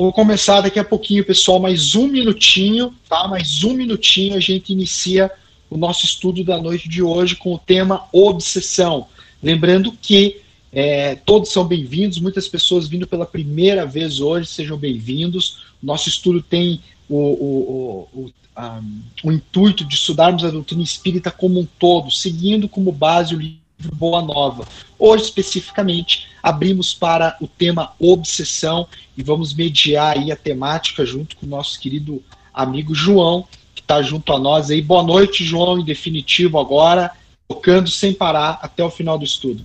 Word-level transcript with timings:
Vou 0.00 0.14
começar 0.14 0.62
daqui 0.62 0.78
a 0.78 0.84
pouquinho, 0.84 1.22
pessoal, 1.22 1.60
mais 1.60 1.94
um 1.94 2.08
minutinho, 2.08 2.94
tá? 3.06 3.28
Mais 3.28 3.62
um 3.62 3.74
minutinho 3.74 4.34
a 4.34 4.40
gente 4.40 4.72
inicia 4.72 5.30
o 5.68 5.76
nosso 5.76 6.06
estudo 6.06 6.42
da 6.42 6.56
noite 6.56 6.88
de 6.88 7.02
hoje 7.02 7.36
com 7.36 7.52
o 7.52 7.58
tema 7.58 8.06
obsessão. 8.10 9.08
Lembrando 9.42 9.92
que 9.92 10.40
é, 10.72 11.16
todos 11.16 11.50
são 11.50 11.66
bem-vindos, 11.66 12.18
muitas 12.18 12.48
pessoas 12.48 12.88
vindo 12.88 13.06
pela 13.06 13.26
primeira 13.26 13.84
vez 13.84 14.20
hoje, 14.20 14.48
sejam 14.48 14.78
bem-vindos. 14.78 15.64
Nosso 15.82 16.08
estudo 16.08 16.40
tem 16.40 16.80
o, 17.06 17.18
o, 17.18 18.08
o, 18.14 18.32
um, 18.58 19.02
o 19.22 19.30
intuito 19.30 19.84
de 19.84 19.96
estudarmos 19.96 20.46
a 20.46 20.50
doutrina 20.50 20.82
espírita 20.82 21.30
como 21.30 21.60
um 21.60 21.68
todo, 21.78 22.10
seguindo 22.10 22.70
como 22.70 22.90
base 22.90 23.34
o 23.34 23.38
livro 23.38 23.59
Boa 23.94 24.22
Nova. 24.22 24.66
Hoje, 24.98 25.24
especificamente, 25.24 26.28
abrimos 26.42 26.94
para 26.94 27.36
o 27.40 27.46
tema 27.46 27.92
obsessão 27.98 28.86
e 29.16 29.22
vamos 29.22 29.54
mediar 29.54 30.18
aí 30.18 30.30
a 30.30 30.36
temática 30.36 31.04
junto 31.04 31.36
com 31.36 31.46
o 31.46 31.48
nosso 31.48 31.80
querido 31.80 32.22
amigo 32.52 32.94
João, 32.94 33.46
que 33.74 33.80
está 33.80 34.02
junto 34.02 34.32
a 34.32 34.38
nós 34.38 34.70
aí. 34.70 34.82
Boa 34.82 35.02
noite, 35.02 35.44
João, 35.44 35.78
em 35.78 35.84
definitivo 35.84 36.58
agora, 36.58 37.10
tocando 37.48 37.88
sem 37.90 38.12
parar 38.12 38.58
até 38.62 38.84
o 38.84 38.90
final 38.90 39.16
do 39.16 39.24
estudo. 39.24 39.64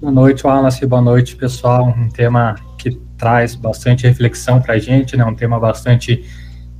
Boa 0.00 0.12
noite, 0.12 0.46
Wallace, 0.46 0.86
boa 0.86 1.02
noite, 1.02 1.34
pessoal. 1.34 1.86
Um 1.86 2.08
tema 2.08 2.56
que 2.78 2.90
traz 3.16 3.54
bastante 3.54 4.06
reflexão 4.06 4.60
para 4.60 4.74
a 4.74 4.78
gente, 4.78 5.16
né? 5.16 5.24
um 5.24 5.34
tema 5.34 5.58
bastante 5.58 6.24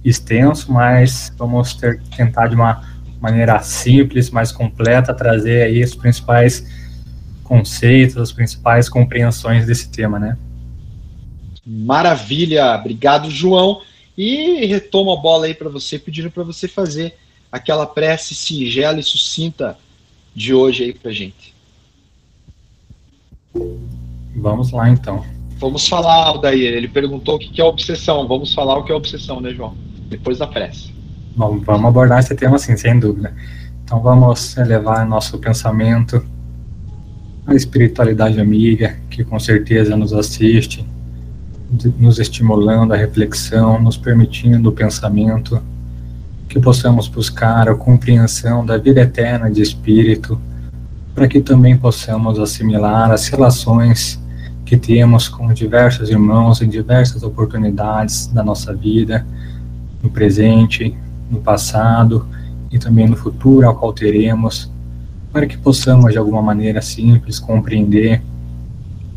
extenso, 0.05 0.71
mas 0.71 1.33
vamos 1.37 1.75
ter, 1.75 2.01
tentar 2.17 2.49
de 2.49 2.55
uma 2.55 2.94
maneira 3.25 3.59
simples, 3.61 4.29
mais 4.29 4.53
completa, 4.53 5.15
trazer 5.15 5.63
aí 5.63 5.83
os 5.83 5.95
principais 5.95 6.67
conceitos, 7.43 8.19
as 8.19 8.31
principais 8.31 8.87
compreensões 8.87 9.67
desse 9.67 9.89
tema, 9.89 10.19
né? 10.19 10.37
Maravilha, 11.67 12.75
obrigado, 12.75 13.31
João. 13.31 13.81
E 14.17 14.67
retomo 14.67 15.11
a 15.11 15.17
bola 15.17 15.47
aí 15.47 15.55
para 15.55 15.71
você, 15.71 15.99
pedindo 15.99 16.31
para 16.31 16.45
você 16.45 16.69
fazer 16.69 17.17
aquela 17.51 17.87
prece 17.87 18.35
singela 18.35 19.01
e 19.01 19.03
sucinta 19.03 19.79
de 20.35 20.53
hoje 20.53 20.85
aí 20.85 20.93
para 20.93 21.11
gente. 21.11 21.55
Vamos 24.37 24.71
lá, 24.71 24.91
então. 24.91 25.25
Vamos 25.59 25.89
falar, 25.89 26.27
Aldair. 26.27 26.75
Ele 26.75 26.89
perguntou 26.89 27.37
o 27.37 27.39
que 27.39 27.61
é 27.61 27.65
obsessão. 27.65 28.29
Vamos 28.29 28.53
falar 28.53 28.77
o 28.77 28.85
que 28.85 28.93
é 28.93 28.95
obsessão, 28.95 29.41
né, 29.41 29.51
João? 29.55 29.75
Depois 30.09 30.39
da 30.39 30.47
prece. 30.47 30.94
Bom, 31.37 31.59
vamos 31.59 31.87
abordar 31.87 32.21
esse 32.21 32.33
tema 32.37 32.55
assim, 32.55 32.77
sem 32.77 32.97
dúvida. 32.97 33.35
Então 33.83 34.01
vamos 34.01 34.57
elevar 34.57 35.05
nosso 35.05 35.37
pensamento 35.39 36.25
à 37.45 37.55
espiritualidade 37.57 38.41
amiga, 38.41 38.97
que 39.11 39.25
com 39.25 39.41
certeza 39.41 39.97
nos 39.97 40.13
assiste, 40.13 40.87
nos 41.99 42.21
estimulando 42.21 42.95
a 42.95 42.97
reflexão, 42.97 43.83
nos 43.83 43.97
permitindo 43.97 44.69
o 44.69 44.73
pensamento, 44.73 45.61
que 46.49 46.61
possamos 46.61 47.09
buscar 47.09 47.69
a 47.69 47.75
compreensão 47.75 48.65
da 48.65 48.79
vida 48.79 49.01
eterna 49.01 49.51
de 49.51 49.61
espírito, 49.61 50.41
para 51.17 51.27
que 51.27 51.41
também 51.41 51.77
possamos 51.77 52.39
assimilar 52.39 53.11
as 53.11 53.27
relações 53.27 54.23
que 54.65 54.77
temos 54.77 55.29
com 55.29 55.53
diversos 55.53 56.11
irmãos 56.11 56.63
em 56.63 56.69
diversas 56.69 57.25
oportunidades 57.25 58.29
da 58.29 58.45
nossa 58.45 58.73
vida, 58.73 59.27
no 60.01 60.09
presente, 60.09 60.97
no 61.31 61.41
passado 61.41 62.27
e 62.71 62.79
também 62.79 63.09
no 63.09 63.17
futuro 63.17 63.67
ao 63.67 63.75
qual 63.75 63.93
teremos, 63.93 64.71
para 65.33 65.47
que 65.47 65.57
possamos 65.57 66.13
de 66.13 66.19
alguma 66.19 66.43
maneira 66.43 66.81
simples 66.83 67.39
compreender 67.39 68.23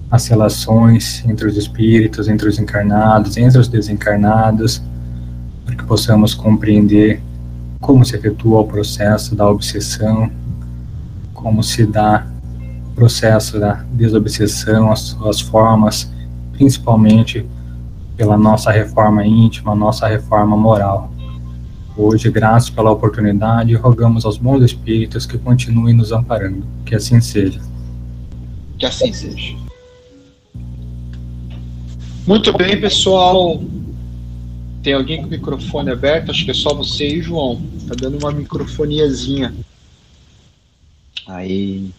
as 0.09 0.27
relações 0.27 1.23
entre 1.27 1.47
os 1.47 1.57
espíritos, 1.57 2.27
entre 2.27 2.47
os 2.47 2.57
encarnados, 2.59 3.35
entre 3.37 3.59
os 3.59 3.67
desencarnados, 3.67 4.81
para 5.65 5.75
que 5.75 5.83
possamos 5.83 6.33
compreender 6.33 7.21
como 7.79 8.05
se 8.05 8.15
efetua 8.15 8.61
o 8.61 8.65
processo 8.65 9.35
da 9.35 9.49
obsessão, 9.49 10.31
como 11.33 11.61
se 11.61 11.85
dá 11.85 12.25
o 12.91 12.95
processo 12.95 13.59
da 13.59 13.83
desobsessão, 13.91 14.91
as 14.91 14.99
suas 14.99 15.41
formas, 15.41 16.11
principalmente 16.53 17.45
pela 18.15 18.37
nossa 18.37 18.71
reforma 18.71 19.25
íntima, 19.25 19.75
nossa 19.75 20.07
reforma 20.07 20.57
moral. 20.57 21.11
Hoje, 21.99 22.29
graças 22.29 22.69
pela 22.69 22.91
oportunidade, 22.91 23.73
rogamos 23.73 24.23
aos 24.23 24.37
bons 24.37 24.63
espíritos 24.63 25.25
que 25.25 25.35
continuem 25.35 25.95
nos 25.95 26.11
amparando. 26.11 26.63
Que 26.85 26.93
assim 26.93 27.19
seja. 27.19 27.59
Que 28.77 28.85
assim 28.85 29.11
seja. 29.11 29.57
Muito 32.27 32.55
bem, 32.55 32.79
pessoal. 32.79 33.63
Tem 34.83 34.93
alguém 34.93 35.21
com 35.21 35.27
o 35.27 35.31
microfone 35.31 35.89
aberto? 35.89 36.29
Acho 36.29 36.45
que 36.45 36.51
é 36.51 36.53
só 36.53 36.71
você 36.71 37.07
e 37.07 37.21
João. 37.23 37.59
Tá 37.87 37.95
dando 37.99 38.19
uma 38.19 38.31
microfoniazinha. 38.31 39.55
Aí. 41.25 41.89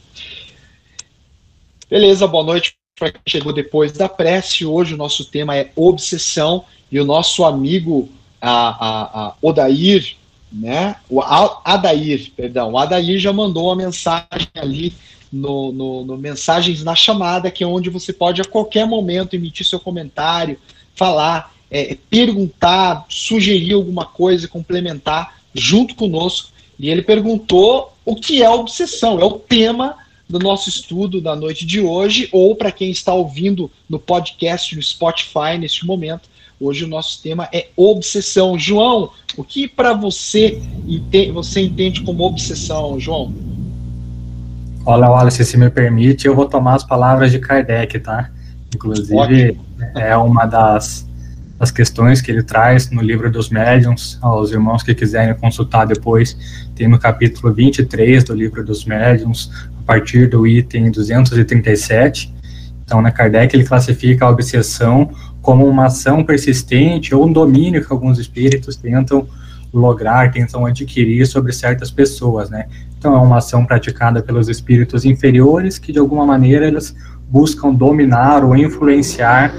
Beleza, 1.90 2.24
boa 2.28 2.44
noite 2.44 2.76
para 2.96 3.10
quem 3.10 3.20
chegou 3.26 3.52
depois 3.52 3.90
da 3.90 4.08
prece. 4.08 4.64
Hoje 4.64 4.94
o 4.94 4.96
nosso 4.96 5.24
tema 5.24 5.56
é 5.56 5.72
obsessão 5.74 6.64
e 6.90 7.00
o 7.00 7.04
nosso 7.04 7.44
amigo 7.44 8.08
a, 8.40 8.50
a, 8.50 9.26
a 9.26 9.34
Odair, 9.42 10.16
né? 10.52 10.96
O 11.08 11.20
Adair, 11.20 12.30
perdão, 12.36 12.72
o 12.72 12.78
Adair 12.78 13.18
já 13.18 13.32
mandou 13.32 13.66
uma 13.66 13.76
mensagem 13.76 14.48
ali 14.54 14.94
no, 15.32 15.72
no, 15.72 16.04
no, 16.04 16.16
Mensagens 16.16 16.82
na 16.82 16.94
Chamada, 16.94 17.50
que 17.50 17.62
é 17.62 17.66
onde 17.66 17.90
você 17.90 18.12
pode 18.12 18.40
a 18.40 18.44
qualquer 18.44 18.86
momento 18.86 19.34
emitir 19.34 19.66
seu 19.66 19.78
comentário, 19.78 20.58
falar, 20.94 21.54
é, 21.70 21.96
perguntar, 22.08 23.04
sugerir 23.08 23.74
alguma 23.74 24.06
coisa, 24.06 24.48
complementar 24.48 25.38
junto 25.54 25.94
conosco. 25.94 26.50
E 26.78 26.88
ele 26.88 27.02
perguntou 27.02 27.92
o 28.04 28.16
que 28.16 28.42
é 28.42 28.48
obsessão, 28.48 29.20
é 29.20 29.24
o 29.24 29.32
tema 29.32 29.96
do 30.28 30.38
nosso 30.38 30.68
estudo 30.68 31.20
da 31.20 31.34
noite 31.34 31.66
de 31.66 31.80
hoje, 31.80 32.28
ou 32.32 32.54
para 32.54 32.72
quem 32.72 32.90
está 32.90 33.14
ouvindo 33.14 33.70
no 33.88 33.98
podcast 33.98 34.76
no 34.76 34.82
Spotify 34.82 35.56
neste 35.58 35.86
momento, 35.86 36.28
Hoje 36.60 36.84
o 36.84 36.88
nosso 36.88 37.22
tema 37.22 37.48
é 37.52 37.68
obsessão. 37.76 38.58
João, 38.58 39.10
o 39.36 39.44
que 39.44 39.68
para 39.68 39.92
você 39.92 40.60
você 41.32 41.60
entende 41.60 42.02
como 42.02 42.24
obsessão, 42.24 42.98
João? 42.98 43.32
Olha, 44.84 45.08
olha, 45.08 45.30
se 45.30 45.56
me 45.56 45.70
permite, 45.70 46.26
eu 46.26 46.34
vou 46.34 46.46
tomar 46.46 46.74
as 46.74 46.82
palavras 46.82 47.30
de 47.30 47.38
Kardec, 47.38 48.00
tá? 48.00 48.30
Inclusive, 48.74 49.16
Ótimo. 49.16 49.64
é 49.94 50.16
uma 50.16 50.46
das, 50.46 51.08
das 51.60 51.70
questões 51.70 52.20
que 52.20 52.32
ele 52.32 52.42
traz 52.42 52.90
no 52.90 53.02
livro 53.02 53.30
dos 53.30 53.50
médiuns, 53.50 54.18
aos 54.20 54.50
irmãos 54.50 54.82
que 54.82 54.94
quiserem 54.96 55.34
consultar 55.36 55.86
depois, 55.86 56.36
tem 56.74 56.88
no 56.88 56.98
capítulo 56.98 57.54
23 57.54 58.24
do 58.24 58.34
livro 58.34 58.64
dos 58.64 58.84
médiuns, 58.84 59.48
a 59.78 59.82
partir 59.86 60.28
do 60.28 60.44
item 60.44 60.90
237. 60.90 62.34
Então, 62.84 63.00
na 63.00 63.12
Kardec, 63.12 63.54
ele 63.54 63.64
classifica 63.64 64.24
a 64.24 64.30
obsessão 64.30 65.10
como 65.48 65.66
uma 65.66 65.86
ação 65.86 66.22
persistente 66.22 67.14
ou 67.14 67.26
um 67.26 67.32
domínio 67.32 67.82
que 67.82 67.90
alguns 67.90 68.18
espíritos 68.18 68.76
tentam 68.76 69.26
lograr, 69.72 70.30
tentam 70.30 70.66
adquirir 70.66 71.26
sobre 71.26 71.54
certas 71.54 71.90
pessoas, 71.90 72.50
né? 72.50 72.66
Então 72.98 73.14
é 73.14 73.18
uma 73.18 73.38
ação 73.38 73.64
praticada 73.64 74.22
pelos 74.22 74.50
espíritos 74.50 75.06
inferiores 75.06 75.78
que 75.78 75.90
de 75.90 75.98
alguma 75.98 76.26
maneira 76.26 76.66
eles 76.66 76.94
buscam 77.30 77.72
dominar 77.72 78.44
ou 78.44 78.54
influenciar 78.54 79.54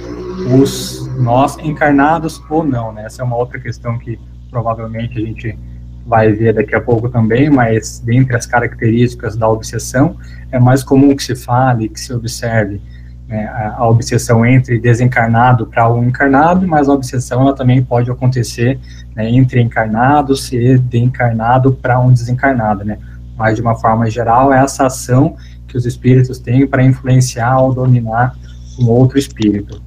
os 0.61 1.09
nós 1.17 1.57
encarnados 1.57 2.39
ou 2.51 2.63
não, 2.63 2.91
né? 2.91 3.06
Essa 3.07 3.23
é 3.23 3.25
uma 3.25 3.38
outra 3.38 3.59
questão 3.59 3.97
que 3.97 4.19
provavelmente 4.51 5.17
a 5.17 5.25
gente 5.25 5.57
vai 6.06 6.31
ver 6.31 6.53
daqui 6.53 6.75
a 6.75 6.81
pouco 6.81 7.09
também, 7.09 7.50
mas 7.50 7.97
dentre 7.97 8.35
as 8.35 8.45
características 8.45 9.35
da 9.35 9.50
obsessão 9.50 10.17
é 10.51 10.59
mais 10.59 10.83
comum 10.83 11.16
que 11.16 11.23
se 11.23 11.35
fale, 11.35 11.89
que 11.89 12.00
se 12.00 12.13
observe 12.13 12.79
né, 13.29 13.45
a, 13.47 13.88
obsessão 13.88 14.44
entre 14.44 14.79
desencarnado 14.79 15.67
para 15.67 15.88
o 15.88 16.03
encarnado, 16.03 16.67
mas 16.67 16.90
a 16.90 16.94
obsessão 16.94 17.42
ela 17.42 17.56
também 17.56 17.81
pode 17.81 18.09
acontecer 18.09 18.80
né, 19.15 19.30
entre 19.30 19.62
encarnados 19.62 20.51
e 20.51 20.80
de 20.80 20.98
encarnado 20.98 21.74
para 21.74 22.00
um 22.00 22.12
desencarnado, 22.12 22.83
né? 22.83 22.98
Mas 23.38 23.56
de 23.56 23.62
uma 23.62 23.75
forma 23.75 24.09
geral, 24.09 24.51
é 24.51 24.62
essa 24.63 24.88
ação 24.88 25.38
que 25.68 25.77
os 25.77 25.86
espíritos 25.86 26.39
têm 26.39 26.65
para 26.65 26.83
influenciar 26.83 27.62
ou 27.62 27.71
dominar 27.71 28.36
um 28.80 28.89
outro 28.89 29.19
espírito. 29.19 29.80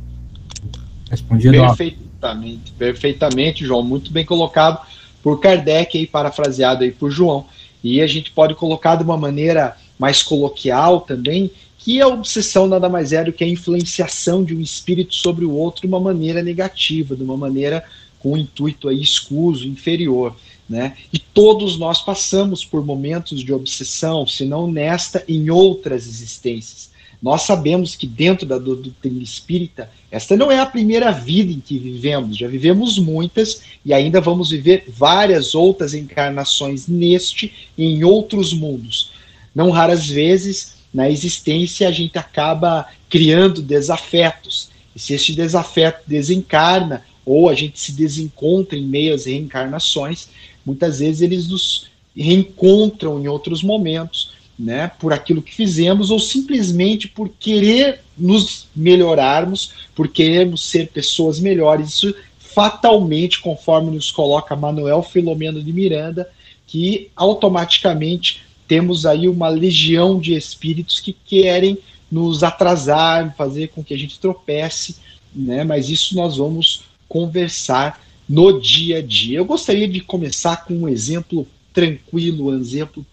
Respondido? 1.10 1.58
Perfeitamente, 1.58 2.72
perfeitamente, 2.78 3.66
João, 3.66 3.82
muito 3.82 4.12
bem 4.12 4.24
colocado 4.24 4.80
por 5.20 5.40
Kardec 5.40 5.98
aí 5.98 6.06
parafraseado 6.06 6.84
aí 6.84 6.92
por 6.92 7.10
João. 7.10 7.46
E 7.82 8.00
a 8.00 8.06
gente 8.06 8.30
pode 8.30 8.54
colocar 8.54 8.94
de 8.94 9.02
uma 9.02 9.16
maneira 9.16 9.76
mais 9.98 10.22
coloquial 10.22 11.00
também, 11.00 11.50
que 11.84 12.00
a 12.00 12.06
obsessão 12.06 12.68
nada 12.68 12.88
mais 12.88 13.12
é 13.12 13.24
do 13.24 13.32
que 13.32 13.42
a 13.42 13.48
influenciação 13.48 14.44
de 14.44 14.54
um 14.54 14.60
espírito 14.60 15.14
sobre 15.14 15.44
o 15.44 15.52
outro 15.52 15.82
de 15.82 15.88
uma 15.88 15.98
maneira 15.98 16.40
negativa, 16.40 17.16
de 17.16 17.24
uma 17.24 17.36
maneira 17.36 17.84
com 18.20 18.34
um 18.34 18.36
intuito 18.36 18.88
aí 18.88 19.02
escuso, 19.02 19.66
inferior. 19.66 20.36
Né? 20.68 20.96
E 21.12 21.18
todos 21.18 21.76
nós 21.76 22.00
passamos 22.00 22.64
por 22.64 22.86
momentos 22.86 23.42
de 23.42 23.52
obsessão, 23.52 24.24
se 24.26 24.44
não 24.44 24.70
nesta, 24.70 25.24
em 25.26 25.50
outras 25.50 26.06
existências. 26.06 26.90
nós 27.20 27.42
sabemos 27.42 27.96
que 27.96 28.06
dentro 28.06 28.46
da 28.46 28.58
doutrina 28.58 29.22
espírita, 29.22 29.90
esta 30.10 30.36
não 30.36 30.52
é 30.52 30.60
a 30.60 30.66
primeira 30.66 31.10
vida 31.10 31.52
em 31.52 31.60
que 31.60 31.78
vivemos, 31.78 32.36
já 32.36 32.46
vivemos 32.46 32.96
muitas 32.98 33.62
e 33.84 33.92
ainda 33.92 34.20
vamos 34.20 34.50
viver 34.50 34.84
várias 34.88 35.52
outras 35.52 35.94
encarnações 35.94 36.86
neste 36.86 37.52
e 37.76 37.84
em 37.84 38.04
outros 38.04 38.52
mundos. 38.52 39.10
Não 39.52 39.70
raras 39.70 40.06
vezes, 40.06 40.81
na 40.92 41.08
existência, 41.08 41.88
a 41.88 41.92
gente 41.92 42.18
acaba 42.18 42.86
criando 43.08 43.62
desafetos. 43.62 44.70
E 44.94 44.98
se 44.98 45.14
este 45.14 45.34
desafeto 45.34 46.02
desencarna, 46.06 47.04
ou 47.24 47.48
a 47.48 47.54
gente 47.54 47.78
se 47.78 47.92
desencontra 47.92 48.76
em 48.76 48.84
meio 48.84 49.14
às 49.14 49.26
reencarnações, 49.26 50.28
muitas 50.66 50.98
vezes 50.98 51.22
eles 51.22 51.48
nos 51.48 51.88
reencontram 52.16 53.20
em 53.20 53.28
outros 53.28 53.62
momentos 53.62 54.32
né, 54.58 54.90
por 54.98 55.12
aquilo 55.12 55.40
que 55.40 55.54
fizemos 55.54 56.10
ou 56.10 56.18
simplesmente 56.18 57.08
por 57.08 57.28
querer 57.28 58.00
nos 58.16 58.68
melhorarmos, 58.76 59.72
por 59.94 60.08
querermos 60.08 60.64
ser 60.64 60.88
pessoas 60.88 61.40
melhores. 61.40 61.88
Isso 61.88 62.14
fatalmente, 62.38 63.40
conforme 63.40 63.90
nos 63.90 64.10
coloca 64.10 64.54
Manuel 64.54 65.02
Filomeno 65.02 65.62
de 65.62 65.72
Miranda, 65.72 66.28
que 66.66 67.10
automaticamente 67.16 68.42
temos 68.66 69.04
aí 69.06 69.28
uma 69.28 69.48
legião 69.48 70.18
de 70.18 70.34
espíritos 70.34 71.00
que 71.00 71.12
querem 71.12 71.78
nos 72.10 72.42
atrasar, 72.42 73.34
fazer 73.36 73.68
com 73.68 73.82
que 73.82 73.94
a 73.94 73.98
gente 73.98 74.18
tropece, 74.18 74.96
né? 75.34 75.64
Mas 75.64 75.88
isso 75.88 76.14
nós 76.14 76.36
vamos 76.36 76.84
conversar 77.08 78.00
no 78.28 78.60
dia 78.60 78.98
a 78.98 79.02
dia. 79.02 79.38
Eu 79.38 79.44
gostaria 79.44 79.88
de 79.88 80.00
começar 80.00 80.64
com 80.64 80.74
um 80.74 80.88
exemplo 80.88 81.46
tranquilo, 81.72 82.48
um 82.48 82.58
exemplo 82.58 83.04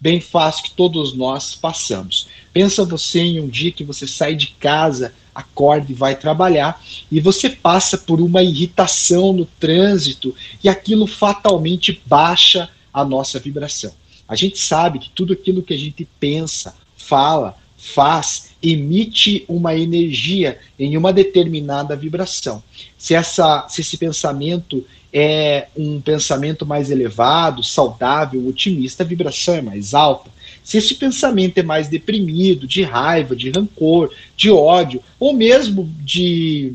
bem 0.00 0.20
fácil 0.20 0.64
que 0.64 0.70
todos 0.72 1.14
nós 1.14 1.54
passamos. 1.54 2.28
Pensa 2.52 2.84
você 2.84 3.20
em 3.20 3.40
um 3.40 3.48
dia 3.48 3.72
que 3.72 3.84
você 3.84 4.06
sai 4.06 4.34
de 4.34 4.48
casa, 4.48 5.14
acorda 5.34 5.90
e 5.90 5.94
vai 5.94 6.16
trabalhar, 6.16 6.82
e 7.10 7.20
você 7.20 7.50
passa 7.50 7.98
por 7.98 8.20
uma 8.20 8.42
irritação 8.42 9.32
no 9.32 9.44
trânsito 9.44 10.34
e 10.62 10.68
aquilo 10.68 11.06
fatalmente 11.06 12.00
baixa 12.06 12.68
a 12.92 13.04
nossa 13.04 13.38
vibração. 13.38 13.92
A 14.28 14.34
gente 14.34 14.58
sabe 14.58 14.98
que 14.98 15.10
tudo 15.10 15.32
aquilo 15.32 15.62
que 15.62 15.74
a 15.74 15.78
gente 15.78 16.06
pensa, 16.18 16.74
fala, 16.96 17.56
faz, 17.76 18.50
emite 18.62 19.44
uma 19.48 19.76
energia 19.76 20.58
em 20.78 20.96
uma 20.96 21.12
determinada 21.12 21.94
vibração. 21.94 22.62
Se, 22.98 23.14
essa, 23.14 23.66
se 23.68 23.80
esse 23.80 23.96
pensamento 23.96 24.84
é 25.12 25.68
um 25.76 26.00
pensamento 26.00 26.66
mais 26.66 26.90
elevado, 26.90 27.62
saudável, 27.62 28.46
otimista, 28.46 29.02
a 29.02 29.06
vibração 29.06 29.54
é 29.54 29.62
mais 29.62 29.94
alta. 29.94 30.30
Se 30.64 30.78
esse 30.78 30.96
pensamento 30.96 31.58
é 31.58 31.62
mais 31.62 31.88
deprimido, 31.88 32.66
de 32.66 32.82
raiva, 32.82 33.36
de 33.36 33.50
rancor, 33.50 34.10
de 34.36 34.50
ódio, 34.50 35.00
ou 35.18 35.32
mesmo 35.32 35.88
de 36.00 36.74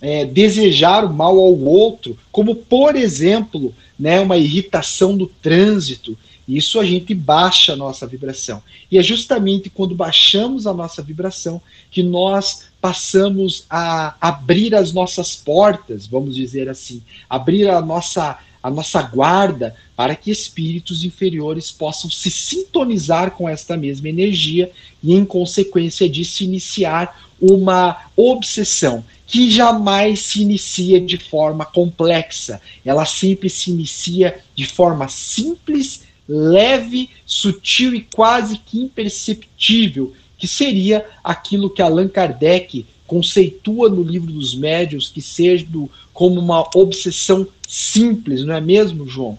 é, 0.00 0.24
desejar 0.24 1.04
o 1.04 1.12
mal 1.12 1.38
ao 1.38 1.58
outro, 1.58 2.16
como 2.30 2.54
por 2.54 2.94
exemplo, 2.94 3.74
né, 3.98 4.20
uma 4.20 4.36
irritação 4.36 5.16
do 5.16 5.26
trânsito, 5.26 6.16
isso 6.46 6.80
a 6.80 6.84
gente 6.84 7.14
baixa 7.14 7.72
a 7.72 7.76
nossa 7.76 8.06
vibração. 8.06 8.62
E 8.90 8.98
é 8.98 9.02
justamente 9.02 9.70
quando 9.70 9.94
baixamos 9.94 10.66
a 10.66 10.74
nossa 10.74 11.02
vibração 11.02 11.60
que 11.90 12.02
nós 12.02 12.64
passamos 12.80 13.64
a 13.70 14.16
abrir 14.20 14.74
as 14.74 14.92
nossas 14.92 15.36
portas, 15.36 16.06
vamos 16.06 16.34
dizer 16.34 16.68
assim, 16.68 17.02
abrir 17.28 17.68
a 17.68 17.80
nossa 17.80 18.38
a 18.62 18.70
nossa 18.70 19.02
guarda 19.02 19.74
para 19.96 20.14
que 20.14 20.30
espíritos 20.30 21.04
inferiores 21.04 21.72
possam 21.72 22.08
se 22.08 22.30
sintonizar 22.30 23.32
com 23.32 23.48
esta 23.48 23.76
mesma 23.76 24.08
energia 24.08 24.70
e, 25.02 25.14
em 25.14 25.24
consequência 25.24 26.08
disso, 26.08 26.44
iniciar 26.44 27.28
uma 27.40 28.04
obsessão 28.14 29.04
que 29.26 29.50
jamais 29.50 30.20
se 30.20 30.42
inicia 30.42 31.00
de 31.00 31.18
forma 31.18 31.64
complexa. 31.64 32.60
Ela 32.84 33.04
sempre 33.04 33.50
se 33.50 33.70
inicia 33.70 34.38
de 34.54 34.66
forma 34.66 35.08
simples, 35.08 36.02
leve, 36.28 37.10
sutil 37.26 37.94
e 37.94 38.02
quase 38.02 38.58
que 38.58 38.80
imperceptível, 38.80 40.12
que 40.38 40.46
seria 40.46 41.04
aquilo 41.22 41.70
que 41.70 41.82
Allan 41.82 42.08
Kardec 42.08 42.86
conceitua 43.06 43.88
no 43.88 44.02
livro 44.02 44.32
dos 44.32 44.54
médios 44.54 45.08
que 45.08 45.20
seja 45.20 45.66
como 46.12 46.40
uma 46.40 46.68
obsessão 46.74 47.46
simples, 47.68 48.44
não 48.44 48.54
é 48.54 48.60
mesmo, 48.60 49.06
João? 49.06 49.38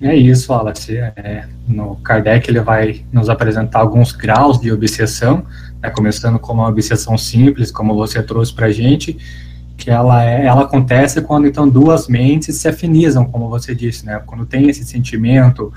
É 0.00 0.14
isso, 0.14 0.52
Wallace. 0.52 0.98
É, 0.98 1.48
no 1.66 1.96
Kardec 1.96 2.50
ele 2.50 2.60
vai 2.60 3.04
nos 3.10 3.30
apresentar 3.30 3.80
alguns 3.80 4.12
graus 4.12 4.60
de 4.60 4.70
obsessão, 4.70 5.46
né, 5.80 5.88
começando 5.88 6.38
com 6.38 6.52
uma 6.52 6.68
obsessão 6.68 7.16
simples, 7.16 7.70
como 7.70 7.94
você 7.94 8.22
trouxe 8.22 8.52
para 8.52 8.66
a 8.66 8.72
gente, 8.72 9.16
que 9.76 9.90
ela, 9.90 10.24
é, 10.24 10.46
ela 10.46 10.62
acontece 10.62 11.20
quando 11.20 11.46
então 11.46 11.68
duas 11.68 12.08
mentes 12.08 12.56
se 12.56 12.66
afinizam, 12.66 13.24
como 13.24 13.48
você 13.48 13.74
disse, 13.74 14.06
né, 14.06 14.20
quando 14.24 14.46
tem 14.46 14.68
esse 14.68 14.84
sentimento 14.84 15.72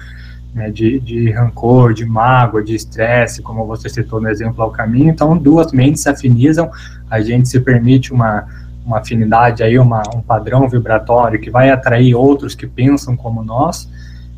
né, 0.53 0.69
de, 0.71 0.99
de 0.99 1.31
rancor, 1.31 1.93
de 1.93 2.05
mágoa, 2.05 2.63
de 2.63 2.73
estresse, 2.73 3.41
como 3.41 3.65
você 3.65 3.89
citou 3.89 4.21
no 4.21 4.29
exemplo 4.29 4.63
ao 4.63 4.71
caminho. 4.71 5.09
Então, 5.09 5.37
duas 5.37 5.71
mentes 5.71 6.01
se 6.01 6.09
afinizam, 6.09 6.69
a 7.09 7.21
gente 7.21 7.49
se 7.49 7.59
permite 7.59 8.13
uma, 8.13 8.47
uma 8.85 8.99
afinidade 8.99 9.61
aí, 9.61 9.77
uma, 9.77 10.01
um 10.15 10.21
padrão 10.21 10.67
vibratório 10.67 11.39
que 11.39 11.51
vai 11.51 11.69
atrair 11.69 12.15
outros 12.15 12.55
que 12.55 12.65
pensam 12.65 13.15
como 13.15 13.43
nós, 13.43 13.89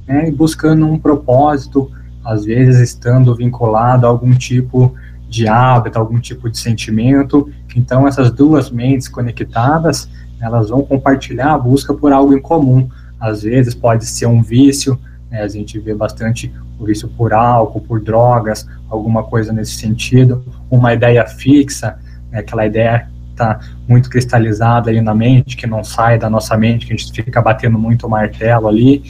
né, 0.07 0.27
e 0.27 0.31
buscando 0.31 0.85
um 0.85 0.97
propósito, 0.97 1.89
às 2.25 2.45
vezes 2.45 2.79
estando 2.79 3.33
vinculado 3.35 4.05
a 4.05 4.09
algum 4.09 4.33
tipo 4.33 4.93
de 5.29 5.47
hábito, 5.47 5.97
algum 5.97 6.19
tipo 6.19 6.49
de 6.49 6.57
sentimento. 6.57 7.49
Então, 7.79 8.07
essas 8.07 8.31
duas 8.31 8.69
mentes 8.69 9.07
conectadas, 9.07 10.09
elas 10.39 10.69
vão 10.69 10.81
compartilhar 10.81 11.53
a 11.53 11.57
busca 11.57 11.93
por 11.93 12.11
algo 12.11 12.33
em 12.33 12.41
comum. 12.41 12.89
Às 13.19 13.43
vezes 13.43 13.75
pode 13.75 14.05
ser 14.05 14.25
um 14.25 14.41
vício, 14.41 14.99
né? 15.31 15.41
A 15.41 15.47
gente 15.47 15.79
vê 15.79 15.95
bastante 15.95 16.51
o 16.77 16.85
vício 16.85 17.07
por 17.07 17.33
álcool, 17.33 17.79
por 17.79 18.01
drogas, 18.01 18.67
alguma 18.89 19.23
coisa 19.23 19.53
nesse 19.53 19.73
sentido. 19.73 20.43
Uma 20.69 20.93
ideia 20.93 21.25
fixa, 21.25 21.97
né? 22.29 22.39
aquela 22.39 22.65
ideia 22.65 23.07
está 23.31 23.59
muito 23.87 24.09
cristalizada 24.09 24.89
ali 24.89 24.99
na 24.99 25.15
mente, 25.15 25.55
que 25.55 25.65
não 25.65 25.83
sai 25.83 26.19
da 26.19 26.29
nossa 26.29 26.57
mente, 26.57 26.85
que 26.85 26.93
a 26.93 26.97
gente 26.97 27.23
fica 27.23 27.41
batendo 27.41 27.79
muito 27.79 28.05
o 28.05 28.09
martelo 28.09 28.67
ali. 28.67 29.03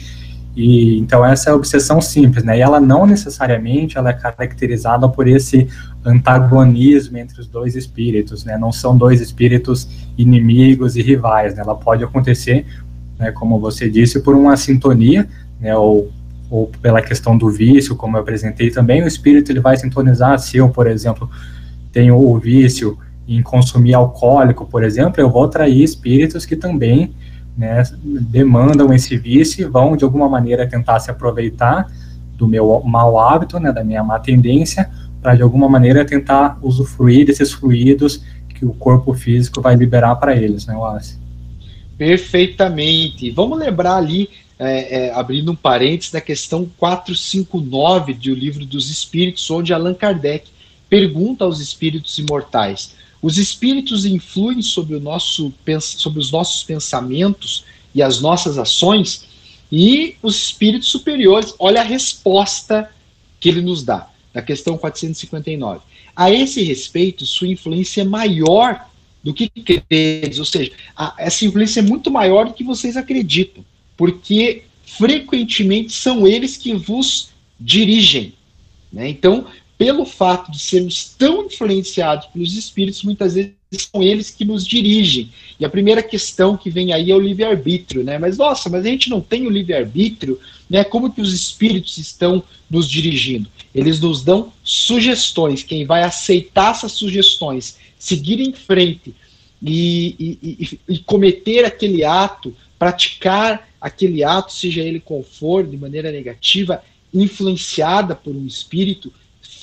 E 0.54 0.98
então 0.98 1.24
essa 1.24 1.48
é 1.48 1.52
a 1.52 1.56
obsessão 1.56 2.00
simples, 2.00 2.44
né? 2.44 2.58
E 2.58 2.60
ela 2.60 2.78
não 2.78 3.06
necessariamente 3.06 3.96
ela 3.96 4.10
é 4.10 4.12
caracterizada 4.12 5.08
por 5.08 5.26
esse 5.26 5.66
antagonismo 6.04 7.16
entre 7.16 7.40
os 7.40 7.46
dois 7.46 7.74
espíritos, 7.74 8.44
né? 8.44 8.58
Não 8.58 8.70
são 8.70 8.96
dois 8.96 9.20
espíritos 9.20 9.88
inimigos 10.18 10.96
e 10.96 11.02
rivais, 11.02 11.54
né? 11.54 11.62
Ela 11.62 11.74
pode 11.74 12.04
acontecer, 12.04 12.66
né, 13.18 13.32
como 13.32 13.58
você 13.58 13.88
disse, 13.88 14.20
por 14.20 14.34
uma 14.34 14.56
sintonia 14.56 15.26
né, 15.58 15.74
ou, 15.76 16.10
ou 16.50 16.70
pela 16.82 17.00
questão 17.00 17.38
do 17.38 17.48
vício, 17.48 17.96
como 17.96 18.16
eu 18.16 18.20
apresentei 18.20 18.70
também, 18.70 19.02
o 19.02 19.06
espírito 19.06 19.52
ele 19.52 19.60
vai 19.60 19.76
sintonizar, 19.76 20.38
se 20.38 20.56
eu, 20.56 20.68
por 20.68 20.88
exemplo, 20.88 21.30
tenho 21.92 22.16
o 22.16 22.38
vício 22.38 22.98
em 23.28 23.40
consumir 23.40 23.94
alcoólico, 23.94 24.66
por 24.66 24.82
exemplo, 24.82 25.20
eu 25.20 25.30
vou 25.30 25.44
atrair 25.44 25.82
espíritos 25.82 26.44
que 26.44 26.56
também 26.56 27.14
né, 27.56 27.82
demandam 28.02 28.92
esse 28.92 29.16
vício 29.16 29.62
e 29.62 29.68
vão, 29.68 29.96
de 29.96 30.04
alguma 30.04 30.28
maneira, 30.28 30.66
tentar 30.66 30.98
se 31.00 31.10
aproveitar 31.10 31.90
do 32.36 32.48
meu 32.48 32.82
mau 32.84 33.18
hábito, 33.18 33.58
né, 33.60 33.72
da 33.72 33.84
minha 33.84 34.02
má 34.02 34.18
tendência, 34.18 34.90
para, 35.20 35.34
de 35.34 35.42
alguma 35.42 35.68
maneira, 35.68 36.04
tentar 36.04 36.58
usufruir 36.62 37.26
desses 37.26 37.52
fluidos 37.52 38.22
que 38.48 38.64
o 38.64 38.72
corpo 38.72 39.14
físico 39.14 39.60
vai 39.60 39.76
liberar 39.76 40.16
para 40.16 40.34
eles, 40.34 40.66
né, 40.66 40.74
Wallace? 40.74 41.18
Perfeitamente. 41.96 43.30
Vamos 43.30 43.58
lembrar 43.58 43.96
ali 43.96 44.28
é, 44.58 45.06
é, 45.06 45.12
abrindo 45.12 45.52
um 45.52 45.56
parênteses, 45.56 46.12
da 46.12 46.20
questão 46.20 46.68
459 46.78 48.14
do 48.14 48.34
Livro 48.34 48.64
dos 48.64 48.90
Espíritos, 48.90 49.50
onde 49.50 49.72
Allan 49.72 49.94
Kardec 49.94 50.50
pergunta 50.88 51.44
aos 51.44 51.58
espíritos 51.58 52.16
imortais: 52.18 52.94
os 53.22 53.38
espíritos 53.38 54.04
influem 54.04 54.60
sobre, 54.60 54.96
o 54.96 55.00
nosso, 55.00 55.54
sobre 55.80 56.18
os 56.18 56.30
nossos 56.30 56.62
pensamentos 56.64 57.64
e 57.94 58.02
as 58.02 58.20
nossas 58.20 58.58
ações? 58.58 59.24
E 59.70 60.16
os 60.22 60.36
espíritos 60.36 60.88
superiores, 60.88 61.54
olha 61.58 61.80
a 61.80 61.84
resposta 61.84 62.90
que 63.40 63.48
ele 63.48 63.62
nos 63.62 63.82
dá, 63.82 64.10
da 64.34 64.42
questão 64.42 64.76
459. 64.76 65.80
A 66.14 66.30
esse 66.30 66.62
respeito, 66.62 67.24
sua 67.24 67.48
influência 67.48 68.02
é 68.02 68.04
maior 68.04 68.90
do 69.24 69.32
que 69.32 69.48
credes, 69.48 70.38
ou 70.38 70.44
seja, 70.44 70.72
a, 70.96 71.14
essa 71.16 71.46
influência 71.46 71.80
é 71.80 71.82
muito 71.82 72.10
maior 72.10 72.46
do 72.46 72.52
que 72.52 72.64
vocês 72.64 72.96
acreditam 72.96 73.64
porque 74.02 74.64
frequentemente 74.84 75.92
são 75.92 76.26
eles 76.26 76.56
que 76.56 76.74
vos 76.74 77.30
dirigem. 77.60 78.34
Né? 78.92 79.08
Então, 79.08 79.46
pelo 79.82 80.04
fato 80.04 80.52
de 80.52 80.60
sermos 80.60 81.12
tão 81.18 81.46
influenciados 81.46 82.26
pelos 82.26 82.56
espíritos, 82.56 83.02
muitas 83.02 83.34
vezes 83.34 83.52
são 83.90 84.00
eles 84.00 84.30
que 84.30 84.44
nos 84.44 84.64
dirigem. 84.64 85.32
E 85.58 85.64
a 85.64 85.68
primeira 85.68 86.00
questão 86.00 86.56
que 86.56 86.70
vem 86.70 86.92
aí 86.92 87.10
é 87.10 87.16
o 87.16 87.20
livre-arbítrio, 87.20 88.04
né? 88.04 88.16
Mas 88.16 88.38
nossa, 88.38 88.70
mas 88.70 88.86
a 88.86 88.88
gente 88.88 89.10
não 89.10 89.20
tem 89.20 89.44
o 89.44 89.50
livre-arbítrio, 89.50 90.38
né? 90.70 90.84
Como 90.84 91.12
que 91.12 91.20
os 91.20 91.34
espíritos 91.34 91.98
estão 91.98 92.44
nos 92.70 92.88
dirigindo? 92.88 93.48
Eles 93.74 93.98
nos 93.98 94.22
dão 94.22 94.52
sugestões. 94.62 95.64
Quem 95.64 95.84
vai 95.84 96.04
aceitar 96.04 96.70
essas 96.70 96.92
sugestões, 96.92 97.76
seguir 97.98 98.38
em 98.38 98.52
frente 98.52 99.12
e, 99.60 100.14
e, 100.16 100.38
e, 100.42 100.80
e 100.94 100.98
cometer 101.00 101.64
aquele 101.64 102.04
ato, 102.04 102.54
praticar 102.78 103.68
aquele 103.80 104.22
ato, 104.22 104.52
seja 104.52 104.80
ele 104.80 105.00
qual 105.00 105.24
for, 105.24 105.66
de 105.66 105.76
maneira 105.76 106.12
negativa, 106.12 106.84
influenciada 107.12 108.14
por 108.14 108.32
um 108.32 108.46
espírito, 108.46 109.12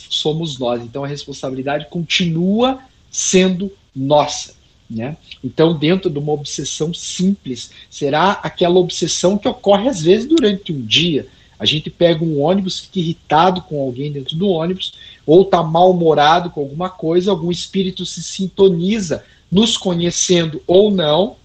somos 0.10 0.58
nós. 0.58 0.82
Então 0.84 1.04
a 1.04 1.08
responsabilidade 1.08 1.88
continua 1.90 2.80
sendo 3.12 3.72
nossa. 3.96 4.58
Né? 4.90 5.18
Então, 5.44 5.78
dentro 5.78 6.10
de 6.10 6.18
uma 6.18 6.32
obsessão 6.32 6.94
simples, 6.94 7.70
será 7.92 8.32
aquela 8.42 8.80
obsessão 8.80 9.38
que 9.38 9.48
ocorre 9.48 9.88
às 9.88 10.02
vezes 10.02 10.28
durante 10.28 10.74
um 10.74 10.82
dia. 10.82 11.28
A 11.60 11.66
gente 11.66 11.90
pega 11.90 12.24
um 12.24 12.42
ônibus, 12.42 12.80
fica 12.80 13.00
irritado 13.00 13.62
com 13.64 13.80
alguém 13.82 14.12
dentro 14.12 14.36
do 14.36 14.48
ônibus, 14.48 14.94
ou 15.28 15.44
está 15.44 15.62
mal-humorado 15.62 16.50
com 16.50 16.62
alguma 16.62 16.90
coisa, 16.90 17.30
algum 17.30 17.52
espírito 17.52 18.06
se 18.06 18.24
sintoniza, 18.24 19.24
nos 19.52 19.78
conhecendo 19.78 20.62
ou 20.66 20.90
não, 20.90 21.36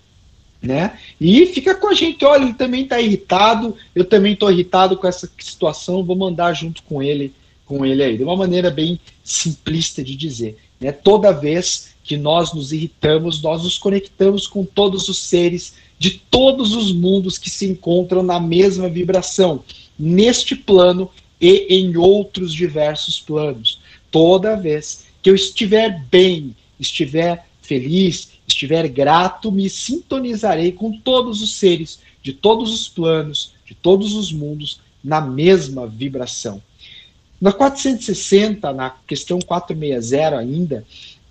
né? 0.62 0.98
E 1.20 1.44
fica 1.46 1.74
com 1.74 1.88
a 1.88 1.94
gente, 1.94 2.24
olha, 2.24 2.44
ele 2.44 2.54
também 2.54 2.84
está 2.84 3.00
irritado, 3.00 3.76
eu 3.94 4.04
também 4.04 4.32
estou 4.32 4.50
irritado 4.50 4.96
com 4.96 5.06
essa 5.06 5.30
situação, 5.38 6.04
vou 6.04 6.16
mandar 6.16 6.54
junto 6.54 6.82
com 6.84 7.02
ele, 7.02 7.34
com 7.64 7.84
ele 7.84 8.02
aí, 8.02 8.16
de 8.16 8.24
uma 8.24 8.36
maneira 8.36 8.70
bem 8.70 8.98
simplista 9.22 10.02
de 10.02 10.14
dizer. 10.14 10.56
Né? 10.80 10.92
Toda 10.92 11.32
vez 11.32 11.94
que 12.02 12.16
nós 12.16 12.52
nos 12.52 12.72
irritamos, 12.72 13.40
nós 13.40 13.62
nos 13.62 13.78
conectamos 13.78 14.46
com 14.46 14.64
todos 14.64 15.08
os 15.08 15.18
seres 15.18 15.74
de 15.98 16.10
todos 16.10 16.74
os 16.74 16.92
mundos 16.92 17.38
que 17.38 17.48
se 17.48 17.66
encontram 17.66 18.22
na 18.22 18.38
mesma 18.38 18.88
vibração, 18.88 19.64
neste 19.98 20.54
plano 20.54 21.10
e 21.40 21.66
em 21.70 21.96
outros 21.96 22.52
diversos 22.52 23.20
planos. 23.20 23.80
Toda 24.10 24.56
vez 24.56 25.06
que 25.22 25.30
eu 25.30 25.34
estiver 25.34 26.04
bem, 26.10 26.54
estiver 26.78 27.46
feliz, 27.62 28.32
estiver 28.46 28.86
grato, 28.88 29.50
me 29.50 29.70
sintonizarei 29.70 30.72
com 30.72 30.92
todos 30.98 31.40
os 31.40 31.54
seres 31.54 31.98
de 32.22 32.32
todos 32.32 32.72
os 32.72 32.88
planos, 32.88 33.54
de 33.64 33.74
todos 33.74 34.14
os 34.14 34.32
mundos, 34.32 34.80
na 35.02 35.20
mesma 35.20 35.86
vibração. 35.86 36.62
Na 37.44 37.52
460, 37.52 38.72
na 38.72 38.88
questão 39.06 39.38
460 39.38 40.38
ainda, 40.38 40.82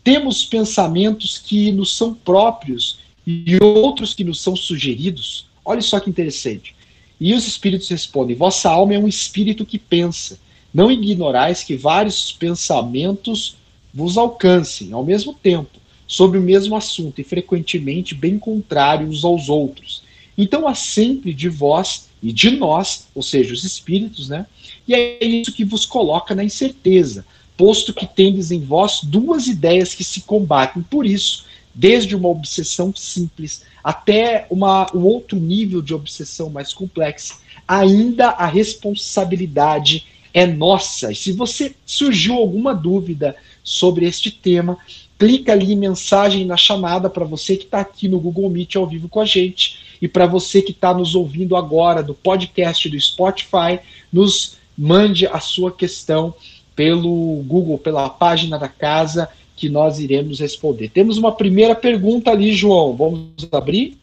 temos 0.03 0.46
pensamentos 0.46 1.39
que 1.39 1.72
nos 1.72 1.98
são 1.98 2.13
próprios 2.13 3.00
e 3.25 3.58
outros 3.60 4.13
que 4.13 4.24
nos 4.24 4.39
são 4.39 4.55
sugeridos. 4.55 5.48
Olha 5.65 5.82
só 5.82 6.00
que 6.00 6.12
interessante. 6.12 6.75
E 7.20 7.34
os 7.34 7.48
espíritos 7.48 7.89
respondem: 7.89 8.36
Vossa 8.36 8.70
alma 8.70 8.93
é 8.93 9.00
um 9.00 9.08
espírito 9.08 9.65
que 9.65 9.79
pensa. 9.79 10.38
Não 10.72 10.91
ignorais 10.91 11.63
que 11.63 11.75
vários 11.75 12.32
pensamentos 12.32 13.55
vos 13.91 14.15
alcancem 14.15 14.93
ao 14.93 15.03
mesmo 15.03 15.34
tempo, 15.34 15.79
sobre 16.05 16.38
o 16.38 16.43
mesmo 16.43 16.75
assunto 16.75 17.22
e 17.22 17.24
frequentemente 17.24 18.13
bem 18.13 18.38
contrários 18.38 19.25
aos 19.25 19.50
outros. 19.50 20.03
Então 20.38 20.67
há 20.67 20.75
sempre 20.75 21.34
de 21.34 21.50
vós 21.50 22.08
e 22.24 22.32
de 22.32 22.51
nós, 22.51 23.08
ou 23.13 23.22
seja, 23.22 23.53
os 23.53 23.65
espíritos, 23.65 24.30
né? 24.30 24.46
E 24.88 24.96
é 24.96 25.24
isso 25.24 25.51
que 25.51 25.65
vos 25.65 25.86
coloca 25.86 26.34
na 26.34 26.44
incerteza, 26.44 27.25
posto 27.58 27.94
que 27.94 28.08
tendes 28.08 28.50
em 28.50 28.62
vós 28.62 29.01
duas 29.03 29.48
ideias 29.48 29.94
que 29.94 30.06
se 30.06 30.22
combatem. 30.22 30.82
Por 30.82 31.06
isso, 31.06 31.46
desde 31.75 32.15
uma 32.15 32.30
obsessão 32.30 32.94
simples 32.96 33.63
até 33.84 34.48
uma, 34.50 34.88
um 34.96 35.01
outro 35.01 35.38
nível 35.38 35.82
de 35.82 35.94
obsessão 35.94 36.50
mais 36.50 36.74
complexa, 36.74 37.36
ainda 37.68 38.30
a 38.30 38.46
responsabilidade 38.46 40.06
é 40.34 40.48
nossa. 40.48 41.12
E 41.12 41.15
se 41.15 41.34
você 41.34 41.75
surgiu 41.86 42.36
alguma 42.36 42.74
dúvida 42.74 43.36
sobre 43.62 44.06
este 44.06 44.32
tema, 44.32 44.77
clica 45.20 45.51
ali 45.51 45.74
em 45.74 45.77
mensagem 45.77 46.46
na 46.46 46.56
chamada 46.56 47.10
para 47.10 47.25
você 47.25 47.58
que 47.58 47.65
está 47.65 47.82
aqui 47.82 48.08
no 48.08 48.20
Google 48.20 48.50
Meet 48.50 48.77
ao 48.77 48.88
vivo 48.88 49.10
com 49.10 49.20
a 49.20 49.25
gente 49.25 49.92
e 50.03 50.07
para 50.10 50.25
você 50.25 50.62
que 50.62 50.72
está 50.72 50.93
nos 50.93 51.15
ouvindo 51.15 51.55
agora 51.55 52.03
do 52.03 52.13
podcast 52.13 52.89
do 52.89 53.00
Spotify, 53.00 53.79
nos 54.12 54.57
mande 54.77 55.25
a 55.25 55.39
sua 55.39 55.72
questão 55.72 56.33
pelo 56.75 57.41
Google, 57.48 57.77
pela 57.77 58.10
página 58.10 58.60
da 58.60 58.67
casa, 58.67 59.29
que 59.55 59.69
nós 59.69 60.00
iremos 60.00 60.41
responder. 60.41 60.89
Temos 60.89 61.17
uma 61.17 61.31
primeira 61.31 61.74
pergunta 61.74 62.31
ali, 62.31 62.51
João. 62.51 62.98
Vamos 62.98 63.48
abrir? 63.50 63.98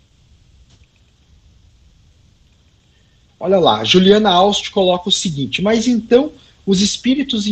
Olha 3.39 3.59
lá, 3.59 3.85
Juliana 3.85 4.31
Aust 4.31 4.71
coloca 4.71 5.11
o 5.11 5.13
seguinte: 5.13 5.61
mas 5.61 5.87
então 5.87 6.33
os 6.65 6.81
espíritos 6.81 7.47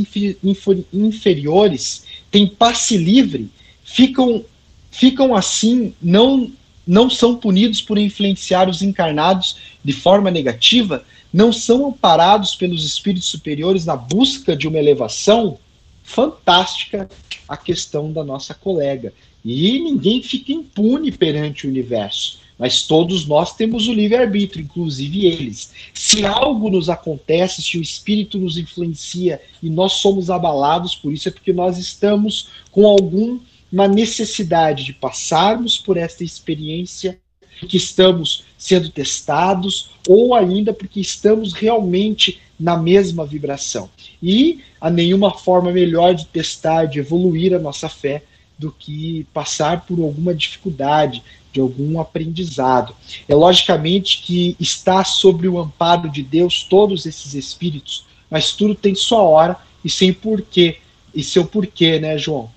inferiores 0.90 2.06
têm 2.30 2.46
passe 2.46 2.96
livre, 2.96 3.50
ficam, 3.84 4.42
ficam 4.90 5.36
assim, 5.36 5.92
não, 6.00 6.50
não 6.88 7.08
são 7.10 7.36
punidos 7.36 7.80
por 7.80 7.98
influenciar 7.98 8.68
os 8.68 8.82
encarnados 8.82 9.56
de 9.84 9.92
forma 9.92 10.30
negativa? 10.30 11.04
não 11.32 11.52
são 11.52 11.86
amparados 11.86 12.54
pelos 12.54 12.84
espíritos 12.84 13.28
superiores 13.28 13.84
na 13.84 13.96
busca 13.96 14.56
de 14.56 14.66
uma 14.66 14.78
elevação? 14.78 15.58
Fantástica 16.02 17.08
a 17.46 17.56
questão 17.56 18.12
da 18.12 18.24
nossa 18.24 18.54
colega. 18.54 19.12
E 19.44 19.78
ninguém 19.78 20.22
fica 20.22 20.52
impune 20.52 21.12
perante 21.12 21.66
o 21.66 21.70
universo. 21.70 22.40
Mas 22.58 22.82
todos 22.82 23.24
nós 23.24 23.54
temos 23.54 23.86
o 23.86 23.92
livre-arbítrio, 23.92 24.64
inclusive 24.64 25.26
eles. 25.26 25.72
Se 25.94 26.26
algo 26.26 26.68
nos 26.68 26.88
acontece, 26.88 27.62
se 27.62 27.78
o 27.78 27.82
espírito 27.82 28.36
nos 28.36 28.56
influencia 28.56 29.40
e 29.62 29.70
nós 29.70 29.92
somos 29.94 30.28
abalados 30.28 30.96
por 30.96 31.12
isso, 31.12 31.28
é 31.28 31.32
porque 31.32 31.52
nós 31.52 31.78
estamos 31.78 32.48
com 32.72 32.84
alguma 33.70 33.86
necessidade 33.86 34.84
de 34.84 34.92
passarmos 34.92 35.78
por 35.78 35.96
esta 35.96 36.24
experiência 36.24 37.18
que 37.68 37.76
estamos 37.76 38.44
sendo 38.56 38.88
testados 38.88 39.90
ou 40.08 40.34
ainda 40.34 40.72
porque 40.72 41.00
estamos 41.00 41.52
realmente 41.52 42.40
na 42.58 42.76
mesma 42.76 43.24
vibração. 43.26 43.90
E 44.22 44.60
há 44.80 44.90
nenhuma 44.90 45.32
forma 45.32 45.72
melhor 45.72 46.14
de 46.14 46.26
testar, 46.26 46.86
de 46.86 46.98
evoluir 46.98 47.54
a 47.54 47.58
nossa 47.58 47.88
fé 47.88 48.22
do 48.58 48.72
que 48.72 49.26
passar 49.32 49.86
por 49.86 50.00
alguma 50.00 50.34
dificuldade, 50.34 51.22
de 51.52 51.60
algum 51.60 52.00
aprendizado. 52.00 52.94
É 53.28 53.34
logicamente 53.34 54.22
que 54.22 54.56
está 54.58 55.04
sobre 55.04 55.48
o 55.48 55.58
amparo 55.58 56.10
de 56.10 56.22
Deus 56.22 56.64
todos 56.64 57.06
esses 57.06 57.34
espíritos, 57.34 58.04
mas 58.30 58.52
tudo 58.52 58.74
tem 58.74 58.94
sua 58.94 59.22
hora 59.22 59.56
e 59.84 59.88
sem 59.88 60.12
porquê, 60.12 60.78
e 61.14 61.22
seu 61.22 61.46
porquê, 61.46 61.98
né, 62.00 62.18
João? 62.18 62.50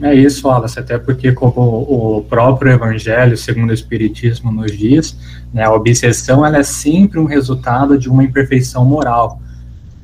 É 0.00 0.14
isso, 0.14 0.48
Wallace, 0.48 0.78
até 0.78 0.98
porque 0.98 1.32
como 1.32 1.60
o 1.60 2.24
próprio 2.28 2.72
Evangelho, 2.72 3.36
segundo 3.36 3.70
o 3.70 3.74
Espiritismo, 3.74 4.50
nos 4.50 4.76
diz, 4.76 5.16
né, 5.52 5.64
a 5.64 5.72
obsessão 5.72 6.44
ela 6.44 6.58
é 6.58 6.62
sempre 6.62 7.18
um 7.18 7.24
resultado 7.24 7.98
de 7.98 8.08
uma 8.08 8.24
imperfeição 8.24 8.84
moral. 8.84 9.40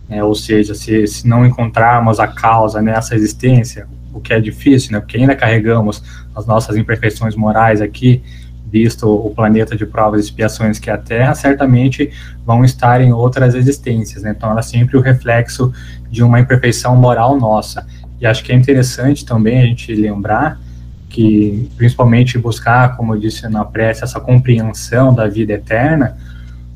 Né, 0.08 0.22
ou 0.22 0.34
seja, 0.34 0.74
se, 0.74 1.06
se 1.06 1.26
não 1.26 1.44
encontrarmos 1.44 2.20
a 2.20 2.28
causa 2.28 2.80
nessa 2.80 3.14
existência, 3.14 3.86
o 4.12 4.20
que 4.20 4.32
é 4.32 4.40
difícil, 4.40 4.92
né, 4.92 5.00
porque 5.00 5.16
ainda 5.16 5.34
carregamos 5.34 6.02
as 6.34 6.46
nossas 6.46 6.76
imperfeições 6.76 7.34
morais 7.34 7.80
aqui, 7.80 8.22
visto 8.70 9.08
o 9.08 9.30
planeta 9.30 9.74
de 9.74 9.86
provas 9.86 10.20
e 10.20 10.24
expiações 10.24 10.78
que 10.78 10.90
é 10.90 10.92
a 10.92 10.98
Terra, 10.98 11.34
certamente 11.34 12.10
vão 12.44 12.64
estar 12.64 13.00
em 13.00 13.12
outras 13.12 13.54
existências. 13.54 14.22
Né, 14.22 14.34
então, 14.36 14.50
ela 14.50 14.60
é 14.60 14.62
sempre 14.62 14.96
o 14.96 15.00
reflexo 15.00 15.72
de 16.10 16.22
uma 16.22 16.38
imperfeição 16.38 16.94
moral 16.94 17.38
nossa. 17.38 17.86
E 18.20 18.26
acho 18.26 18.42
que 18.42 18.52
é 18.52 18.54
interessante 18.54 19.24
também 19.24 19.58
a 19.58 19.66
gente 19.66 19.94
lembrar 19.94 20.60
que, 21.08 21.70
principalmente, 21.76 22.38
buscar, 22.38 22.96
como 22.96 23.14
eu 23.14 23.20
disse 23.20 23.48
na 23.48 23.64
prece, 23.64 24.04
essa 24.04 24.20
compreensão 24.20 25.14
da 25.14 25.26
vida 25.26 25.54
eterna, 25.54 26.16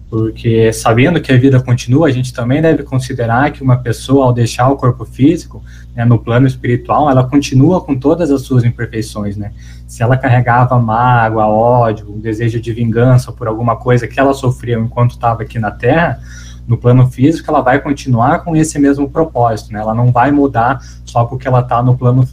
porque 0.09 0.71
sabendo 0.75 1.21
que 1.23 1.33
a 1.33 1.39
vida 1.39 1.59
continua, 1.59 2.07
a 2.07 2.11
gente 2.11 2.35
também 2.35 2.61
deve 2.61 2.83
considerar 2.83 3.51
que 3.51 3.63
uma 3.63 3.79
pessoa, 3.79 4.27
ao 4.27 4.33
deixar 4.33 4.69
o 4.69 4.77
corpo 4.77 5.07
físico, 5.07 5.63
né, 5.95 6.05
no 6.05 6.19
plano 6.19 6.47
espiritual, 6.47 7.09
ela 7.09 7.27
continua 7.27 7.81
com 7.81 7.99
todas 7.99 8.31
as 8.31 8.43
suas 8.43 8.63
imperfeições, 8.63 9.39
né? 9.39 9.53
Se 9.87 10.03
ela 10.03 10.19
carregava 10.19 10.79
mágoa, 10.79 11.47
ódio, 11.47 12.11
um 12.11 12.21
desejo 12.21 12.61
de 12.61 12.73
vingança 12.75 13.33
por 13.33 13.49
alguma 13.49 13.77
coisa 13.77 14.07
que 14.07 14.21
ela 14.21 14.35
sofreu 14.35 14.83
enquanto 14.85 15.13
estava 15.13 15.43
aqui 15.43 15.59
na 15.59 15.71
Terra, 15.71 16.21
no 16.67 16.77
plano 16.77 17.11
físico, 17.11 17.51
ela 17.51 17.63
vai 17.63 17.81
continuar 17.81 18.41
com 18.41 18.55
esse 18.55 18.79
mesmo 18.79 19.09
propósito, 19.09 19.73
né? 19.73 19.81
Ela 19.81 19.95
não 19.95 20.13
vai 20.13 20.31
mudar 20.31 20.79
só 21.13 21.27
porque 21.27 21.47
ela 21.47 21.61
está 21.61 21.83
no 21.83 21.95
plano 21.95 22.27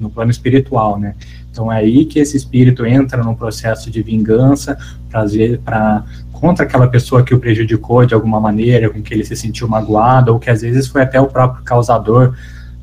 no 0.00 0.10
plano 0.10 0.30
espiritual, 0.32 0.98
né? 0.98 1.14
Então 1.50 1.72
é 1.72 1.76
aí 1.76 2.04
que 2.04 2.18
esse 2.18 2.36
espírito 2.36 2.84
entra 2.84 3.22
num 3.22 3.34
processo 3.34 3.88
de 3.88 4.02
vingança 4.02 4.76
para 5.08 6.02
contra 6.32 6.64
aquela 6.64 6.88
pessoa 6.88 7.22
que 7.22 7.32
o 7.32 7.38
prejudicou 7.38 8.04
de 8.04 8.12
alguma 8.12 8.40
maneira, 8.40 8.90
com 8.90 9.00
que 9.00 9.14
ele 9.14 9.24
se 9.24 9.36
sentiu 9.36 9.68
magoado, 9.68 10.32
ou 10.32 10.38
que 10.40 10.50
às 10.50 10.62
vezes 10.62 10.88
foi 10.88 11.02
até 11.02 11.20
o 11.20 11.28
próprio 11.28 11.62
causador 11.62 12.34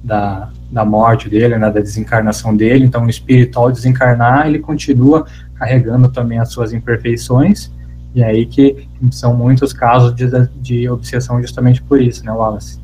da, 0.01 0.49
da 0.71 0.85
morte 0.85 1.29
dele, 1.29 1.57
né, 1.57 1.69
da 1.69 1.81
desencarnação 1.81 2.55
dele. 2.55 2.85
Então, 2.85 3.05
o 3.05 3.09
espírito, 3.09 3.59
ao 3.59 3.69
desencarnar, 3.69 4.47
ele 4.47 4.59
continua 4.59 5.27
carregando 5.55 6.07
também 6.07 6.39
as 6.39 6.49
suas 6.51 6.71
imperfeições, 6.71 7.69
e 8.15 8.23
é 8.23 8.27
aí 8.27 8.45
que 8.45 8.87
são 9.11 9.35
muitos 9.35 9.73
casos 9.73 10.15
de, 10.15 10.25
de 10.61 10.89
obsessão 10.89 11.41
justamente 11.41 11.83
por 11.83 12.01
isso, 12.01 12.25
né, 12.25 12.31
Wallace? 12.31 12.79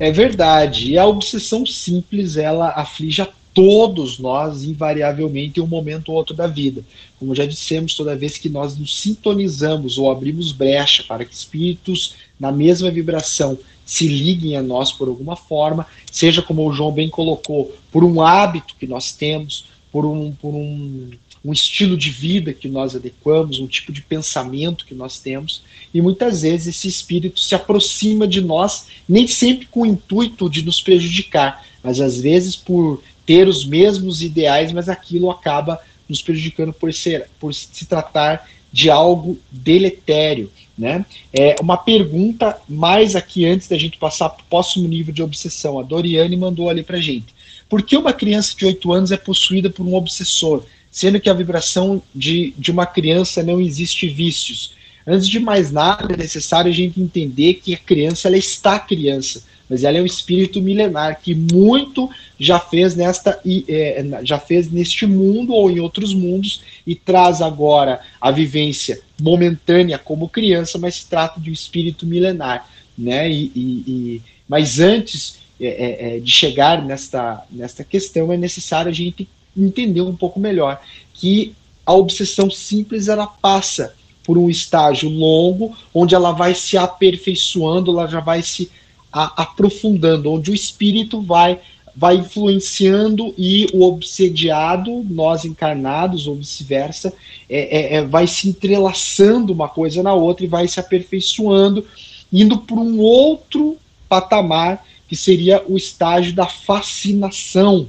É 0.00 0.10
verdade. 0.10 0.92
E 0.92 0.98
a 0.98 1.06
obsessão 1.06 1.66
simples, 1.66 2.38
ela 2.38 2.70
aflige 2.70 3.20
a 3.20 3.28
todos 3.52 4.18
nós, 4.18 4.64
invariavelmente, 4.64 5.60
em 5.60 5.62
um 5.62 5.66
momento 5.66 6.08
ou 6.08 6.16
outro 6.16 6.34
da 6.34 6.46
vida. 6.46 6.82
Como 7.18 7.34
já 7.34 7.44
dissemos, 7.44 7.94
toda 7.94 8.16
vez 8.16 8.38
que 8.38 8.48
nós 8.48 8.78
nos 8.78 8.98
sintonizamos 8.98 9.98
ou 9.98 10.10
abrimos 10.10 10.52
brecha 10.52 11.04
para 11.06 11.22
que 11.22 11.34
espíritos 11.34 12.14
na 12.38 12.50
mesma 12.50 12.90
vibração 12.90 13.58
se 13.84 14.08
liguem 14.08 14.56
a 14.56 14.62
nós 14.62 14.90
por 14.90 15.06
alguma 15.06 15.36
forma, 15.36 15.86
seja 16.10 16.40
como 16.40 16.66
o 16.66 16.72
João 16.72 16.92
bem 16.92 17.10
colocou, 17.10 17.76
por 17.92 18.02
um 18.02 18.22
hábito 18.22 18.76
que 18.80 18.86
nós 18.86 19.12
temos, 19.12 19.66
por 19.92 20.06
um, 20.06 20.32
por 20.32 20.54
um 20.54 21.10
um 21.44 21.52
estilo 21.52 21.96
de 21.96 22.10
vida 22.10 22.52
que 22.52 22.68
nós 22.68 22.94
adequamos, 22.94 23.58
um 23.58 23.66
tipo 23.66 23.92
de 23.92 24.02
pensamento 24.02 24.84
que 24.84 24.94
nós 24.94 25.18
temos, 25.18 25.62
e 25.92 26.00
muitas 26.00 26.42
vezes 26.42 26.76
esse 26.76 26.88
espírito 26.88 27.40
se 27.40 27.54
aproxima 27.54 28.26
de 28.26 28.40
nós, 28.40 28.88
nem 29.08 29.26
sempre 29.26 29.66
com 29.66 29.82
o 29.82 29.86
intuito 29.86 30.50
de 30.50 30.62
nos 30.62 30.80
prejudicar, 30.80 31.64
mas 31.82 32.00
às 32.00 32.20
vezes 32.20 32.54
por 32.54 33.02
ter 33.24 33.48
os 33.48 33.64
mesmos 33.64 34.22
ideais, 34.22 34.72
mas 34.72 34.88
aquilo 34.88 35.30
acaba 35.30 35.80
nos 36.08 36.20
prejudicando 36.20 36.72
por, 36.72 36.92
ser, 36.92 37.28
por 37.38 37.54
se 37.54 37.86
tratar 37.86 38.48
de 38.72 38.90
algo 38.90 39.38
deletério. 39.50 40.50
Né? 40.76 41.04
É 41.32 41.56
uma 41.60 41.76
pergunta 41.76 42.58
mais 42.68 43.14
aqui 43.14 43.46
antes 43.46 43.68
da 43.68 43.76
gente 43.76 43.98
passar 43.98 44.30
para 44.30 44.42
o 44.42 44.46
próximo 44.46 44.88
nível 44.88 45.12
de 45.12 45.22
obsessão. 45.22 45.78
A 45.78 45.82
Doriane 45.82 46.36
mandou 46.36 46.68
ali 46.68 46.82
para 46.82 47.00
gente. 47.00 47.34
Por 47.68 47.82
que 47.82 47.96
uma 47.96 48.12
criança 48.12 48.54
de 48.56 48.66
8 48.66 48.92
anos 48.92 49.12
é 49.12 49.16
possuída 49.16 49.70
por 49.70 49.86
um 49.86 49.94
obsessor? 49.94 50.64
Sendo 50.90 51.20
que 51.20 51.30
a 51.30 51.34
vibração 51.34 52.02
de, 52.14 52.52
de 52.58 52.70
uma 52.70 52.84
criança 52.84 53.42
não 53.42 53.60
existe 53.60 54.08
vícios. 54.08 54.74
Antes 55.06 55.28
de 55.28 55.38
mais 55.38 55.70
nada, 55.70 56.12
é 56.12 56.16
necessário 56.16 56.70
a 56.70 56.74
gente 56.74 57.00
entender 57.00 57.54
que 57.54 57.74
a 57.74 57.78
criança 57.78 58.28
ela 58.28 58.36
está 58.36 58.78
criança, 58.78 59.42
mas 59.68 59.84
ela 59.84 59.98
é 59.98 60.02
um 60.02 60.06
espírito 60.06 60.60
milenar 60.60 61.20
que 61.22 61.34
muito 61.34 62.10
já 62.38 62.58
fez 62.58 62.96
nesta 62.96 63.40
é, 63.68 64.04
já 64.24 64.38
fez 64.38 64.70
neste 64.70 65.06
mundo 65.06 65.52
ou 65.52 65.70
em 65.70 65.78
outros 65.78 66.12
mundos 66.12 66.62
e 66.84 66.94
traz 66.94 67.40
agora 67.40 68.00
a 68.20 68.32
vivência 68.32 69.00
momentânea 69.20 69.96
como 69.96 70.28
criança, 70.28 70.76
mas 70.76 70.96
se 70.96 71.06
trata 71.06 71.40
de 71.40 71.50
um 71.50 71.52
espírito 71.52 72.04
milenar, 72.04 72.68
né? 72.98 73.30
E, 73.30 73.52
e, 73.54 73.60
e 73.86 74.22
mas 74.48 74.80
antes 74.80 75.38
é, 75.60 75.66
é, 75.66 76.16
é 76.16 76.20
de 76.20 76.30
chegar 76.30 76.84
nesta 76.84 77.44
nesta 77.48 77.84
questão 77.84 78.32
é 78.32 78.36
necessário 78.36 78.90
a 78.90 78.94
gente 78.94 79.28
entender 79.62 80.02
um 80.02 80.16
pouco 80.16 80.38
melhor 80.38 80.80
que 81.14 81.54
a 81.84 81.92
obsessão 81.92 82.50
simples 82.50 83.08
ela 83.08 83.26
passa 83.26 83.94
por 84.22 84.38
um 84.38 84.48
estágio 84.48 85.08
longo, 85.08 85.76
onde 85.92 86.14
ela 86.14 86.32
vai 86.32 86.54
se 86.54 86.76
aperfeiçoando, 86.76 87.90
ela 87.90 88.06
já 88.06 88.20
vai 88.20 88.42
se 88.42 88.70
a, 89.12 89.42
aprofundando, 89.42 90.30
onde 90.30 90.50
o 90.50 90.54
espírito 90.54 91.20
vai 91.20 91.58
vai 91.94 92.16
influenciando 92.16 93.34
e 93.36 93.66
o 93.74 93.82
obsediado, 93.82 95.04
nós 95.08 95.44
encarnados 95.44 96.26
ou 96.26 96.36
vice-versa, 96.36 97.12
é, 97.48 97.78
é, 97.78 97.94
é, 97.96 98.04
vai 98.04 98.26
se 98.26 98.48
entrelaçando 98.48 99.52
uma 99.52 99.68
coisa 99.68 100.02
na 100.02 100.14
outra 100.14 100.44
e 100.44 100.48
vai 100.48 100.68
se 100.68 100.78
aperfeiçoando, 100.78 101.84
indo 102.32 102.58
para 102.58 102.76
um 102.76 103.00
outro 103.00 103.76
patamar 104.08 104.84
que 105.08 105.16
seria 105.16 105.62
o 105.66 105.76
estágio 105.76 106.32
da 106.32 106.46
fascinação, 106.46 107.88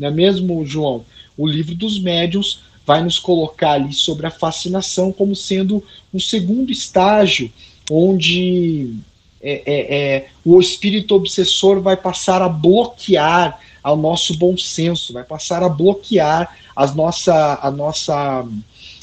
não 0.00 0.08
é 0.08 0.10
mesmo, 0.10 0.64
João? 0.64 1.04
O 1.36 1.46
livro 1.46 1.74
dos 1.74 2.00
médiuns 2.00 2.62
vai 2.86 3.04
nos 3.04 3.18
colocar 3.18 3.72
ali 3.72 3.92
sobre 3.92 4.26
a 4.26 4.30
fascinação 4.30 5.12
como 5.12 5.36
sendo 5.36 5.84
um 6.12 6.18
segundo 6.18 6.72
estágio, 6.72 7.52
onde 7.90 8.94
é, 9.42 9.62
é, 9.66 9.96
é, 9.96 10.28
o 10.44 10.58
espírito 10.58 11.14
obsessor 11.14 11.80
vai 11.80 11.96
passar 11.96 12.40
a 12.40 12.48
bloquear 12.48 13.60
ao 13.82 13.96
nosso 13.96 14.36
bom 14.36 14.56
senso, 14.56 15.12
vai 15.12 15.22
passar 15.22 15.62
a 15.62 15.68
bloquear 15.68 16.56
as 16.74 16.94
nossa, 16.94 17.58
a 17.62 17.70
nossa 17.70 18.46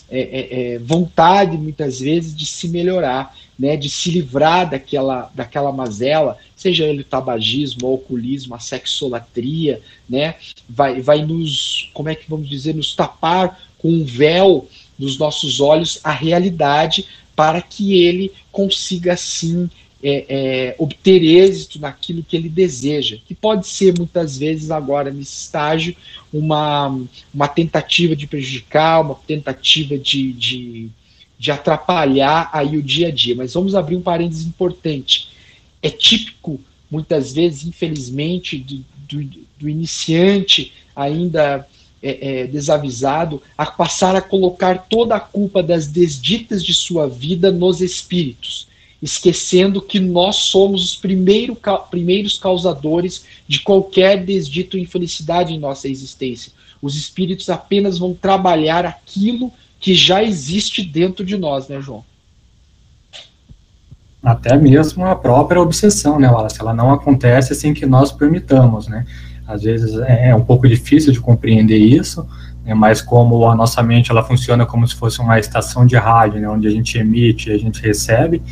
é, 0.09 0.19
é, 0.19 0.73
é, 0.75 0.79
vontade, 0.79 1.57
muitas 1.57 1.99
vezes, 1.99 2.35
de 2.35 2.45
se 2.45 2.67
melhorar 2.67 3.35
né, 3.57 3.75
de 3.75 3.89
se 3.89 4.11
livrar 4.11 4.69
daquela, 4.69 5.31
daquela 5.33 5.71
mazela, 5.71 6.37
seja 6.55 6.85
ele 6.85 7.03
tabagismo, 7.03 7.87
alcoolismo, 7.87 8.53
a 8.55 8.59
sexolatria, 8.59 9.81
né, 10.07 10.35
vai, 10.69 11.01
vai 11.01 11.25
nos, 11.25 11.89
como 11.93 12.09
é 12.09 12.15
que 12.15 12.29
vamos 12.29 12.47
dizer, 12.47 12.75
nos 12.75 12.95
tapar 12.95 13.59
com 13.79 13.89
um 13.89 14.05
véu 14.05 14.67
dos 14.97 15.17
nossos 15.17 15.59
olhos 15.59 15.99
a 16.03 16.11
realidade 16.11 17.05
para 17.35 17.61
que 17.61 18.03
ele 18.03 18.31
consiga, 18.51 19.13
assim, 19.13 19.69
é, 20.01 20.25
é, 20.29 20.75
obter 20.77 21.23
êxito 21.23 21.79
naquilo 21.79 22.23
que 22.23 22.35
ele 22.35 22.49
deseja, 22.49 23.17
que 23.27 23.33
pode 23.33 23.67
ser 23.67 23.97
muitas 23.97 24.37
vezes 24.37 24.69
agora 24.71 25.11
nesse 25.11 25.43
estágio 25.43 25.95
uma, 26.31 26.99
uma 27.33 27.47
tentativa 27.47 28.15
de 28.15 28.27
prejudicar, 28.27 29.01
uma 29.01 29.15
tentativa 29.15 29.97
de, 29.97 30.33
de 30.33 30.89
de 31.37 31.51
atrapalhar 31.51 32.49
aí 32.51 32.77
o 32.77 32.83
dia 32.83 33.09
a 33.09 33.11
dia. 33.11 33.35
Mas 33.35 33.53
vamos 33.53 33.75
abrir 33.75 33.95
um 33.95 34.01
parênteses 34.01 34.45
importante. 34.45 35.29
É 35.81 35.89
típico, 35.89 36.59
muitas 36.89 37.33
vezes, 37.33 37.65
infelizmente, 37.65 38.57
do, 38.57 38.85
do, 39.07 39.29
do 39.59 39.69
iniciante 39.69 40.73
ainda 40.95 41.67
é, 42.01 42.41
é, 42.41 42.47
desavisado, 42.47 43.41
a 43.57 43.65
passar 43.65 44.15
a 44.15 44.21
colocar 44.21 44.87
toda 44.87 45.15
a 45.15 45.19
culpa 45.19 45.61
das 45.61 45.87
desditas 45.87 46.63
de 46.63 46.73
sua 46.73 47.07
vida 47.07 47.51
nos 47.51 47.81
espíritos, 47.81 48.67
esquecendo 49.01 49.81
que 49.81 49.99
nós 49.99 50.37
somos 50.37 50.83
os 50.83 50.95
primeiro, 50.95 51.57
primeiros 51.89 52.37
causadores 52.37 53.25
de 53.47 53.59
qualquer 53.61 54.23
desdito 54.23 54.77
ou 54.77 54.81
infelicidade 54.81 55.53
em 55.53 55.59
nossa 55.59 55.87
existência. 55.87 56.51
Os 56.81 56.95
espíritos 56.95 57.49
apenas 57.49 57.97
vão 57.97 58.13
trabalhar 58.13 58.85
aquilo 58.85 59.49
que 59.49 59.55
já 59.93 60.23
existe 60.23 60.81
dentro 60.83 61.25
de 61.25 61.37
nós, 61.37 61.67
né, 61.67 61.79
João? 61.81 62.03
Até 64.21 64.57
mesmo 64.57 65.05
a 65.05 65.15
própria 65.15 65.61
obsessão, 65.61 66.19
né, 66.19 66.29
Wallace? 66.29 66.59
Ela 66.59 66.73
não 66.73 66.91
acontece 66.91 67.55
sem 67.55 67.73
que 67.73 67.85
nós 67.85 68.11
permitamos, 68.11 68.87
né? 68.87 69.05
Às 69.47 69.63
vezes 69.63 69.97
é, 69.99 70.29
é 70.29 70.35
um 70.35 70.43
pouco 70.43 70.67
difícil 70.67 71.13
de 71.13 71.21
compreender 71.21 71.77
isso, 71.77 72.27
né, 72.65 72.73
mas 72.73 73.01
como 73.01 73.49
a 73.49 73.55
nossa 73.55 73.81
mente 73.81 74.11
ela 74.11 74.21
funciona 74.21 74.65
como 74.65 74.85
se 74.85 74.93
fosse 74.93 75.21
uma 75.21 75.39
estação 75.39 75.85
de 75.85 75.95
rádio, 75.95 76.41
né, 76.41 76.49
onde 76.49 76.67
a 76.67 76.71
gente 76.71 76.97
emite 76.97 77.49
e 77.49 77.53
a 77.53 77.57
gente 77.57 77.81
recebe, 77.81 78.43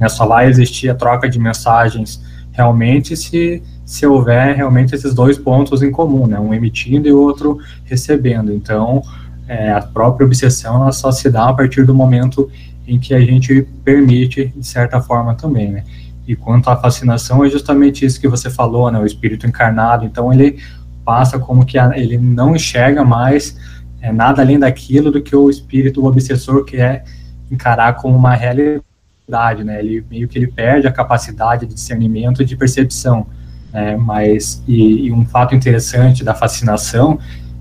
né, 0.00 0.08
só 0.08 0.26
vai 0.26 0.48
existir 0.48 0.88
a 0.88 0.94
troca 0.94 1.28
de 1.28 1.38
mensagens 1.38 2.22
realmente 2.50 3.14
se, 3.14 3.62
se 3.84 4.06
houver 4.06 4.56
realmente 4.56 4.94
esses 4.94 5.12
dois 5.12 5.36
pontos 5.36 5.82
em 5.82 5.90
comum, 5.90 6.26
né, 6.26 6.40
um 6.40 6.54
emitindo 6.54 7.06
e 7.06 7.12
o 7.12 7.20
outro 7.20 7.58
recebendo. 7.84 8.50
Então, 8.50 9.02
é, 9.48 9.72
a 9.72 9.80
própria 9.80 10.26
obsessão 10.26 10.82
ela 10.82 10.92
só 10.92 11.10
se 11.10 11.30
dá 11.30 11.48
a 11.48 11.54
partir 11.54 11.84
do 11.84 11.94
momento 11.94 12.50
em 12.86 12.98
que 12.98 13.14
a 13.14 13.20
gente 13.20 13.66
permite, 13.82 14.52
de 14.54 14.66
certa 14.66 15.00
forma, 15.00 15.34
também, 15.34 15.72
né? 15.72 15.84
E 16.26 16.36
quanto 16.36 16.68
à 16.68 16.76
fascinação, 16.76 17.42
é 17.42 17.48
justamente 17.48 18.04
isso 18.04 18.20
que 18.20 18.28
você 18.28 18.50
falou, 18.50 18.90
né? 18.90 18.98
O 18.98 19.06
espírito 19.06 19.46
encarnado, 19.46 20.04
então 20.04 20.30
ele 20.32 20.58
passa 21.04 21.38
como 21.38 21.64
que 21.64 21.78
a, 21.78 21.98
ele 21.98 22.18
não 22.18 22.54
enxerga 22.54 23.02
mais 23.02 23.56
é, 24.00 24.12
nada 24.12 24.42
além 24.42 24.58
daquilo 24.58 25.10
do 25.10 25.22
que 25.22 25.34
o 25.34 25.48
espírito 25.48 26.02
o 26.02 26.06
obsessor 26.06 26.64
quer 26.64 27.04
encarar 27.50 27.94
como 27.94 28.14
uma 28.14 28.34
realidade, 28.34 29.64
né? 29.64 29.80
Ele 29.80 30.04
meio 30.10 30.28
que 30.28 30.38
ele 30.38 30.46
perde 30.46 30.86
a 30.86 30.92
capacidade 30.92 31.66
de 31.66 31.74
discernimento 31.74 32.42
e 32.42 32.44
de 32.44 32.54
percepção, 32.54 33.26
né? 33.72 33.96
Mas 33.96 34.62
e, 34.68 35.06
e 35.06 35.12
um 35.12 35.24
fato 35.24 35.54
interessante 35.54 36.22
da 36.22 36.34
fascinação 36.34 37.18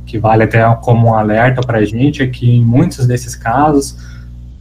que 0.08 0.17
vale 0.17 0.43
até 0.43 0.63
como 0.82 1.10
um 1.10 1.13
alerta 1.13 1.62
para 1.62 1.80
a 1.80 1.86
gente 1.86 2.24
é 2.24 2.28
que 2.28 2.50
em 2.50 2.63
muitos 2.63 3.06
desses 3.06 3.36
casos, 3.36 3.98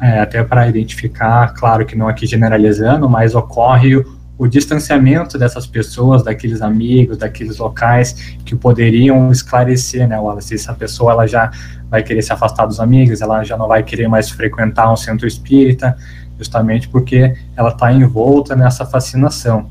é, 0.00 0.18
até 0.18 0.42
para 0.42 0.68
identificar, 0.68 1.54
claro 1.54 1.86
que 1.86 1.96
não 1.96 2.08
aqui 2.08 2.26
generalizando, 2.26 3.08
mas 3.08 3.34
ocorre 3.34 3.96
o, 3.96 4.04
o 4.36 4.48
distanciamento 4.48 5.38
dessas 5.38 5.66
pessoas, 5.66 6.24
daqueles 6.24 6.60
amigos, 6.60 7.16
daqueles 7.16 7.58
locais 7.58 8.36
que 8.44 8.56
poderiam 8.56 9.30
esclarecer, 9.30 10.06
né, 10.06 10.18
Wallace, 10.18 10.54
essa 10.54 10.74
pessoa 10.74 11.12
ela 11.12 11.26
já 11.26 11.50
vai 11.88 12.02
querer 12.02 12.22
se 12.22 12.32
afastar 12.32 12.66
dos 12.66 12.80
amigos, 12.80 13.22
ela 13.22 13.44
já 13.44 13.56
não 13.56 13.68
vai 13.68 13.84
querer 13.84 14.08
mais 14.08 14.28
frequentar 14.28 14.92
um 14.92 14.96
centro 14.96 15.28
espírita, 15.28 15.96
justamente 16.36 16.88
porque 16.88 17.34
ela 17.56 17.70
está 17.70 17.92
envolta 17.92 18.56
nessa 18.56 18.84
fascinação. 18.84 19.70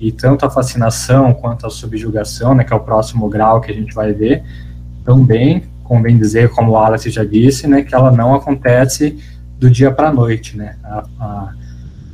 E 0.00 0.10
tanto 0.10 0.46
a 0.46 0.50
fascinação 0.50 1.34
quanto 1.34 1.66
a 1.66 1.70
subjugação, 1.70 2.54
né, 2.54 2.64
que 2.64 2.72
é 2.72 2.76
o 2.76 2.80
próximo 2.80 3.28
grau 3.28 3.60
que 3.60 3.70
a 3.70 3.74
gente 3.74 3.94
vai 3.94 4.14
ver, 4.14 4.42
também 5.04 5.62
convém 5.90 6.16
dizer, 6.16 6.50
como 6.50 6.70
o 6.70 6.78
Alice 6.78 7.10
já 7.10 7.24
disse, 7.24 7.66
né, 7.66 7.82
que 7.82 7.92
ela 7.92 8.12
não 8.12 8.32
acontece 8.32 9.18
do 9.58 9.68
dia 9.68 9.90
para 9.90 10.10
a 10.10 10.12
noite, 10.12 10.56
né? 10.56 10.76
A, 10.84 11.04
a, 11.18 11.52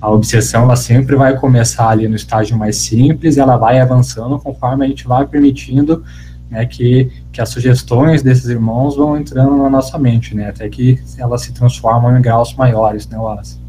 a, 0.01 0.11
obsessão 0.11 0.63
ela 0.63 0.77
sempre 0.77 1.15
vai 1.15 1.37
começar 1.37 1.91
ali 1.91 2.09
no 2.09 2.17
estágio 2.17 2.57
mais 2.57 2.79
simples, 2.79 3.37
ela 3.37 3.59
vai 3.59 3.79
avançando 3.79 4.39
conforme 4.39 4.87
a 4.87 4.89
gente 4.89 5.07
vai 5.07 5.27
permitindo 5.27 6.03
né, 6.51 6.65
que, 6.65 7.13
que 7.31 7.39
as 7.39 7.51
sugestões 7.51 8.23
desses 8.23 8.47
irmãos 8.47 8.97
vão 8.97 9.15
entrando 9.15 9.59
na 9.59 9.69
nossa 9.69 9.99
mente, 9.99 10.35
né? 10.35 10.49
Até 10.49 10.71
que 10.71 10.99
elas 11.19 11.43
se 11.43 11.53
transformam 11.53 12.17
em 12.17 12.23
graus 12.23 12.55
maiores, 12.55 13.07
né, 13.07 13.19
Wallace? 13.19 13.61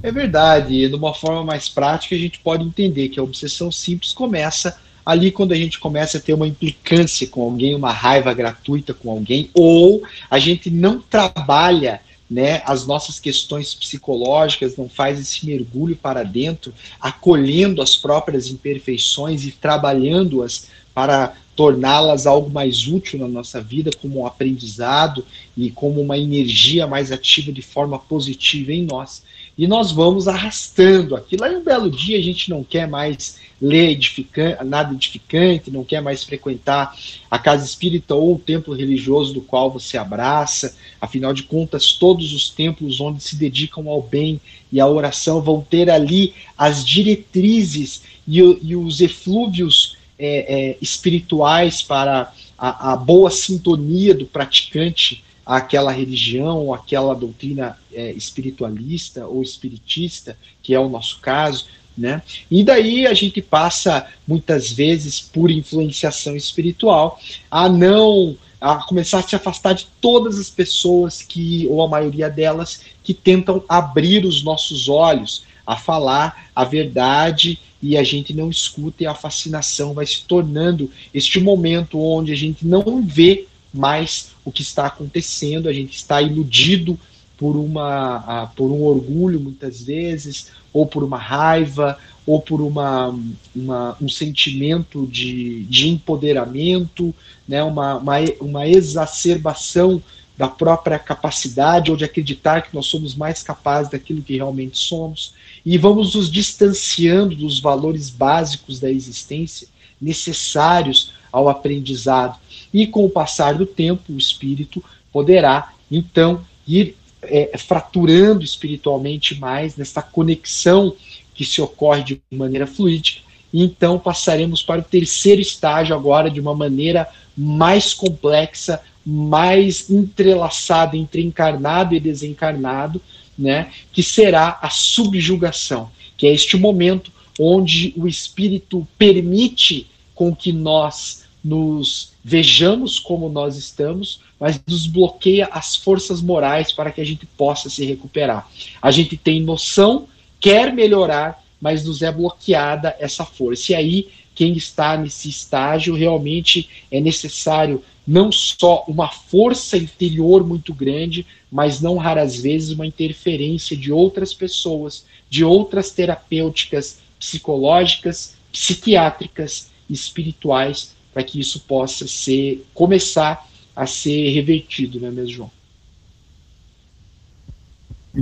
É 0.00 0.12
verdade, 0.12 0.88
de 0.88 0.94
uma 0.94 1.12
forma 1.12 1.42
mais 1.42 1.68
prática 1.68 2.14
a 2.14 2.18
gente 2.18 2.38
pode 2.38 2.62
entender 2.62 3.08
que 3.08 3.18
a 3.18 3.22
obsessão 3.22 3.72
simples 3.72 4.12
começa 4.12 4.76
ali 5.04 5.30
quando 5.30 5.52
a 5.52 5.56
gente 5.56 5.78
começa 5.78 6.18
a 6.18 6.20
ter 6.20 6.32
uma 6.32 6.46
implicância 6.46 7.26
com 7.26 7.42
alguém, 7.42 7.74
uma 7.74 7.92
raiva 7.92 8.32
gratuita 8.32 8.94
com 8.94 9.10
alguém, 9.10 9.50
ou 9.54 10.02
a 10.30 10.38
gente 10.38 10.70
não 10.70 11.00
trabalha 11.00 12.00
né, 12.30 12.62
as 12.64 12.86
nossas 12.86 13.20
questões 13.20 13.74
psicológicas, 13.74 14.76
não 14.76 14.88
faz 14.88 15.20
esse 15.20 15.46
mergulho 15.46 15.94
para 15.94 16.22
dentro, 16.22 16.72
acolhendo 17.00 17.82
as 17.82 17.96
próprias 17.96 18.48
imperfeições 18.48 19.44
e 19.44 19.52
trabalhando-as 19.52 20.68
para 20.94 21.34
torná-las 21.54 22.26
algo 22.26 22.50
mais 22.50 22.86
útil 22.86 23.18
na 23.18 23.28
nossa 23.28 23.60
vida, 23.60 23.90
como 24.00 24.20
um 24.20 24.26
aprendizado 24.26 25.24
e 25.56 25.70
como 25.70 26.00
uma 26.00 26.18
energia 26.18 26.86
mais 26.86 27.12
ativa 27.12 27.52
de 27.52 27.62
forma 27.62 27.98
positiva 27.98 28.72
em 28.72 28.82
nós. 28.82 29.22
E 29.56 29.66
nós 29.66 29.92
vamos 29.92 30.26
arrastando 30.26 31.14
aquilo. 31.14 31.44
Aí 31.44 31.54
um 31.54 31.62
belo 31.62 31.90
dia 31.90 32.18
a 32.18 32.22
gente 32.22 32.50
não 32.50 32.64
quer 32.64 32.88
mais 32.88 33.38
ler 33.60 33.90
edificante, 33.90 34.64
nada 34.64 34.92
edificante, 34.92 35.70
não 35.70 35.84
quer 35.84 36.02
mais 36.02 36.24
frequentar 36.24 36.94
a 37.30 37.38
casa 37.38 37.64
espírita 37.64 38.14
ou 38.14 38.34
o 38.34 38.38
templo 38.38 38.74
religioso 38.74 39.32
do 39.32 39.40
qual 39.40 39.70
você 39.70 39.96
abraça. 39.96 40.76
Afinal 41.00 41.32
de 41.32 41.44
contas, 41.44 41.92
todos 41.92 42.34
os 42.34 42.50
templos 42.50 43.00
onde 43.00 43.22
se 43.22 43.36
dedicam 43.36 43.88
ao 43.88 44.02
bem 44.02 44.40
e 44.72 44.80
à 44.80 44.86
oração 44.86 45.40
vão 45.40 45.60
ter 45.60 45.88
ali 45.88 46.34
as 46.58 46.84
diretrizes 46.84 48.02
e, 48.26 48.38
e 48.40 48.76
os 48.76 49.00
eflúvios 49.00 49.96
é, 50.18 50.70
é, 50.72 50.78
espirituais 50.80 51.82
para 51.82 52.32
a, 52.56 52.92
a, 52.92 52.96
boa 52.96 53.30
sintonia 53.30 54.14
do 54.14 54.26
praticante 54.26 55.23
àquela 55.44 55.92
religião, 55.92 56.72
aquela 56.72 57.14
doutrina 57.14 57.78
é, 57.92 58.12
espiritualista 58.12 59.26
ou 59.26 59.42
espiritista, 59.42 60.36
que 60.62 60.74
é 60.74 60.78
o 60.78 60.88
nosso 60.88 61.20
caso. 61.20 61.66
Né? 61.96 62.22
E 62.50 62.64
daí 62.64 63.06
a 63.06 63.14
gente 63.14 63.40
passa 63.40 64.08
muitas 64.26 64.72
vezes 64.72 65.20
por 65.20 65.50
influenciação 65.50 66.34
espiritual 66.34 67.20
a 67.48 67.68
não 67.68 68.36
a 68.60 68.76
começar 68.76 69.18
a 69.18 69.22
se 69.22 69.36
afastar 69.36 69.74
de 69.74 69.86
todas 70.00 70.38
as 70.38 70.48
pessoas 70.48 71.22
que 71.22 71.68
ou 71.68 71.82
a 71.82 71.88
maioria 71.88 72.30
delas 72.30 72.80
que 73.02 73.12
tentam 73.12 73.62
abrir 73.68 74.24
os 74.24 74.42
nossos 74.42 74.88
olhos 74.88 75.44
a 75.66 75.76
falar 75.76 76.48
a 76.56 76.64
verdade 76.64 77.58
e 77.82 77.96
a 77.96 78.02
gente 78.02 78.32
não 78.32 78.48
escuta 78.48 79.02
e 79.02 79.06
a 79.06 79.14
fascinação 79.14 79.92
vai 79.92 80.06
se 80.06 80.24
tornando 80.24 80.90
este 81.12 81.38
momento 81.38 82.00
onde 82.00 82.32
a 82.32 82.36
gente 82.36 82.66
não 82.66 83.04
vê 83.04 83.46
mais 83.74 84.30
o 84.44 84.52
que 84.52 84.62
está 84.62 84.86
acontecendo, 84.86 85.68
a 85.68 85.72
gente 85.72 85.96
está 85.96 86.22
iludido 86.22 86.98
por 87.36 87.56
uma 87.56 88.46
por 88.56 88.70
um 88.70 88.82
orgulho 88.82 89.40
muitas 89.40 89.82
vezes 89.82 90.52
ou 90.72 90.86
por 90.86 91.04
uma 91.04 91.18
raiva, 91.18 91.98
ou 92.26 92.40
por 92.40 92.60
uma, 92.60 93.14
uma 93.54 93.96
um 94.00 94.08
sentimento 94.08 95.06
de, 95.06 95.64
de 95.64 95.88
empoderamento, 95.88 97.14
né, 97.46 97.62
uma, 97.62 97.96
uma, 97.96 98.14
uma 98.40 98.66
exacerbação 98.66 100.02
da 100.36 100.48
própria 100.48 100.98
capacidade 100.98 101.92
ou 101.92 101.96
de 101.96 102.04
acreditar 102.04 102.62
que 102.62 102.74
nós 102.74 102.86
somos 102.86 103.14
mais 103.14 103.42
capazes 103.42 103.92
daquilo 103.92 104.22
que 104.22 104.34
realmente 104.34 104.76
somos, 104.78 105.34
e 105.64 105.78
vamos 105.78 106.14
nos 106.14 106.30
distanciando 106.30 107.36
dos 107.36 107.60
valores 107.60 108.10
básicos 108.10 108.80
da 108.80 108.90
existência 108.90 109.68
necessários 110.00 111.12
ao 111.30 111.48
aprendizado. 111.48 112.36
E 112.74 112.88
com 112.88 113.04
o 113.04 113.10
passar 113.10 113.54
do 113.54 113.64
tempo, 113.64 114.12
o 114.12 114.18
espírito 114.18 114.82
poderá 115.12 115.72
então 115.88 116.44
ir 116.66 116.96
é, 117.22 117.56
fraturando 117.56 118.42
espiritualmente 118.42 119.38
mais 119.38 119.76
nessa 119.76 120.02
conexão 120.02 120.94
que 121.34 121.44
se 121.44 121.62
ocorre 121.62 122.02
de 122.02 122.22
maneira 122.32 122.66
fluídica. 122.66 123.20
E 123.52 123.62
então 123.62 123.96
passaremos 123.96 124.60
para 124.60 124.80
o 124.80 124.84
terceiro 124.84 125.40
estágio 125.40 125.94
agora 125.94 126.28
de 126.28 126.40
uma 126.40 126.54
maneira 126.54 127.08
mais 127.36 127.94
complexa, 127.94 128.80
mais 129.06 129.88
entrelaçada 129.88 130.96
entre 130.96 131.22
encarnado 131.22 131.94
e 131.94 132.00
desencarnado, 132.00 133.00
né, 133.38 133.70
que 133.92 134.02
será 134.02 134.58
a 134.60 134.70
subjugação, 134.70 135.90
que 136.16 136.26
é 136.26 136.32
este 136.32 136.56
momento 136.56 137.12
onde 137.38 137.92
o 137.96 138.08
espírito 138.08 138.86
permite 138.96 139.88
com 140.14 140.34
que 140.34 140.52
nós 140.52 141.24
nos 141.44 142.13
vejamos 142.24 142.98
como 142.98 143.28
nós 143.28 143.56
estamos, 143.56 144.20
mas 144.40 144.58
nos 144.66 144.86
bloqueia 144.86 145.46
as 145.52 145.76
forças 145.76 146.22
morais 146.22 146.72
para 146.72 146.90
que 146.90 147.02
a 147.02 147.04
gente 147.04 147.26
possa 147.26 147.68
se 147.68 147.84
recuperar. 147.84 148.48
A 148.80 148.90
gente 148.90 149.14
tem 149.18 149.42
noção, 149.42 150.08
quer 150.40 150.72
melhorar, 150.72 151.44
mas 151.60 151.84
nos 151.84 152.00
é 152.00 152.10
bloqueada 152.10 152.96
essa 152.98 153.26
força. 153.26 153.72
E 153.72 153.74
aí, 153.74 154.08
quem 154.34 154.54
está 154.54 154.96
nesse 154.96 155.28
estágio, 155.28 155.94
realmente 155.94 156.68
é 156.90 156.98
necessário 156.98 157.84
não 158.06 158.32
só 158.32 158.84
uma 158.88 159.08
força 159.08 159.76
interior 159.76 160.46
muito 160.46 160.72
grande, 160.72 161.26
mas 161.50 161.80
não 161.80 161.96
raras 161.96 162.40
vezes 162.40 162.70
uma 162.70 162.86
interferência 162.86 163.76
de 163.76 163.92
outras 163.92 164.32
pessoas, 164.32 165.04
de 165.28 165.44
outras 165.44 165.90
terapêuticas 165.90 167.00
psicológicas, 167.18 168.34
psiquiátricas, 168.52 169.70
espirituais, 169.88 170.94
para 171.14 171.22
que 171.22 171.38
isso 171.38 171.60
possa 171.60 172.08
ser 172.08 172.66
começar 172.74 173.46
a 173.74 173.86
ser 173.86 174.30
revertido, 174.30 175.00
não 175.00 175.08
é 175.08 175.10
mesmo, 175.12 175.32
João? 175.32 175.50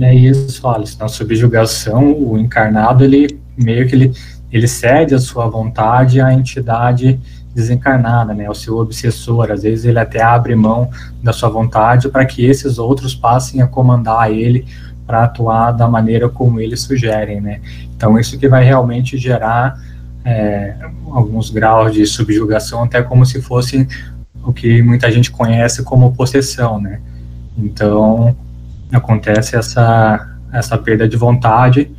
É 0.01 0.13
isso, 0.13 0.67
Alisson. 0.67 0.99
Na 0.99 1.07
subjugação, 1.07 2.13
o 2.13 2.37
encarnado, 2.37 3.03
ele 3.03 3.39
meio 3.57 3.87
que 3.87 3.95
ele, 3.95 4.13
ele 4.51 4.67
cede 4.67 5.13
a 5.13 5.19
sua 5.19 5.47
vontade 5.47 6.21
à 6.21 6.33
entidade 6.33 7.19
desencarnada, 7.53 8.33
né, 8.33 8.45
ao 8.45 8.55
seu 8.55 8.77
obsessor. 8.77 9.51
Às 9.51 9.63
vezes 9.63 9.85
ele 9.85 9.99
até 9.99 10.21
abre 10.21 10.55
mão 10.55 10.89
da 11.21 11.31
sua 11.33 11.49
vontade 11.49 12.09
para 12.09 12.25
que 12.25 12.45
esses 12.45 12.79
outros 12.79 13.13
passem 13.13 13.61
a 13.61 13.67
comandar 13.67 14.31
ele 14.31 14.65
para 15.05 15.25
atuar 15.25 15.71
da 15.71 15.87
maneira 15.87 16.29
como 16.29 16.59
eles 16.59 16.81
sugerem, 16.81 17.41
né. 17.41 17.61
Então 17.95 18.17
isso 18.17 18.39
que 18.39 18.47
vai 18.47 18.63
realmente 18.63 19.17
gerar 19.17 19.79
é, 20.25 20.75
alguns 21.11 21.49
graus 21.49 21.93
de 21.93 22.05
subjugação, 22.05 22.83
até 22.83 23.01
como 23.01 23.25
se 23.25 23.41
fosse 23.41 23.87
o 24.43 24.51
que 24.51 24.81
muita 24.81 25.11
gente 25.11 25.31
conhece 25.31 25.83
como 25.83 26.13
possessão, 26.13 26.79
né? 26.79 26.99
Então, 27.57 28.35
acontece 28.91 29.55
essa, 29.55 30.37
essa 30.51 30.77
perda 30.77 31.07
de 31.07 31.17
vontade, 31.17 31.91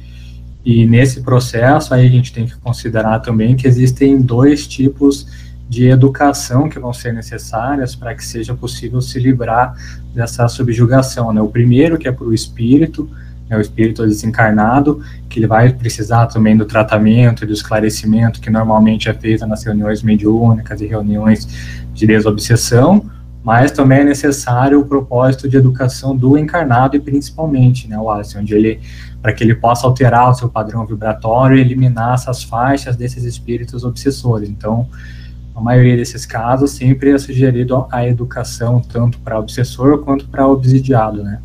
e 0.65 0.87
nesse 0.87 1.23
processo 1.23 1.93
aí 1.93 2.07
a 2.07 2.11
gente 2.11 2.33
tem 2.33 2.47
que 2.47 2.57
considerar 2.57 3.21
também 3.21 3.55
que 3.55 3.67
existem 3.67 4.21
dois 4.21 4.67
tipos 4.67 5.27
de 5.69 5.89
educação 5.89 6.69
que 6.69 6.79
vão 6.79 6.93
ser 6.93 7.13
necessárias 7.13 7.95
para 7.95 8.15
que 8.15 8.25
seja 8.25 8.55
possível 8.55 9.01
se 9.01 9.19
livrar 9.19 9.75
dessa 10.15 10.47
subjugação, 10.49 11.33
né? 11.33 11.41
O 11.41 11.49
primeiro 11.49 11.99
que 11.99 12.09
é 12.09 12.13
para 12.13 12.27
o 12.27 12.35
espírito, 12.35 13.09
é 13.49 13.57
o 13.57 13.61
espírito 13.61 14.07
desencarnado, 14.07 15.03
que 15.29 15.39
ele 15.39 15.47
vai 15.47 15.73
precisar 15.73 16.27
também 16.27 16.57
do 16.57 16.65
tratamento 16.65 17.45
e 17.45 17.47
do 17.47 17.53
esclarecimento 17.53 18.41
que 18.41 18.51
normalmente 18.51 19.09
é 19.09 19.15
feito 19.15 19.47
nas 19.47 19.65
reuniões 19.65 20.03
mediúnicas 20.03 20.81
e 20.81 20.87
reuniões 20.87 21.47
de 21.93 22.07
desobsessão, 22.07 23.05
mas 23.43 23.71
também 23.71 23.99
é 23.99 24.05
necessário 24.05 24.81
o 24.81 24.87
propósito 24.87 25.47
de 25.47 25.57
educação 25.57 26.17
do 26.17 26.39
encarnado 26.39 26.97
e 26.97 27.01
principalmente, 27.01 27.87
né, 27.87 27.99
o 27.99 28.05
Wallace, 28.05 28.39
onde 28.39 28.55
ele, 28.55 28.81
para 29.21 29.35
que 29.35 29.45
ele 29.45 29.55
possa 29.55 29.87
alterar 29.87 30.31
o 30.31 30.35
seu 30.35 30.49
padrão 30.49 30.87
vibratório 30.87 31.59
e 31.59 31.61
eliminar 31.61 32.15
essas 32.15 32.43
faixas 32.43 32.97
desses 32.97 33.25
espíritos 33.25 33.85
obsessores. 33.85 34.49
Então, 34.49 34.89
a 35.55 35.61
maioria 35.61 35.97
desses 35.97 36.25
casos 36.25 36.71
sempre 36.71 37.11
é 37.11 37.19
sugerido 37.19 37.87
a 37.93 38.07
educação 38.07 38.81
tanto 38.81 39.19
para 39.19 39.39
obsessor 39.39 39.99
quanto 39.99 40.27
para 40.27 40.49
obsidiado, 40.49 41.23
né? 41.23 41.41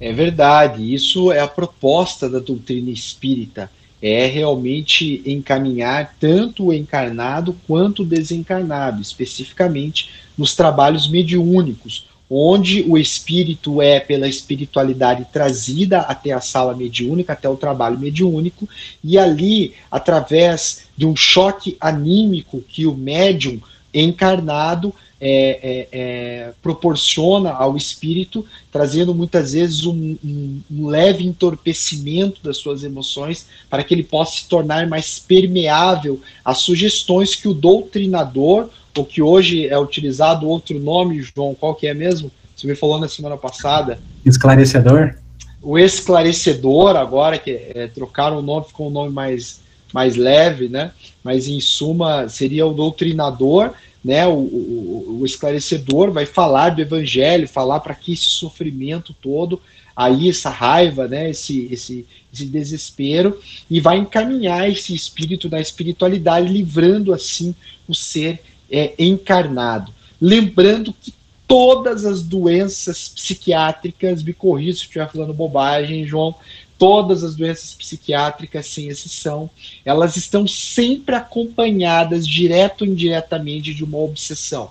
É 0.00 0.12
verdade, 0.12 0.94
isso 0.94 1.32
é 1.32 1.40
a 1.40 1.48
proposta 1.48 2.28
da 2.28 2.38
doutrina 2.38 2.90
espírita, 2.90 3.70
é 4.00 4.26
realmente 4.26 5.22
encaminhar 5.26 6.14
tanto 6.20 6.66
o 6.66 6.72
encarnado 6.72 7.56
quanto 7.66 8.02
o 8.02 8.06
desencarnado, 8.06 9.02
especificamente 9.02 10.10
nos 10.36 10.54
trabalhos 10.54 11.08
mediúnicos, 11.08 12.06
onde 12.30 12.82
o 12.82 12.96
espírito 12.96 13.82
é 13.82 13.98
pela 13.98 14.28
espiritualidade 14.28 15.26
trazida 15.32 16.00
até 16.00 16.30
a 16.30 16.40
sala 16.40 16.76
mediúnica, 16.76 17.32
até 17.32 17.48
o 17.48 17.56
trabalho 17.56 17.98
mediúnico, 17.98 18.68
e 19.02 19.18
ali, 19.18 19.74
através 19.90 20.84
de 20.96 21.06
um 21.06 21.16
choque 21.16 21.76
anímico 21.80 22.62
que 22.68 22.86
o 22.86 22.94
médium 22.94 23.60
encarnado 23.92 24.94
é, 25.20 25.58
é, 25.62 25.88
é, 25.90 26.52
proporciona 26.62 27.50
ao 27.50 27.76
espírito, 27.76 28.46
trazendo 28.70 29.14
muitas 29.14 29.52
vezes 29.52 29.84
um, 29.84 30.16
um, 30.24 30.60
um, 30.70 30.86
leve 30.86 31.26
entorpecimento 31.26 32.40
das 32.42 32.58
suas 32.58 32.84
emoções, 32.84 33.46
para 33.68 33.82
que 33.82 33.94
ele 33.94 34.04
possa 34.04 34.38
se 34.38 34.48
tornar 34.48 34.86
mais 34.86 35.18
permeável 35.18 36.20
às 36.44 36.58
sugestões 36.58 37.34
que 37.34 37.48
o 37.48 37.54
doutrinador, 37.54 38.68
ou 38.96 39.04
que 39.04 39.22
hoje 39.22 39.66
é 39.66 39.78
utilizado 39.78 40.48
outro 40.48 40.78
nome, 40.78 41.22
João, 41.22 41.54
qual 41.54 41.74
que 41.74 41.86
é 41.86 41.94
mesmo? 41.94 42.30
Você 42.56 42.66
me 42.66 42.74
falou 42.74 42.98
na 42.98 43.08
semana 43.08 43.36
passada. 43.36 44.00
Esclarecedor? 44.24 45.14
O 45.62 45.78
esclarecedor, 45.78 46.96
agora 46.96 47.38
que 47.38 47.50
é, 47.50 47.88
trocaram 47.88 48.38
o 48.38 48.42
nome, 48.42 48.66
ficou 48.66 48.88
um 48.88 48.90
nome 48.90 49.12
mais, 49.12 49.60
mais 49.92 50.16
leve, 50.16 50.68
né? 50.68 50.92
Mas 51.22 51.46
em 51.46 51.60
suma 51.60 52.28
seria 52.28 52.66
o 52.66 52.72
doutrinador 52.72 53.72
né, 54.04 54.26
o, 54.26 54.32
o, 54.32 55.18
o 55.20 55.26
esclarecedor 55.26 56.10
vai 56.10 56.24
falar 56.24 56.70
do 56.70 56.80
evangelho, 56.80 57.48
falar 57.48 57.80
para 57.80 57.94
que 57.94 58.12
esse 58.12 58.24
sofrimento 58.24 59.14
todo, 59.20 59.60
aí 59.94 60.28
essa 60.28 60.50
raiva, 60.50 61.08
né, 61.08 61.30
esse, 61.30 61.68
esse, 61.70 62.06
esse 62.32 62.46
desespero, 62.46 63.40
e 63.68 63.80
vai 63.80 63.98
encaminhar 63.98 64.70
esse 64.70 64.94
espírito 64.94 65.48
da 65.48 65.60
espiritualidade, 65.60 66.52
livrando 66.52 67.12
assim 67.12 67.54
o 67.88 67.94
ser 67.94 68.40
é, 68.70 68.94
encarnado. 68.98 69.92
Lembrando 70.20 70.92
que 70.92 71.12
todas 71.48 72.04
as 72.04 72.22
doenças 72.22 73.08
psiquiátricas, 73.08 74.22
me 74.22 74.34
corrija 74.34 74.74
se 74.74 74.80
eu 74.80 74.86
estiver 74.86 75.10
falando 75.10 75.32
bobagem, 75.32 76.06
João, 76.06 76.34
todas 76.78 77.24
as 77.24 77.34
doenças 77.34 77.74
psiquiátricas, 77.74 78.66
sem 78.66 78.86
exceção, 78.86 79.50
elas 79.84 80.16
estão 80.16 80.46
sempre 80.46 81.16
acompanhadas, 81.16 82.26
direto 82.26 82.82
ou 82.82 82.86
indiretamente, 82.86 83.74
de 83.74 83.82
uma 83.84 83.98
obsessão. 83.98 84.70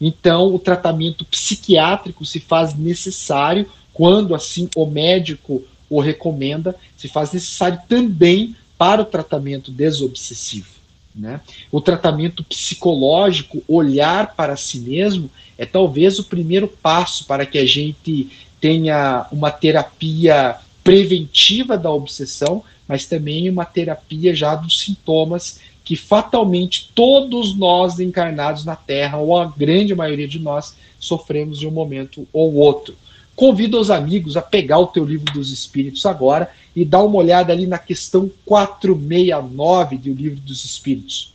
Então, 0.00 0.54
o 0.54 0.58
tratamento 0.58 1.24
psiquiátrico 1.24 2.24
se 2.24 2.40
faz 2.40 2.74
necessário 2.74 3.68
quando 3.92 4.34
assim 4.34 4.68
o 4.74 4.86
médico 4.86 5.62
o 5.90 6.00
recomenda, 6.00 6.76
se 6.96 7.08
faz 7.08 7.32
necessário 7.32 7.80
também 7.88 8.54
para 8.78 9.02
o 9.02 9.04
tratamento 9.04 9.72
desobsessivo. 9.72 10.68
Né? 11.14 11.40
O 11.70 11.80
tratamento 11.80 12.44
psicológico, 12.44 13.62
olhar 13.66 14.34
para 14.36 14.56
si 14.56 14.78
mesmo, 14.78 15.28
é 15.58 15.66
talvez 15.66 16.20
o 16.20 16.24
primeiro 16.24 16.68
passo 16.68 17.26
para 17.26 17.44
que 17.44 17.58
a 17.58 17.66
gente 17.66 18.30
tenha 18.60 19.26
uma 19.32 19.50
terapia 19.50 20.56
preventiva 20.82 21.76
da 21.76 21.90
obsessão, 21.90 22.62
mas 22.86 23.06
também 23.06 23.48
uma 23.48 23.64
terapia 23.64 24.34
já 24.34 24.54
dos 24.54 24.80
sintomas 24.80 25.60
que 25.84 25.96
fatalmente 25.96 26.90
todos 26.94 27.56
nós 27.56 27.98
encarnados 27.98 28.64
na 28.64 28.76
Terra, 28.76 29.18
ou 29.18 29.36
a 29.36 29.46
grande 29.46 29.94
maioria 29.94 30.28
de 30.28 30.38
nós, 30.38 30.76
sofremos 30.98 31.58
de 31.58 31.66
um 31.66 31.70
momento 31.70 32.28
ou 32.32 32.54
outro. 32.54 32.94
Convido 33.34 33.80
os 33.80 33.90
amigos 33.90 34.36
a 34.36 34.42
pegar 34.42 34.78
o 34.78 34.86
teu 34.86 35.04
livro 35.04 35.32
dos 35.32 35.50
Espíritos 35.50 36.04
agora 36.06 36.50
e 36.76 36.84
dar 36.84 37.02
uma 37.02 37.16
olhada 37.16 37.52
ali 37.52 37.66
na 37.66 37.78
questão 37.78 38.30
469 38.44 39.96
do 39.96 40.12
livro 40.12 40.40
dos 40.40 40.64
Espíritos. 40.64 41.32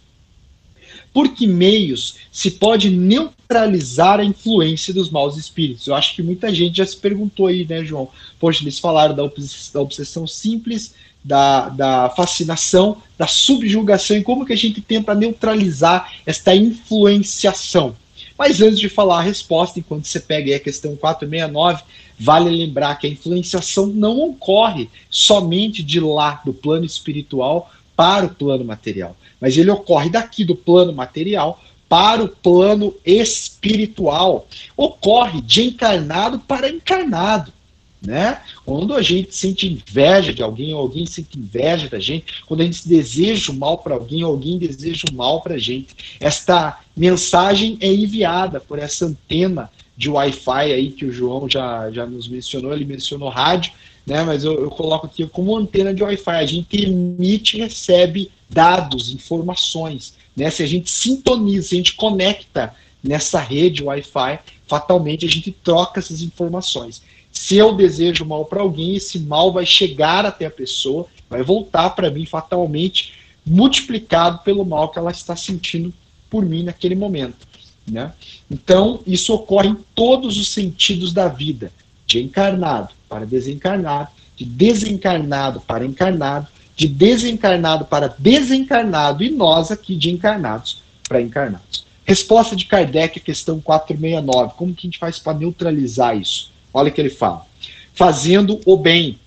Por 1.15 1.29
que 1.29 1.47
meios 1.47 2.17
se 2.29 2.51
pode 2.51 2.89
neutralizar 2.89 4.19
a 4.19 4.25
influência 4.25 4.93
dos 4.93 5.09
maus 5.09 5.37
espíritos? 5.37 5.87
Eu 5.87 5.95
acho 5.95 6.13
que 6.13 6.21
muita 6.21 6.53
gente 6.53 6.75
já 6.75 6.85
se 6.85 6.97
perguntou 6.97 7.47
aí, 7.47 7.65
né, 7.65 7.85
João? 7.85 8.09
Poxa, 8.37 8.61
eles 8.61 8.79
falaram 8.79 9.15
da, 9.15 9.23
obsessão, 9.23 9.73
da 9.73 9.81
obsessão 9.81 10.27
simples, 10.27 10.93
da, 11.23 11.69
da 11.69 12.09
fascinação, 12.09 13.01
da 13.17 13.27
subjugação 13.27 14.17
e 14.17 14.23
como 14.25 14.45
que 14.45 14.51
a 14.51 14.57
gente 14.57 14.81
tenta 14.81 15.15
neutralizar 15.15 16.11
esta 16.25 16.53
influenciação. 16.53 17.95
Mas 18.37 18.61
antes 18.61 18.77
de 18.77 18.89
falar 18.89 19.19
a 19.19 19.23
resposta, 19.23 19.79
enquanto 19.79 20.07
você 20.07 20.19
pega 20.19 20.49
aí 20.49 20.55
a 20.55 20.59
questão 20.59 20.97
469, 20.97 21.81
vale 22.19 22.49
lembrar 22.49 22.93
que 22.95 23.07
a 23.07 23.09
influenciação 23.09 23.87
não 23.87 24.19
ocorre 24.19 24.89
somente 25.09 25.81
de 25.81 26.01
lá, 26.01 26.41
do 26.43 26.53
plano 26.53 26.83
espiritual, 26.83 27.71
para 27.95 28.25
o 28.25 28.29
plano 28.29 28.65
material 28.65 29.15
mas 29.39 29.57
ele 29.57 29.69
ocorre 29.69 30.09
daqui 30.09 30.43
do 30.43 30.55
plano 30.55 30.93
material 30.93 31.61
para 31.87 32.23
o 32.23 32.27
plano 32.27 32.95
espiritual. 33.05 34.47
Ocorre 34.75 35.41
de 35.41 35.65
encarnado 35.65 36.39
para 36.39 36.69
encarnado. 36.69 37.53
Né? 38.01 38.39
Quando 38.63 38.93
a 38.93 39.01
gente 39.01 39.35
sente 39.35 39.67
inveja 39.67 40.33
de 40.33 40.43
alguém, 40.43 40.73
ou 40.73 40.79
alguém 40.81 41.05
sente 41.05 41.39
inveja 41.39 41.89
da 41.89 41.99
gente, 41.99 42.43
quando 42.45 42.61
a 42.61 42.63
gente 42.65 42.87
deseja 42.87 43.51
o 43.51 43.55
mal 43.55 43.79
para 43.79 43.95
alguém, 43.95 44.21
alguém 44.21 44.59
deseja 44.59 45.05
o 45.11 45.15
mal 45.15 45.41
para 45.41 45.55
a 45.55 45.59
gente. 45.59 45.95
Esta 46.19 46.79
mensagem 46.95 47.77
é 47.79 47.91
enviada 47.91 48.59
por 48.59 48.77
essa 48.77 49.05
antena 49.05 49.71
de 49.97 50.09
Wi-Fi 50.09 50.73
aí 50.73 50.91
que 50.91 51.05
o 51.05 51.11
João 51.11 51.49
já, 51.49 51.89
já 51.89 52.05
nos 52.05 52.27
mencionou, 52.27 52.73
ele 52.73 52.85
mencionou 52.85 53.29
rádio, 53.29 53.71
né? 54.05 54.23
Mas 54.23 54.43
eu, 54.43 54.53
eu 54.53 54.69
coloco 54.69 55.07
aqui 55.07 55.25
como 55.27 55.57
antena 55.57 55.93
de 55.93 56.03
Wi-Fi. 56.03 56.31
A 56.31 56.45
gente 56.45 56.83
emite 56.83 57.57
e 57.57 57.61
recebe 57.61 58.31
dados, 58.49 59.11
informações. 59.11 60.13
Né? 60.35 60.49
Se 60.49 60.61
a 60.61 60.67
gente 60.67 60.89
sintoniza, 60.91 61.69
se 61.69 61.75
a 61.75 61.77
gente 61.77 61.95
conecta 61.95 62.73
nessa 63.03 63.39
rede 63.39 63.83
Wi-Fi, 63.83 64.39
fatalmente 64.67 65.25
a 65.25 65.29
gente 65.29 65.51
troca 65.51 65.99
essas 65.99 66.21
informações. 66.21 67.01
Se 67.31 67.57
eu 67.57 67.75
desejo 67.75 68.25
mal 68.25 68.45
para 68.45 68.61
alguém, 68.61 68.95
esse 68.95 69.19
mal 69.19 69.51
vai 69.51 69.65
chegar 69.65 70.25
até 70.25 70.45
a 70.45 70.51
pessoa, 70.51 71.07
vai 71.29 71.43
voltar 71.43 71.89
para 71.91 72.09
mim 72.09 72.25
fatalmente, 72.25 73.13
multiplicado 73.45 74.39
pelo 74.39 74.65
mal 74.65 74.89
que 74.89 74.97
ela 74.97 75.11
está 75.11 75.35
sentindo 75.35 75.93
por 76.29 76.45
mim 76.45 76.63
naquele 76.63 76.95
momento. 76.95 77.45
Né? 77.85 78.11
Então, 78.49 79.01
isso 79.05 79.33
ocorre 79.33 79.69
em 79.69 79.77
todos 79.93 80.37
os 80.37 80.49
sentidos 80.49 81.13
da 81.13 81.27
vida, 81.27 81.71
de 82.07 82.21
encarnado 82.21 82.89
para 83.07 83.25
desencarnado, 83.25 84.09
de 84.35 84.45
desencarnado 84.45 85.61
para 85.61 85.85
encarnado, 85.85 86.47
de 86.75 86.87
desencarnado 86.87 87.85
para 87.85 88.13
desencarnado 88.19 89.23
e 89.23 89.29
nós 89.29 89.71
aqui 89.71 89.95
de 89.95 90.11
encarnados 90.11 90.83
para 91.07 91.21
encarnados. 91.21 91.85
Resposta 92.05 92.55
de 92.55 92.65
Kardec, 92.65 93.19
questão 93.19 93.59
469. 93.59 94.53
Como 94.57 94.73
que 94.73 94.85
a 94.85 94.87
gente 94.87 94.99
faz 94.99 95.17
para 95.17 95.37
neutralizar 95.37 96.15
isso? 96.15 96.51
Olha 96.73 96.89
o 96.89 96.93
que 96.93 97.01
ele 97.01 97.09
fala. 97.09 97.45
Fazendo 97.93 98.59
o 98.65 98.77
bem. 98.77 99.19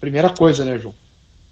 Primeira 0.00 0.30
coisa, 0.30 0.64
né, 0.64 0.78
João? 0.78 0.94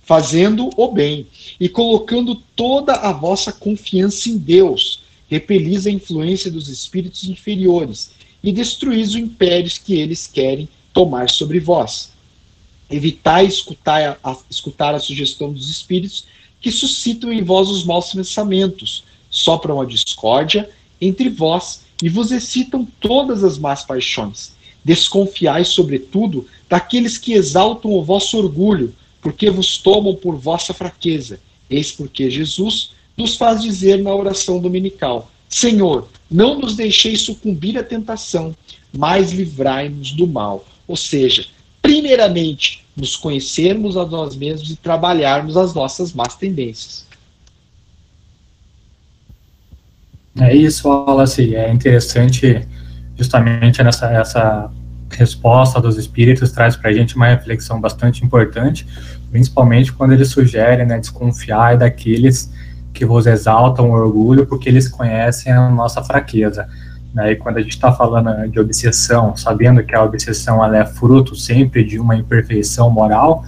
Fazendo 0.02 0.70
o 0.76 0.90
bem 0.90 1.26
e 1.60 1.68
colocando 1.68 2.34
toda 2.56 2.94
a 2.94 3.12
vossa 3.12 3.52
confiança 3.52 4.30
em 4.30 4.38
Deus, 4.38 5.02
repelis 5.28 5.86
a 5.86 5.90
influência 5.90 6.50
dos 6.50 6.68
espíritos 6.68 7.28
inferiores 7.28 8.12
e 8.42 8.50
destruís 8.50 9.10
os 9.10 9.16
impérios 9.16 9.76
que 9.76 9.94
eles 9.94 10.26
querem 10.26 10.68
tomar 10.98 11.30
sobre 11.30 11.60
vós 11.60 12.10
Evitai 12.90 13.44
escutar 13.44 14.18
a, 14.24 14.36
escutar 14.48 14.94
a 14.94 14.98
sugestão 14.98 15.52
dos 15.52 15.68
espíritos 15.68 16.24
que 16.60 16.72
suscitam 16.72 17.30
em 17.32 17.42
vós 17.42 17.68
os 17.68 17.84
maus 17.84 18.12
pensamentos, 18.12 19.04
sopram 19.30 19.80
a 19.80 19.84
discórdia 19.84 20.68
entre 21.00 21.28
vós 21.28 21.82
e 22.02 22.08
vos 22.08 22.32
excitam 22.32 22.88
todas 22.98 23.44
as 23.44 23.58
más 23.58 23.84
paixões. 23.84 24.56
Desconfiai, 24.82 25.64
sobretudo, 25.64 26.46
daqueles 26.68 27.18
que 27.18 27.34
exaltam 27.34 27.92
o 27.92 28.02
vosso 28.02 28.38
orgulho, 28.38 28.94
porque 29.20 29.50
vos 29.50 29.76
tomam 29.76 30.14
por 30.14 30.36
vossa 30.36 30.72
fraqueza. 30.72 31.38
Eis 31.68 31.92
porque 31.92 32.30
Jesus 32.30 32.92
nos 33.16 33.36
faz 33.36 33.60
dizer 33.60 34.02
na 34.02 34.14
oração 34.14 34.58
dominical: 34.60 35.30
Senhor, 35.46 36.08
não 36.30 36.58
nos 36.58 36.74
deixeis 36.74 37.20
sucumbir 37.20 37.76
à 37.76 37.82
tentação, 37.82 38.56
mas 38.96 39.30
livrai-nos 39.30 40.12
do 40.12 40.26
mal. 40.26 40.64
Ou 40.88 40.96
seja, 40.96 41.46
primeiramente, 41.80 42.84
nos 42.96 43.14
conhecermos 43.14 43.96
a 43.96 44.04
nós 44.04 44.34
mesmos 44.34 44.70
e 44.70 44.76
trabalharmos 44.76 45.56
as 45.56 45.74
nossas 45.74 46.12
más 46.12 46.34
tendências. 46.34 47.06
É 50.40 50.54
isso, 50.54 50.88
Wallace. 50.88 51.54
É 51.54 51.70
interessante 51.70 52.66
justamente 53.16 53.82
nessa 53.82 54.06
essa 54.12 54.70
resposta 55.10 55.80
dos 55.80 55.96
espíritos 55.96 56.52
traz 56.52 56.76
para 56.76 56.90
a 56.90 56.92
gente 56.92 57.16
uma 57.16 57.26
reflexão 57.26 57.80
bastante 57.80 58.24
importante, 58.24 58.86
principalmente 59.30 59.92
quando 59.92 60.12
eles 60.12 60.28
sugerem 60.28 60.86
né, 60.86 60.98
desconfiar 60.98 61.76
daqueles 61.76 62.52
que 62.92 63.06
vos 63.06 63.26
exaltam 63.26 63.90
o 63.90 63.92
orgulho 63.92 64.46
porque 64.46 64.68
eles 64.68 64.88
conhecem 64.88 65.52
a 65.52 65.70
nossa 65.70 66.02
fraqueza. 66.02 66.68
Né? 67.18 67.32
E 67.32 67.36
quando 67.36 67.56
a 67.56 67.60
gente 67.60 67.72
está 67.72 67.92
falando 67.92 68.48
de 68.48 68.60
obsessão, 68.60 69.36
sabendo 69.36 69.82
que 69.82 69.92
a 69.92 70.04
obsessão 70.04 70.64
ela 70.64 70.78
é 70.78 70.86
fruto 70.86 71.34
sempre 71.34 71.82
de 71.82 71.98
uma 71.98 72.14
imperfeição 72.14 72.88
moral, 72.88 73.42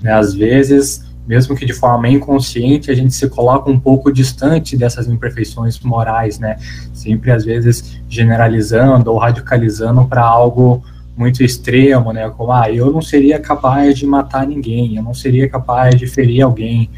né? 0.00 0.12
às 0.12 0.32
vezes, 0.32 1.04
mesmo 1.26 1.56
que 1.56 1.66
de 1.66 1.72
forma 1.72 2.08
inconsciente, 2.08 2.92
a 2.92 2.94
gente 2.94 3.12
se 3.12 3.28
coloca 3.28 3.68
um 3.68 3.80
pouco 3.80 4.12
distante 4.12 4.76
dessas 4.76 5.08
imperfeições 5.08 5.80
morais, 5.80 6.38
né? 6.38 6.58
Sempre, 6.94 7.32
às 7.32 7.44
vezes, 7.44 8.00
generalizando 8.08 9.10
ou 9.10 9.18
radicalizando 9.18 10.04
para 10.06 10.22
algo 10.22 10.84
muito 11.16 11.42
extremo, 11.42 12.12
né? 12.12 12.30
Como, 12.30 12.52
ah, 12.52 12.70
eu 12.70 12.92
não 12.92 13.02
seria 13.02 13.40
capaz 13.40 13.98
de 13.98 14.06
matar 14.06 14.46
ninguém, 14.46 14.96
eu 14.96 15.02
não 15.02 15.12
seria 15.12 15.48
capaz 15.48 15.96
de 15.96 16.06
ferir 16.06 16.42
alguém, 16.42 16.88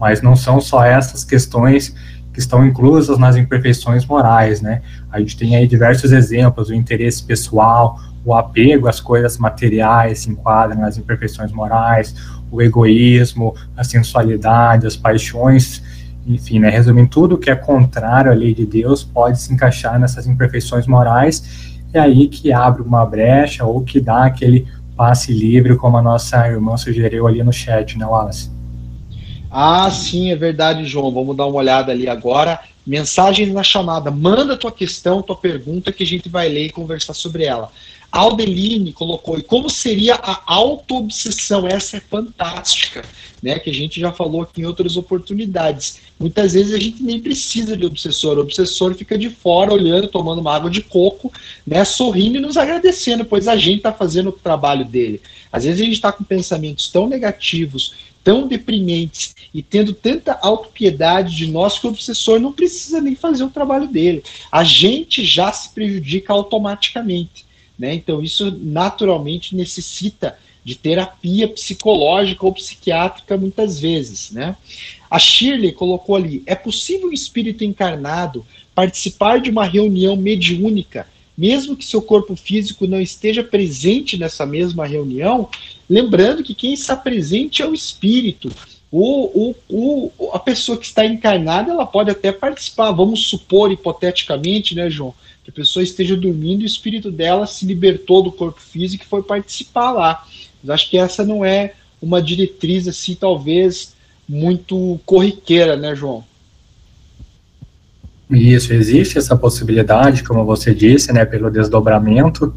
mas 0.00 0.22
não 0.22 0.34
são 0.34 0.58
só 0.58 0.82
essas 0.82 1.22
questões 1.22 1.94
que 2.36 2.40
estão 2.40 2.66
inclusas 2.66 3.16
nas 3.16 3.34
imperfeições 3.34 4.04
morais, 4.04 4.60
né? 4.60 4.82
A 5.10 5.18
gente 5.18 5.38
tem 5.38 5.56
aí 5.56 5.66
diversos 5.66 6.12
exemplos, 6.12 6.68
o 6.68 6.74
interesse 6.74 7.24
pessoal, 7.24 7.98
o 8.26 8.34
apego 8.34 8.88
às 8.88 9.00
coisas 9.00 9.38
materiais 9.38 10.18
se 10.18 10.30
enquadram 10.30 10.82
nas 10.82 10.98
imperfeições 10.98 11.50
morais, 11.50 12.14
o 12.50 12.60
egoísmo, 12.60 13.54
a 13.74 13.82
sensualidade, 13.82 14.86
as 14.86 14.94
paixões, 14.94 15.82
enfim, 16.26 16.58
né, 16.58 16.68
resumindo, 16.68 17.08
tudo 17.08 17.38
que 17.38 17.48
é 17.48 17.56
contrário 17.56 18.30
à 18.30 18.34
lei 18.34 18.52
de 18.52 18.66
Deus 18.66 19.02
pode 19.02 19.40
se 19.40 19.50
encaixar 19.50 19.98
nessas 19.98 20.26
imperfeições 20.26 20.86
morais, 20.86 21.80
é 21.90 21.98
aí 21.98 22.28
que 22.28 22.52
abre 22.52 22.82
uma 22.82 23.06
brecha 23.06 23.64
ou 23.64 23.80
que 23.80 23.98
dá 23.98 24.26
aquele 24.26 24.66
passe 24.94 25.32
livre, 25.32 25.74
como 25.76 25.96
a 25.96 26.02
nossa 26.02 26.46
irmã 26.46 26.76
sugeriu 26.76 27.26
ali 27.26 27.42
no 27.42 27.52
chat, 27.52 27.96
né, 27.96 28.04
Wallace? 28.04 28.54
Ah, 29.50 29.90
sim, 29.90 30.30
é 30.30 30.36
verdade, 30.36 30.84
João. 30.86 31.12
Vamos 31.12 31.36
dar 31.36 31.46
uma 31.46 31.58
olhada 31.58 31.92
ali 31.92 32.08
agora. 32.08 32.60
Mensagem 32.86 33.46
na 33.52 33.62
chamada. 33.62 34.10
Manda 34.10 34.56
tua 34.56 34.72
questão, 34.72 35.22
tua 35.22 35.36
pergunta, 35.36 35.92
que 35.92 36.02
a 36.02 36.06
gente 36.06 36.28
vai 36.28 36.48
ler 36.48 36.66
e 36.66 36.70
conversar 36.70 37.14
sobre 37.14 37.44
ela. 37.44 37.70
Aldeline 38.10 38.92
colocou, 38.92 39.38
e 39.38 39.42
como 39.42 39.68
seria 39.68 40.14
a 40.14 40.40
auto-obsessão? 40.46 41.66
Essa 41.66 41.98
é 41.98 42.00
fantástica, 42.00 43.04
né? 43.42 43.58
Que 43.58 43.68
a 43.68 43.74
gente 43.74 44.00
já 44.00 44.12
falou 44.12 44.42
aqui 44.42 44.62
em 44.62 44.64
outras 44.64 44.96
oportunidades. 44.96 45.98
Muitas 46.18 46.54
vezes 46.54 46.72
a 46.72 46.78
gente 46.78 47.02
nem 47.02 47.20
precisa 47.20 47.76
de 47.76 47.84
obsessor, 47.84 48.38
o 48.38 48.40
obsessor 48.40 48.94
fica 48.94 49.18
de 49.18 49.28
fora 49.28 49.72
olhando, 49.72 50.08
tomando 50.08 50.40
uma 50.40 50.54
água 50.54 50.70
de 50.70 50.80
coco, 50.80 51.32
né? 51.66 51.84
Sorrindo 51.84 52.38
e 52.38 52.40
nos 52.40 52.56
agradecendo, 52.56 53.24
pois 53.24 53.48
a 53.48 53.56
gente 53.56 53.78
está 53.78 53.92
fazendo 53.92 54.28
o 54.28 54.32
trabalho 54.32 54.84
dele. 54.84 55.20
Às 55.52 55.64
vezes 55.64 55.80
a 55.80 55.84
gente 55.84 55.94
está 55.94 56.12
com 56.12 56.24
pensamentos 56.24 56.88
tão 56.88 57.06
negativos, 57.08 57.94
tão 58.26 58.48
deprimentes 58.48 59.36
e 59.54 59.62
tendo 59.62 59.92
tanta 59.92 60.36
autopiedade 60.42 61.36
de 61.36 61.46
nós 61.46 61.78
que 61.78 61.86
o 61.86 61.90
obsessor 61.90 62.40
não 62.40 62.52
precisa 62.52 63.00
nem 63.00 63.14
fazer 63.14 63.44
o 63.44 63.50
trabalho 63.50 63.86
dele. 63.86 64.24
A 64.50 64.64
gente 64.64 65.24
já 65.24 65.52
se 65.52 65.68
prejudica 65.68 66.32
automaticamente. 66.32 67.46
Né? 67.78 67.94
Então, 67.94 68.20
isso 68.20 68.50
naturalmente 68.60 69.54
necessita 69.54 70.36
de 70.64 70.74
terapia 70.74 71.46
psicológica 71.46 72.44
ou 72.44 72.52
psiquiátrica 72.52 73.36
muitas 73.36 73.78
vezes. 73.78 74.32
Né? 74.32 74.56
A 75.08 75.20
Shirley 75.20 75.70
colocou 75.70 76.16
ali: 76.16 76.42
é 76.46 76.56
possível 76.56 77.10
o 77.10 77.14
espírito 77.14 77.62
encarnado 77.62 78.44
participar 78.74 79.40
de 79.40 79.50
uma 79.50 79.64
reunião 79.64 80.16
mediúnica, 80.16 81.06
mesmo 81.36 81.76
que 81.76 81.84
seu 81.84 82.00
corpo 82.00 82.34
físico 82.34 82.86
não 82.86 83.00
esteja 83.00 83.42
presente 83.42 84.16
nessa 84.16 84.46
mesma 84.46 84.86
reunião? 84.86 85.48
Lembrando 85.88 86.42
que 86.42 86.54
quem 86.54 86.72
está 86.72 86.96
presente 86.96 87.62
é 87.62 87.66
o 87.66 87.74
espírito. 87.74 88.50
O, 88.90 89.54
o, 89.68 90.10
o, 90.18 90.30
a 90.32 90.38
pessoa 90.38 90.78
que 90.78 90.86
está 90.86 91.04
encarnada 91.04 91.72
ela 91.72 91.84
pode 91.84 92.10
até 92.10 92.32
participar, 92.32 92.92
vamos 92.92 93.28
supor 93.28 93.70
hipoteticamente, 93.70 94.74
né, 94.74 94.88
João? 94.88 95.14
que 95.46 95.50
a 95.50 95.52
pessoa 95.52 95.84
esteja 95.84 96.16
dormindo 96.16 96.62
e 96.62 96.64
o 96.64 96.66
espírito 96.66 97.08
dela 97.08 97.46
se 97.46 97.64
libertou 97.64 98.20
do 98.20 98.32
corpo 98.32 98.60
físico 98.60 99.04
e 99.04 99.06
foi 99.06 99.22
participar 99.22 99.92
lá. 99.92 100.26
Mas 100.60 100.70
acho 100.70 100.90
que 100.90 100.98
essa 100.98 101.24
não 101.24 101.44
é 101.44 101.74
uma 102.02 102.20
diretriz 102.20 102.88
assim, 102.88 103.14
talvez 103.14 103.94
muito 104.28 104.98
corriqueira, 105.06 105.76
né, 105.76 105.94
João? 105.94 106.24
Isso, 108.30 108.72
existe 108.72 109.18
essa 109.18 109.36
possibilidade, 109.36 110.24
como 110.24 110.44
você 110.44 110.74
disse, 110.74 111.12
né, 111.12 111.24
pelo 111.24 111.50
desdobramento. 111.50 112.52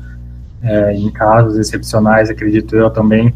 É, 0.61 0.93
em 0.93 1.09
casos 1.09 1.57
excepcionais, 1.57 2.29
acredito 2.29 2.75
eu 2.75 2.89
também, 2.89 3.33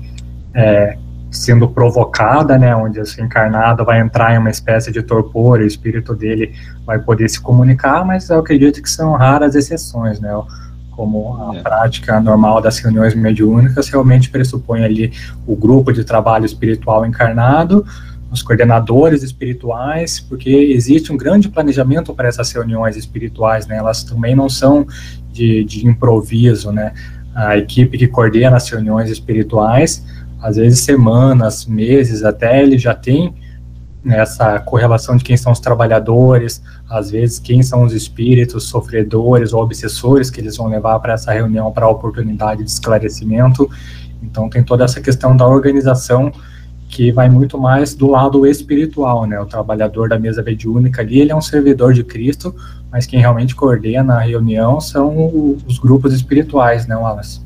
é, 0.53 0.97
sendo 1.31 1.69
provocada, 1.69 2.57
né, 2.57 2.75
onde 2.75 2.99
esse 2.99 3.21
encarnado 3.21 3.85
vai 3.85 4.01
entrar 4.01 4.33
em 4.33 4.37
uma 4.37 4.49
espécie 4.49 4.91
de 4.91 5.01
torpor, 5.01 5.59
o 5.59 5.65
espírito 5.65 6.13
dele 6.15 6.53
vai 6.85 6.99
poder 6.99 7.29
se 7.29 7.39
comunicar, 7.39 8.03
mas 8.03 8.29
eu 8.29 8.39
acredito 8.39 8.81
que 8.81 8.89
são 8.89 9.13
raras 9.13 9.55
exceções, 9.55 10.19
né, 10.19 10.29
como 10.91 11.49
a 11.49 11.55
é. 11.55 11.61
prática 11.61 12.19
normal 12.19 12.61
das 12.61 12.77
reuniões 12.79 13.15
mediúnicas 13.15 13.89
realmente 13.89 14.29
pressupõe 14.29 14.83
ali 14.83 15.11
o 15.47 15.55
grupo 15.55 15.93
de 15.93 16.03
trabalho 16.03 16.45
espiritual 16.45 17.05
encarnado, 17.05 17.85
os 18.33 18.41
coordenadores 18.41 19.23
espirituais, 19.23 20.19
porque 20.19 20.49
existe 20.49 21.13
um 21.13 21.17
grande 21.17 21.47
planejamento 21.47 22.13
para 22.13 22.27
essas 22.27 22.51
reuniões 22.51 22.97
espirituais, 22.97 23.67
né, 23.67 23.77
elas 23.77 24.03
também 24.03 24.35
não 24.35 24.49
são 24.49 24.85
de, 25.31 25.63
de 25.63 25.87
improviso, 25.87 26.71
né, 26.71 26.93
a 27.33 27.57
equipe 27.57 27.97
que 27.97 28.07
coordena 28.07 28.57
as 28.57 28.67
reuniões 28.67 29.09
espirituais 29.09 30.03
às 30.43 30.57
vezes 30.57 30.81
semanas, 30.81 31.65
meses 31.65 32.21
até, 32.21 32.61
ele 32.61 32.77
já 32.77 32.93
tem 32.93 33.33
essa 34.05 34.59
correlação 34.59 35.15
de 35.15 35.23
quem 35.23 35.37
são 35.37 35.53
os 35.53 35.59
trabalhadores, 35.61 36.61
às 36.89 37.09
vezes 37.11 37.39
quem 37.39 37.63
são 37.63 37.83
os 37.83 37.93
espíritos 37.93 38.65
sofredores 38.65 39.53
ou 39.53 39.63
obsessores 39.63 40.29
que 40.29 40.41
eles 40.41 40.57
vão 40.57 40.67
levar 40.67 40.99
para 40.99 41.13
essa 41.13 41.31
reunião 41.31 41.71
para 41.71 41.85
a 41.85 41.89
oportunidade 41.89 42.61
de 42.61 42.69
esclarecimento. 42.69 43.69
Então 44.21 44.49
tem 44.49 44.61
toda 44.61 44.83
essa 44.83 44.99
questão 44.99 45.37
da 45.37 45.47
organização 45.47 46.29
que 46.93 47.11
vai 47.11 47.27
muito 47.27 47.57
mais 47.57 47.95
do 47.95 48.07
lado 48.07 48.45
espiritual, 48.45 49.25
né? 49.25 49.39
O 49.39 49.47
trabalhador 49.47 50.07
da 50.07 50.19
mesa 50.19 50.43
mediúnica 50.43 51.01
ali, 51.01 51.19
ele 51.19 51.31
é 51.31 51.35
um 51.35 51.41
servidor 51.41 51.91
de 51.91 52.03
Cristo, 52.03 52.55
mas 52.91 53.07
quem 53.07 53.19
realmente 53.19 53.55
coordena 53.55 54.13
a 54.13 54.19
reunião 54.19 54.79
são 54.79 55.57
os 55.67 55.79
grupos 55.79 56.13
espirituais, 56.13 56.85
né, 56.85 56.95
Wallace? 56.95 57.41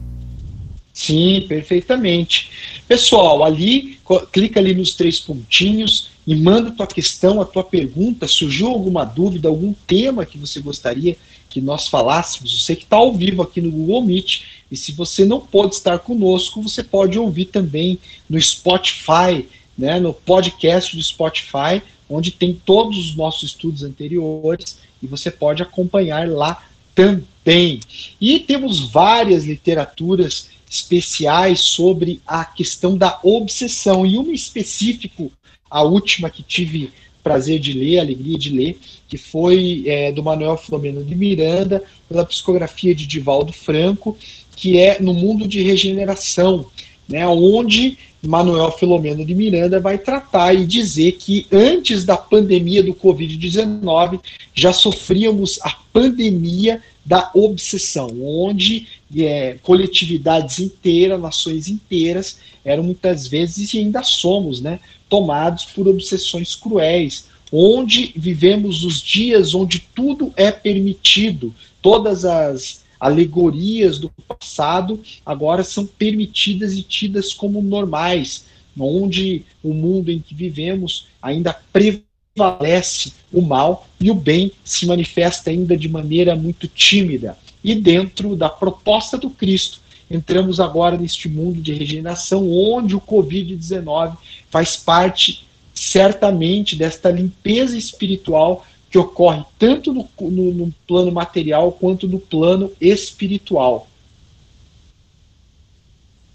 Sim, 0.92 1.46
perfeitamente. 1.48 2.52
Pessoal, 2.90 3.42
ali, 3.42 3.98
clica 4.34 4.60
ali 4.60 4.76
nos 4.76 4.94
três 4.96 5.18
pontinhos 5.18 6.10
e 6.26 6.36
manda 6.36 6.72
tua 6.72 6.88
questão, 6.88 7.40
a 7.40 7.46
tua 7.46 7.64
pergunta. 7.64 8.28
Surgiu 8.28 8.68
alguma 8.68 9.06
dúvida, 9.06 9.48
algum 9.48 9.74
tema 9.86 10.26
que 10.26 10.38
você 10.38 10.60
gostaria 10.60 11.16
que 11.50 11.62
nós 11.62 11.88
falássemos? 11.88 12.64
Você 12.64 12.76
que 12.76 12.84
está 12.84 12.98
ao 12.98 13.14
vivo 13.14 13.42
aqui 13.42 13.62
no 13.62 13.72
Google 13.72 14.02
Meet. 14.02 14.42
E 14.71 14.75
se 14.75 14.91
você 14.91 15.23
não 15.23 15.39
pode 15.39 15.75
estar 15.75 15.99
conosco, 15.99 16.62
você 16.62 16.84
pode 16.84 17.17
ouvir 17.17 17.45
também 17.45 17.99
no 18.30 18.39
Spotify, 18.41 19.47
né, 19.77 19.99
no 19.99 20.13
podcast 20.13 20.95
do 20.95 21.03
Spotify, 21.03 21.82
onde 22.10 22.32
tem 22.32 22.53
todos 22.65 22.97
os 22.97 23.15
nossos 23.15 23.51
estudos 23.51 23.84
anteriores 23.84 24.80
e 25.01 25.08
você 25.08 25.30
pode 25.30 25.62
acompanhar 25.62 26.27
lá 26.27 26.65
também. 26.95 27.80
E 28.19 28.39
temos 28.39 28.89
várias 28.89 29.45
literaturas 29.45 30.49
especiais 30.69 31.62
sobre 31.62 32.21
a 32.25 32.43
questão 32.43 32.97
da 32.97 33.19
obsessão, 33.23 34.06
e 34.06 34.17
uma 34.17 34.34
específico, 34.34 35.32
a 35.69 35.84
última 35.84 36.30
que 36.30 36.43
tive 36.43 36.91
prazer 37.23 37.60
de 37.60 37.73
ler, 37.73 37.99
alegria 37.99 38.38
de 38.38 38.49
ler, 38.49 38.80
que 39.08 39.17
foi 39.17 39.84
é, 39.86 40.12
do 40.12 40.23
Manuel 40.23 40.58
Filomeno 40.58 41.03
de 41.03 41.13
Miranda, 41.13 41.84
pela 42.08 42.25
psicografia 42.25 42.95
de 42.95 43.06
Divaldo 43.06 43.51
Franco, 43.51 44.17
que 44.58 44.80
é 44.80 45.00
No 45.00 45.13
Mundo 45.13 45.48
de 45.48 45.62
Regeneração, 45.62 46.65
né, 47.08 47.26
onde 47.28 47.98
Manuel 48.26 48.72
Filomeno 48.72 49.24
de 49.24 49.36
Miranda 49.36 49.80
vai 49.80 49.98
tratar 49.98 50.54
e 50.54 50.65
dizer 50.65 51.13
que 51.13 51.46
antes 51.52 52.04
da 52.04 52.17
pandemia 52.17 52.82
do 52.82 52.93
Covid-19 52.93 54.20
já 54.54 54.74
sofríamos 54.74 55.60
a 55.62 55.78
pandemia 55.93 56.82
da 57.06 57.30
obsessão, 57.34 58.10
onde 58.22 58.88
é, 59.15 59.58
coletividades 59.62 60.60
inteiras, 60.60 61.22
nações 61.22 61.70
inteiras, 61.70 62.39
eram 62.65 62.84
muitas 62.84 63.28
vezes 63.28 63.74
e 63.74 63.78
ainda 63.78 64.04
somos, 64.04 64.60
né, 64.60 64.80
tomados 65.08 65.65
por 65.65 65.88
obsessões 65.88 66.56
cruéis, 66.56 67.26
onde 67.52 68.12
vivemos 68.15 68.84
os 68.84 69.02
dias 69.02 69.54
onde 69.54 69.80
tudo 69.96 70.34
é 70.36 70.52
permitido, 70.52 71.56
todas 71.82 72.26
as 72.26 72.84
alegorias 73.00 74.00
do 74.00 74.10
passado 74.28 75.02
agora 75.26 75.64
são 75.64 75.86
permitidas 75.86 76.74
e 76.74 76.84
tidas 76.84 77.34
como 77.34 77.62
normais, 77.62 78.46
onde 78.80 79.44
o 79.64 79.74
mundo 79.74 80.12
em 80.12 80.20
que 80.20 80.36
vivemos 80.36 81.08
ainda 81.22 81.58
prevalece 81.74 83.14
o 83.32 83.42
mal 83.42 83.88
e 84.00 84.12
o 84.12 84.16
bem 84.16 84.52
se 84.64 84.86
manifesta 84.86 85.50
ainda 85.50 85.76
de 85.76 85.90
maneira 85.90 86.36
muito 86.36 86.68
tímida. 86.68 87.38
E 87.64 87.74
dentro 87.74 88.36
da 88.36 88.50
proposta 88.50 89.18
do 89.18 89.30
Cristo, 89.30 89.82
entramos 90.10 90.60
agora 90.60 90.98
neste 90.98 91.28
mundo 91.28 91.62
de 91.62 91.74
regeneração, 91.74 92.50
onde 92.50 92.96
o 92.96 93.02
Covid-19 93.02 94.16
faz 94.50 94.78
parte 94.78 95.46
certamente 95.74 96.76
desta 96.76 97.10
limpeza 97.10 97.78
espiritual 97.78 98.66
que 98.89 98.97
ocorre 98.97 99.43
tanto 99.60 99.93
no, 99.93 100.08
no, 100.21 100.54
no, 100.54 100.73
plano 100.88 101.12
material 101.12 101.71
quanto 101.71 102.08
no 102.08 102.19
plano 102.19 102.71
espiritual. 102.80 103.88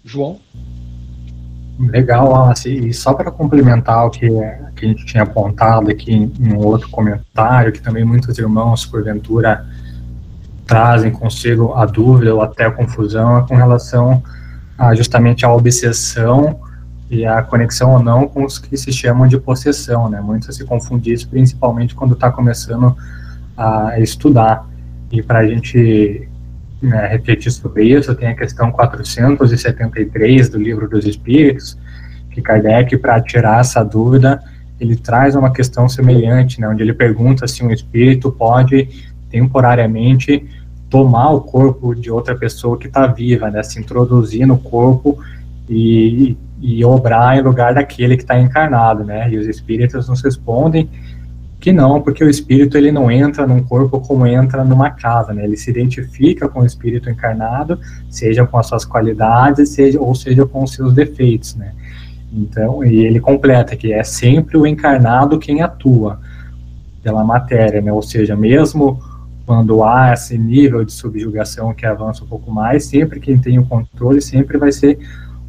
João? 0.03 0.39
Legal, 1.79 2.35
Alice. 2.35 2.69
E 2.69 2.93
só 2.93 3.13
para 3.13 3.31
complementar 3.31 4.05
o 4.05 4.09
que, 4.11 4.27
que 4.75 4.85
a 4.85 4.87
gente 4.87 5.05
tinha 5.05 5.23
apontado 5.23 5.89
aqui 5.89 6.11
em, 6.13 6.31
em, 6.39 6.53
um 6.53 6.59
outro 6.59 6.89
comentário, 6.89 7.71
que 7.71 7.81
também 7.81 8.05
muitos 8.05 8.37
irmãos, 8.37 8.85
porventura, 8.85 9.65
trazem 10.67 11.11
consigo 11.11 11.73
a 11.73 11.85
dúvida 11.85 12.33
ou 12.35 12.41
até 12.41 12.65
a 12.65 12.71
confusão, 12.71 13.39
é 13.39 13.47
com 13.47 13.55
relação 13.55 14.21
a, 14.77 14.93
justamente 14.93 15.45
à 15.45 15.53
obsessão 15.53 16.59
e 17.13 17.25
a 17.27 17.43
conexão 17.43 17.91
ou 17.91 18.01
não 18.01 18.27
com 18.27 18.43
os 18.43 18.57
que 18.57 18.75
se 18.75 18.91
chamam 18.91 19.27
de 19.27 19.37
possessão, 19.37 20.09
né? 20.09 20.19
Muitos 20.19 20.55
se 20.55 20.65
confundem 20.65 21.13
isso, 21.13 21.29
principalmente 21.29 21.93
quando 21.93 22.15
está 22.15 22.31
começando 22.31 22.97
a 23.55 23.99
estudar. 23.99 24.67
E 25.11 25.21
para 25.21 25.39
a 25.39 25.47
gente 25.47 26.27
né, 26.81 27.07
refletir 27.07 27.51
sobre 27.51 27.83
isso, 27.83 28.15
tem 28.15 28.29
a 28.29 28.35
questão 28.35 28.71
473 28.71 30.49
do 30.49 30.57
Livro 30.57 30.89
dos 30.89 31.05
Espíritos, 31.05 31.77
que 32.31 32.41
Kardec, 32.41 32.97
para 32.97 33.21
tirar 33.21 33.61
essa 33.61 33.83
dúvida, 33.83 34.41
ele 34.79 34.95
traz 34.95 35.35
uma 35.35 35.53
questão 35.53 35.87
semelhante, 35.87 36.59
né, 36.59 36.67
onde 36.67 36.81
ele 36.81 36.95
pergunta 36.95 37.47
se 37.47 37.63
um 37.63 37.69
espírito 37.69 38.31
pode 38.31 38.89
temporariamente 39.29 40.49
tomar 40.89 41.29
o 41.29 41.41
corpo 41.41 41.93
de 41.93 42.09
outra 42.09 42.35
pessoa 42.35 42.77
que 42.77 42.87
está 42.87 43.05
viva, 43.05 43.51
né, 43.51 43.61
se 43.61 43.79
introduzir 43.79 44.47
no 44.47 44.57
corpo 44.57 45.19
e, 45.69 46.35
e 46.63 46.83
obrar 46.85 47.37
em 47.37 47.41
lugar 47.41 47.73
daquele 47.73 48.15
que 48.15 48.23
está 48.23 48.39
encarnado, 48.39 49.03
né? 49.03 49.29
E 49.29 49.37
os 49.37 49.45
espíritos 49.47 50.07
nos 50.07 50.23
respondem 50.23 50.89
que 51.59 51.73
não, 51.73 52.01
porque 52.01 52.23
o 52.23 52.29
espírito 52.29 52.77
ele 52.77 52.89
não 52.89 53.11
entra 53.11 53.45
num 53.45 53.61
corpo 53.61 53.99
como 53.99 54.25
entra 54.25 54.63
numa 54.63 54.89
casa, 54.89 55.33
né? 55.33 55.43
Ele 55.43 55.57
se 55.57 55.69
identifica 55.69 56.47
com 56.47 56.61
o 56.61 56.65
espírito 56.65 57.09
encarnado, 57.09 57.77
seja 58.09 58.45
com 58.45 58.57
as 58.57 58.67
suas 58.67 58.85
qualidades, 58.85 59.69
seja 59.69 59.99
ou 59.99 60.15
seja 60.15 60.45
com 60.45 60.63
os 60.63 60.71
seus 60.71 60.93
defeitos, 60.93 61.53
né? 61.55 61.73
Então, 62.31 62.81
e 62.81 63.05
ele 63.05 63.19
completa 63.19 63.75
que 63.75 63.91
é 63.91 64.03
sempre 64.03 64.57
o 64.57 64.65
encarnado 64.65 65.37
quem 65.39 65.61
atua 65.61 66.21
pela 67.03 67.25
matéria, 67.25 67.81
né? 67.81 67.91
Ou 67.91 68.01
seja, 68.01 68.37
mesmo 68.37 69.01
quando 69.45 69.83
há 69.83 70.13
esse 70.13 70.37
nível 70.37 70.85
de 70.85 70.93
subjugação 70.93 71.73
que 71.73 71.85
avança 71.85 72.23
um 72.23 72.27
pouco 72.27 72.49
mais, 72.49 72.85
sempre 72.85 73.19
quem 73.19 73.37
tem 73.37 73.59
o 73.59 73.65
controle 73.65 74.21
sempre 74.21 74.57
vai 74.57 74.71
ser 74.71 74.97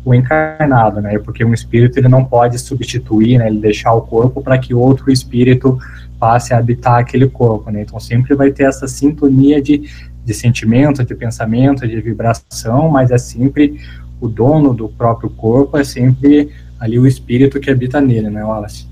o 0.05 0.15
encarnado, 0.15 1.01
né? 1.01 1.19
Porque 1.19 1.45
um 1.45 1.55
espírito 1.55 1.99
ele 1.99 2.09
não 2.09 2.25
pode 2.25 2.59
substituir, 2.59 3.39
né? 3.39 3.47
Ele 3.49 3.59
deixar 3.59 3.95
o 3.95 4.03
corpo 4.03 4.43
para 4.43 4.59
que 4.59 4.75
outro 4.75 5.11
espírito 5.11 5.79
passe 6.19 6.53
a 6.53 6.59
habitar 6.59 6.99
aquele 6.99 7.27
corpo, 7.27 7.71
né? 7.71 7.83
Então 7.83 7.99
sempre 7.99 8.35
vai 8.35 8.51
ter 8.51 8.65
essa 8.65 8.87
sintonia 8.87 9.63
de, 9.63 9.89
de 10.25 10.35
sentimento, 10.35 11.05
de 11.05 11.15
pensamento, 11.15 11.89
de 11.89 12.01
vibração, 12.01 12.89
mas 12.91 13.11
é 13.11 13.19
sempre 13.19 13.81
o 14.21 14.29
dono 14.29 14.75
do 14.75 14.89
próprio 14.89 15.31
corpo, 15.31 15.77
é 15.77 15.85
sempre 15.85 16.51
ali 16.79 16.99
o 16.99 17.07
espírito 17.07 17.59
que 17.59 17.71
habita 17.71 18.01
nele, 18.01 18.29
né, 18.29 18.45
Wallace? 18.45 18.87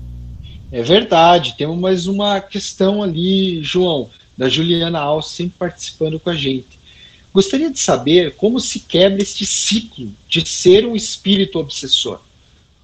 É 0.71 0.81
verdade. 0.81 1.55
Temos 1.55 1.77
mais 1.77 2.07
uma 2.07 2.41
questão 2.41 3.03
ali, 3.03 3.61
João, 3.61 4.09
da 4.35 4.49
Juliana 4.49 4.99
Alves 4.99 5.29
sempre 5.29 5.53
participando 5.59 6.19
com 6.19 6.31
a 6.31 6.35
gente. 6.35 6.79
Gostaria 7.33 7.71
de 7.71 7.79
saber 7.79 8.35
como 8.35 8.59
se 8.59 8.79
quebra 8.79 9.21
este 9.21 9.43
ciclo 9.43 10.13
de 10.29 10.47
ser 10.47 10.85
um 10.85 10.95
espírito 10.95 11.57
obsessor. 11.57 12.21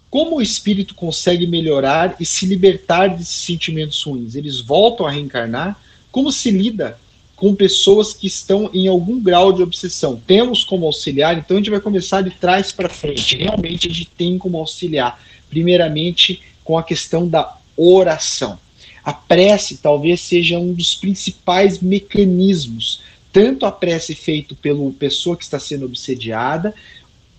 Como 0.09 0.37
o 0.37 0.41
espírito 0.41 0.95
consegue 0.95 1.45
melhorar 1.45 2.15
e 2.19 2.25
se 2.25 2.47
libertar 2.47 3.09
desses 3.09 3.45
sentimentos 3.45 4.01
ruins? 4.01 4.33
Eles 4.33 4.59
voltam 4.59 5.05
a 5.05 5.11
reencarnar? 5.11 5.79
Como 6.11 6.31
se 6.31 6.49
lida 6.49 6.99
com 7.35 7.53
pessoas 7.53 8.11
que 8.11 8.25
estão 8.25 8.71
em 8.73 8.87
algum 8.87 9.21
grau 9.21 9.53
de 9.53 9.61
obsessão? 9.61 10.19
Temos 10.25 10.63
como 10.63 10.87
auxiliar, 10.87 11.37
então 11.37 11.55
a 11.55 11.59
gente 11.59 11.69
vai 11.69 11.79
começar 11.79 12.23
de 12.23 12.31
trás 12.31 12.71
para 12.71 12.89
frente. 12.89 13.37
Realmente 13.37 13.87
a 13.87 13.91
gente 13.91 14.09
tem 14.17 14.39
como 14.39 14.57
auxiliar, 14.57 15.21
primeiramente 15.47 16.41
com 16.63 16.75
a 16.75 16.81
questão 16.81 17.27
da 17.27 17.55
oração. 17.77 18.57
A 19.03 19.13
prece 19.13 19.77
talvez 19.77 20.21
seja 20.21 20.57
um 20.57 20.73
dos 20.73 20.95
principais 20.95 21.79
mecanismos 21.79 23.01
tanto 23.31 23.65
a 23.65 23.71
prece 23.71 24.15
feita 24.15 24.55
pela 24.55 24.89
pessoa 24.91 25.37
que 25.37 25.43
está 25.43 25.59
sendo 25.59 25.85
obsediada, 25.85 26.73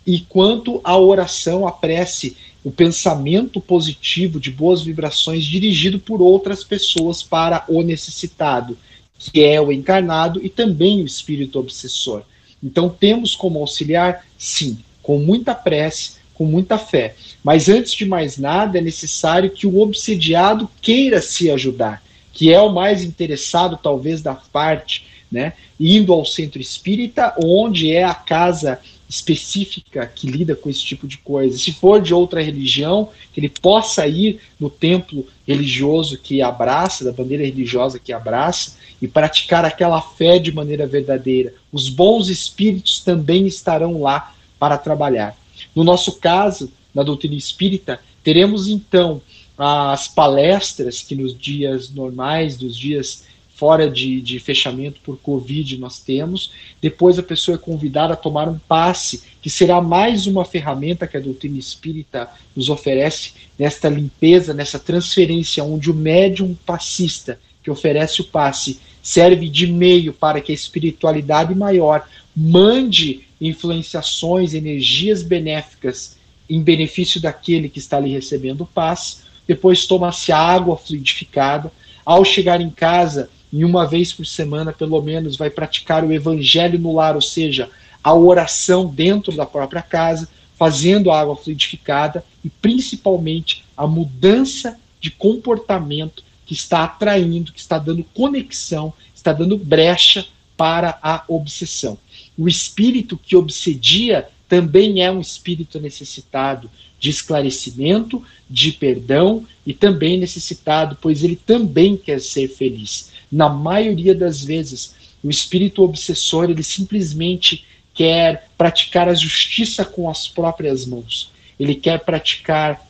e 0.06 0.20
quanto 0.20 0.80
a 0.82 0.96
oração, 0.96 1.66
a 1.66 1.72
prece, 1.72 2.36
o 2.64 2.70
pensamento 2.70 3.60
positivo 3.60 4.40
de 4.40 4.50
boas 4.50 4.82
vibrações 4.82 5.44
dirigido 5.44 5.98
por 5.98 6.20
outras 6.20 6.64
pessoas 6.64 7.22
para 7.22 7.64
o 7.68 7.82
necessitado, 7.82 8.76
que 9.18 9.42
é 9.42 9.60
o 9.60 9.70
encarnado 9.70 10.44
e 10.44 10.48
também 10.48 11.02
o 11.02 11.06
espírito 11.06 11.58
obsessor. 11.58 12.22
Então 12.62 12.88
temos 12.88 13.34
como 13.34 13.58
auxiliar, 13.58 14.26
sim, 14.38 14.78
com 15.02 15.18
muita 15.18 15.54
prece, 15.54 16.12
com 16.34 16.44
muita 16.44 16.78
fé. 16.78 17.14
Mas 17.42 17.68
antes 17.68 17.92
de 17.92 18.04
mais 18.04 18.38
nada, 18.38 18.78
é 18.78 18.80
necessário 18.80 19.50
que 19.50 19.66
o 19.66 19.80
obsediado 19.80 20.68
queira 20.80 21.20
se 21.20 21.50
ajudar, 21.50 22.02
que 22.32 22.52
é 22.52 22.60
o 22.60 22.72
mais 22.72 23.04
interessado, 23.04 23.78
talvez, 23.82 24.22
da 24.22 24.34
parte 24.34 25.09
né? 25.30 25.52
Indo 25.78 26.12
ao 26.12 26.24
centro 26.24 26.60
espírita, 26.60 27.34
onde 27.42 27.92
é 27.92 28.02
a 28.02 28.14
casa 28.14 28.80
específica 29.08 30.06
que 30.06 30.28
lida 30.28 30.54
com 30.54 30.70
esse 30.70 30.82
tipo 30.82 31.06
de 31.06 31.18
coisa. 31.18 31.58
Se 31.58 31.72
for 31.72 32.00
de 32.00 32.14
outra 32.14 32.40
religião, 32.40 33.08
que 33.32 33.40
ele 33.40 33.48
possa 33.48 34.06
ir 34.06 34.40
no 34.58 34.70
templo 34.70 35.26
religioso 35.46 36.16
que 36.16 36.40
abraça, 36.40 37.04
da 37.04 37.12
bandeira 37.12 37.44
religiosa 37.44 37.98
que 37.98 38.12
abraça, 38.12 38.76
e 39.02 39.08
praticar 39.08 39.64
aquela 39.64 40.00
fé 40.00 40.38
de 40.38 40.52
maneira 40.52 40.86
verdadeira. 40.86 41.54
Os 41.72 41.88
bons 41.88 42.28
espíritos 42.28 43.00
também 43.00 43.46
estarão 43.46 44.00
lá 44.00 44.32
para 44.58 44.78
trabalhar. 44.78 45.36
No 45.74 45.82
nosso 45.82 46.12
caso, 46.20 46.70
na 46.94 47.02
doutrina 47.02 47.34
espírita, 47.34 48.00
teremos 48.22 48.68
então 48.68 49.20
as 49.58 50.06
palestras 50.06 51.02
que 51.02 51.14
nos 51.14 51.36
dias 51.36 51.90
normais, 51.90 52.56
dos 52.56 52.76
dias 52.76 53.24
fora 53.60 53.90
de, 53.90 54.22
de 54.22 54.40
fechamento 54.40 55.02
por 55.04 55.18
Covid 55.18 55.76
nós 55.76 56.00
temos. 56.00 56.50
Depois 56.80 57.18
a 57.18 57.22
pessoa 57.22 57.56
é 57.56 57.58
convidada 57.58 58.14
a 58.14 58.16
tomar 58.16 58.48
um 58.48 58.58
passe, 58.58 59.22
que 59.42 59.50
será 59.50 59.82
mais 59.82 60.26
uma 60.26 60.46
ferramenta 60.46 61.06
que 61.06 61.18
a 61.18 61.20
doutrina 61.20 61.58
espírita 61.58 62.26
nos 62.56 62.70
oferece 62.70 63.34
nesta 63.58 63.90
limpeza, 63.90 64.54
nessa 64.54 64.78
transferência, 64.78 65.62
onde 65.62 65.90
o 65.90 65.94
médium 65.94 66.56
passista 66.64 67.38
que 67.62 67.70
oferece 67.70 68.22
o 68.22 68.24
passe 68.24 68.80
serve 69.02 69.46
de 69.46 69.66
meio 69.66 70.14
para 70.14 70.40
que 70.40 70.52
a 70.52 70.54
espiritualidade 70.54 71.54
maior 71.54 72.08
mande 72.34 73.26
influenciações, 73.38 74.54
energias 74.54 75.22
benéficas 75.22 76.16
em 76.48 76.62
benefício 76.62 77.20
daquele 77.20 77.68
que 77.68 77.78
está 77.78 77.98
ali 77.98 78.10
recebendo 78.10 78.62
o 78.62 78.66
passe. 78.66 79.18
Depois 79.46 79.84
toma-se 79.84 80.32
água 80.32 80.78
fluidificada. 80.78 81.70
Ao 82.06 82.24
chegar 82.24 82.62
em 82.62 82.70
casa, 82.70 83.28
e 83.52 83.64
uma 83.64 83.86
vez 83.86 84.12
por 84.12 84.24
semana, 84.24 84.72
pelo 84.72 85.00
menos, 85.02 85.36
vai 85.36 85.50
praticar 85.50 86.04
o 86.04 86.12
evangelho 86.12 86.78
no 86.78 86.94
lar, 86.94 87.14
ou 87.14 87.20
seja, 87.20 87.68
a 88.02 88.14
oração 88.14 88.86
dentro 88.86 89.32
da 89.32 89.44
própria 89.44 89.82
casa, 89.82 90.28
fazendo 90.56 91.10
a 91.10 91.20
água 91.20 91.36
fluidificada 91.36 92.24
e 92.44 92.50
principalmente 92.50 93.64
a 93.76 93.86
mudança 93.86 94.78
de 95.00 95.10
comportamento 95.10 96.22
que 96.46 96.54
está 96.54 96.84
atraindo, 96.84 97.52
que 97.52 97.60
está 97.60 97.78
dando 97.78 98.04
conexão, 98.14 98.92
está 99.14 99.32
dando 99.32 99.56
brecha 99.56 100.26
para 100.56 100.98
a 101.02 101.24
obsessão. 101.26 101.98
O 102.36 102.48
espírito 102.48 103.16
que 103.16 103.36
obsedia 103.36 104.28
também 104.48 105.02
é 105.02 105.10
um 105.10 105.20
espírito 105.20 105.80
necessitado 105.80 106.70
de 106.98 107.08
esclarecimento, 107.08 108.22
de 108.48 108.72
perdão 108.72 109.46
e 109.64 109.72
também 109.72 110.18
necessitado, 110.18 110.98
pois 111.00 111.24
ele 111.24 111.36
também 111.36 111.96
quer 111.96 112.20
ser 112.20 112.48
feliz. 112.48 113.10
Na 113.30 113.48
maioria 113.48 114.14
das 114.14 114.42
vezes, 114.42 114.94
o 115.22 115.30
espírito 115.30 115.82
obsessor 115.82 116.50
ele 116.50 116.62
simplesmente 116.62 117.64
quer 117.94 118.48
praticar 118.56 119.08
a 119.08 119.14
justiça 119.14 119.84
com 119.84 120.08
as 120.08 120.26
próprias 120.26 120.86
mãos. 120.86 121.32
Ele 121.58 121.74
quer 121.74 122.00
praticar 122.00 122.80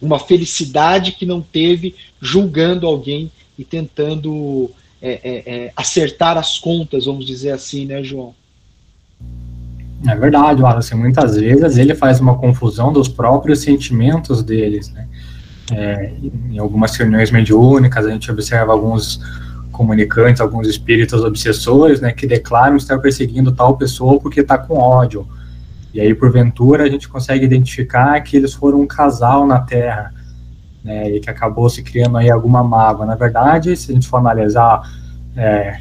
uma 0.00 0.18
felicidade 0.18 1.12
que 1.12 1.26
não 1.26 1.40
teve, 1.40 1.94
julgando 2.20 2.86
alguém 2.86 3.30
e 3.58 3.64
tentando 3.64 4.70
é, 5.02 5.10
é, 5.10 5.42
é, 5.46 5.72
acertar 5.76 6.38
as 6.38 6.58
contas, 6.58 7.04
vamos 7.04 7.26
dizer 7.26 7.50
assim, 7.50 7.84
né, 7.84 8.02
João? 8.02 8.34
É 10.06 10.14
verdade, 10.14 10.62
Wallace. 10.62 10.94
Muitas 10.94 11.36
vezes 11.36 11.76
ele 11.76 11.94
faz 11.94 12.20
uma 12.20 12.38
confusão 12.38 12.92
dos 12.92 13.08
próprios 13.08 13.60
sentimentos 13.60 14.42
deles, 14.42 14.90
né? 14.90 15.08
É, 15.70 16.12
em 16.50 16.58
algumas 16.58 16.96
reuniões 16.96 17.30
mediúnicas, 17.30 18.06
a 18.06 18.10
gente 18.10 18.30
observa 18.30 18.72
alguns 18.72 19.20
comunicantes, 19.78 20.40
alguns 20.40 20.66
espíritos 20.66 21.22
obsessores, 21.22 22.00
né, 22.00 22.12
que 22.12 22.26
declaram 22.26 22.76
estar 22.76 22.98
perseguindo 22.98 23.52
tal 23.52 23.76
pessoa 23.76 24.18
porque 24.18 24.40
está 24.40 24.58
com 24.58 24.76
ódio. 24.76 25.24
E 25.94 26.00
aí, 26.00 26.12
porventura, 26.12 26.82
a 26.82 26.88
gente 26.88 27.08
consegue 27.08 27.44
identificar 27.44 28.20
que 28.20 28.36
eles 28.36 28.52
foram 28.52 28.80
um 28.80 28.86
casal 28.88 29.46
na 29.46 29.60
Terra, 29.60 30.12
né, 30.82 31.08
e 31.12 31.20
que 31.20 31.30
acabou 31.30 31.70
se 31.70 31.80
criando 31.80 32.18
aí 32.18 32.28
alguma 32.28 32.64
mágoa. 32.64 33.06
Na 33.06 33.14
verdade, 33.14 33.76
se 33.76 33.92
a 33.92 33.94
gente 33.94 34.08
for 34.08 34.16
analisar 34.16 34.82
é, 35.36 35.78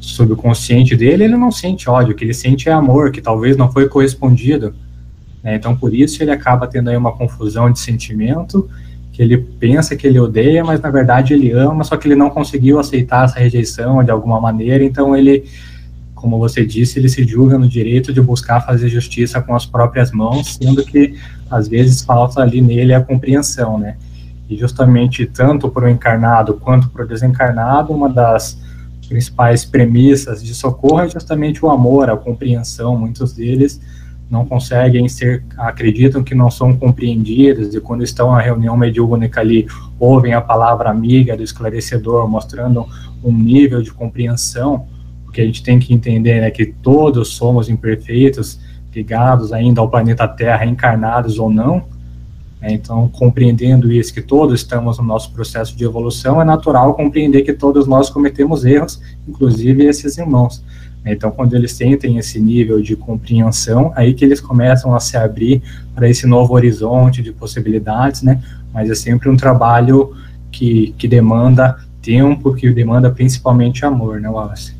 sobre 0.00 0.32
o 0.34 0.36
consciente 0.36 0.96
dele, 0.96 1.22
ele 1.22 1.36
não 1.36 1.52
sente 1.52 1.88
ódio, 1.88 2.14
o 2.14 2.16
que 2.16 2.24
ele 2.24 2.34
sente 2.34 2.68
é 2.68 2.72
amor, 2.72 3.12
que 3.12 3.22
talvez 3.22 3.56
não 3.56 3.70
foi 3.70 3.88
correspondido. 3.88 4.74
Né, 5.44 5.54
então, 5.54 5.76
por 5.76 5.94
isso, 5.94 6.20
ele 6.24 6.32
acaba 6.32 6.66
tendo 6.66 6.90
aí 6.90 6.96
uma 6.96 7.12
confusão 7.12 7.70
de 7.70 7.78
sentimento 7.78 8.68
que 9.18 9.22
ele 9.24 9.36
pensa 9.36 9.96
que 9.96 10.06
ele 10.06 10.20
odeia, 10.20 10.64
mas 10.64 10.80
na 10.80 10.90
verdade 10.90 11.34
ele 11.34 11.50
ama, 11.50 11.82
só 11.82 11.96
que 11.96 12.06
ele 12.06 12.14
não 12.14 12.30
conseguiu 12.30 12.78
aceitar 12.78 13.24
essa 13.24 13.40
rejeição 13.40 14.04
de 14.04 14.12
alguma 14.12 14.40
maneira, 14.40 14.84
então 14.84 15.16
ele 15.16 15.44
como 16.14 16.38
você 16.38 16.64
disse, 16.64 17.00
ele 17.00 17.08
se 17.08 17.24
julga 17.24 17.58
no 17.58 17.68
direito 17.68 18.12
de 18.12 18.20
buscar 18.20 18.60
fazer 18.60 18.88
justiça 18.88 19.40
com 19.40 19.56
as 19.56 19.66
próprias 19.66 20.12
mãos, 20.12 20.54
sendo 20.54 20.84
que 20.84 21.16
às 21.50 21.66
vezes 21.66 22.02
falta 22.02 22.40
ali 22.40 22.60
nele 22.60 22.94
a 22.94 23.00
compreensão, 23.00 23.76
né? 23.76 23.96
E 24.48 24.56
justamente 24.56 25.26
tanto 25.26 25.68
para 25.68 25.86
o 25.86 25.88
encarnado 25.88 26.54
quanto 26.54 26.88
para 26.88 27.04
o 27.04 27.08
desencarnado, 27.08 27.92
uma 27.92 28.08
das 28.08 28.58
principais 29.08 29.64
premissas 29.64 30.42
de 30.42 30.54
socorro 30.54 31.00
é 31.00 31.08
justamente 31.08 31.64
o 31.64 31.70
amor, 31.70 32.10
a 32.10 32.16
compreensão. 32.16 32.96
Muitos 32.96 33.32
deles 33.32 33.80
não 34.30 34.44
conseguem 34.44 35.08
ser, 35.08 35.42
acreditam 35.56 36.22
que 36.22 36.34
não 36.34 36.50
são 36.50 36.76
compreendidos, 36.76 37.74
e 37.74 37.80
quando 37.80 38.02
estão 38.02 38.32
na 38.32 38.40
reunião 38.40 38.76
mediúnica 38.76 39.40
ali, 39.40 39.66
ouvem 39.98 40.34
a 40.34 40.40
palavra 40.40 40.90
amiga 40.90 41.36
do 41.36 41.42
esclarecedor, 41.42 42.28
mostrando 42.28 42.86
um 43.24 43.32
nível 43.32 43.82
de 43.82 43.90
compreensão, 43.92 44.86
porque 45.24 45.40
a 45.40 45.44
gente 45.44 45.62
tem 45.62 45.78
que 45.78 45.94
entender 45.94 46.40
né, 46.40 46.50
que 46.50 46.66
todos 46.66 47.28
somos 47.28 47.68
imperfeitos, 47.68 48.60
ligados 48.94 49.52
ainda 49.52 49.80
ao 49.80 49.88
planeta 49.88 50.26
Terra, 50.26 50.66
encarnados 50.66 51.38
ou 51.38 51.50
não, 51.50 51.84
né, 52.60 52.72
então, 52.72 53.08
compreendendo 53.08 53.90
isso, 53.90 54.12
que 54.12 54.20
todos 54.20 54.60
estamos 54.60 54.98
no 54.98 55.04
nosso 55.04 55.32
processo 55.32 55.76
de 55.76 55.84
evolução, 55.84 56.40
é 56.40 56.44
natural 56.44 56.94
compreender 56.94 57.42
que 57.42 57.52
todos 57.52 57.86
nós 57.86 58.10
cometemos 58.10 58.64
erros, 58.64 59.00
inclusive 59.26 59.84
esses 59.84 60.18
irmãos. 60.18 60.62
Então, 61.04 61.30
quando 61.30 61.54
eles 61.54 61.72
sentem 61.72 62.18
esse 62.18 62.38
nível 62.38 62.82
de 62.82 62.94
compreensão, 62.94 63.92
aí 63.96 64.12
que 64.12 64.24
eles 64.24 64.40
começam 64.40 64.94
a 64.94 65.00
se 65.00 65.16
abrir 65.16 65.62
para 65.94 66.08
esse 66.08 66.26
novo 66.26 66.54
horizonte 66.54 67.22
de 67.22 67.32
possibilidades, 67.32 68.22
né? 68.22 68.42
Mas 68.72 68.90
é 68.90 68.94
sempre 68.94 69.28
um 69.28 69.36
trabalho 69.36 70.14
que, 70.50 70.94
que 70.98 71.08
demanda 71.08 71.78
tempo, 72.02 72.54
que 72.54 72.70
demanda 72.70 73.10
principalmente 73.10 73.84
amor, 73.84 74.20
né, 74.20 74.28
Wallace? 74.28 74.74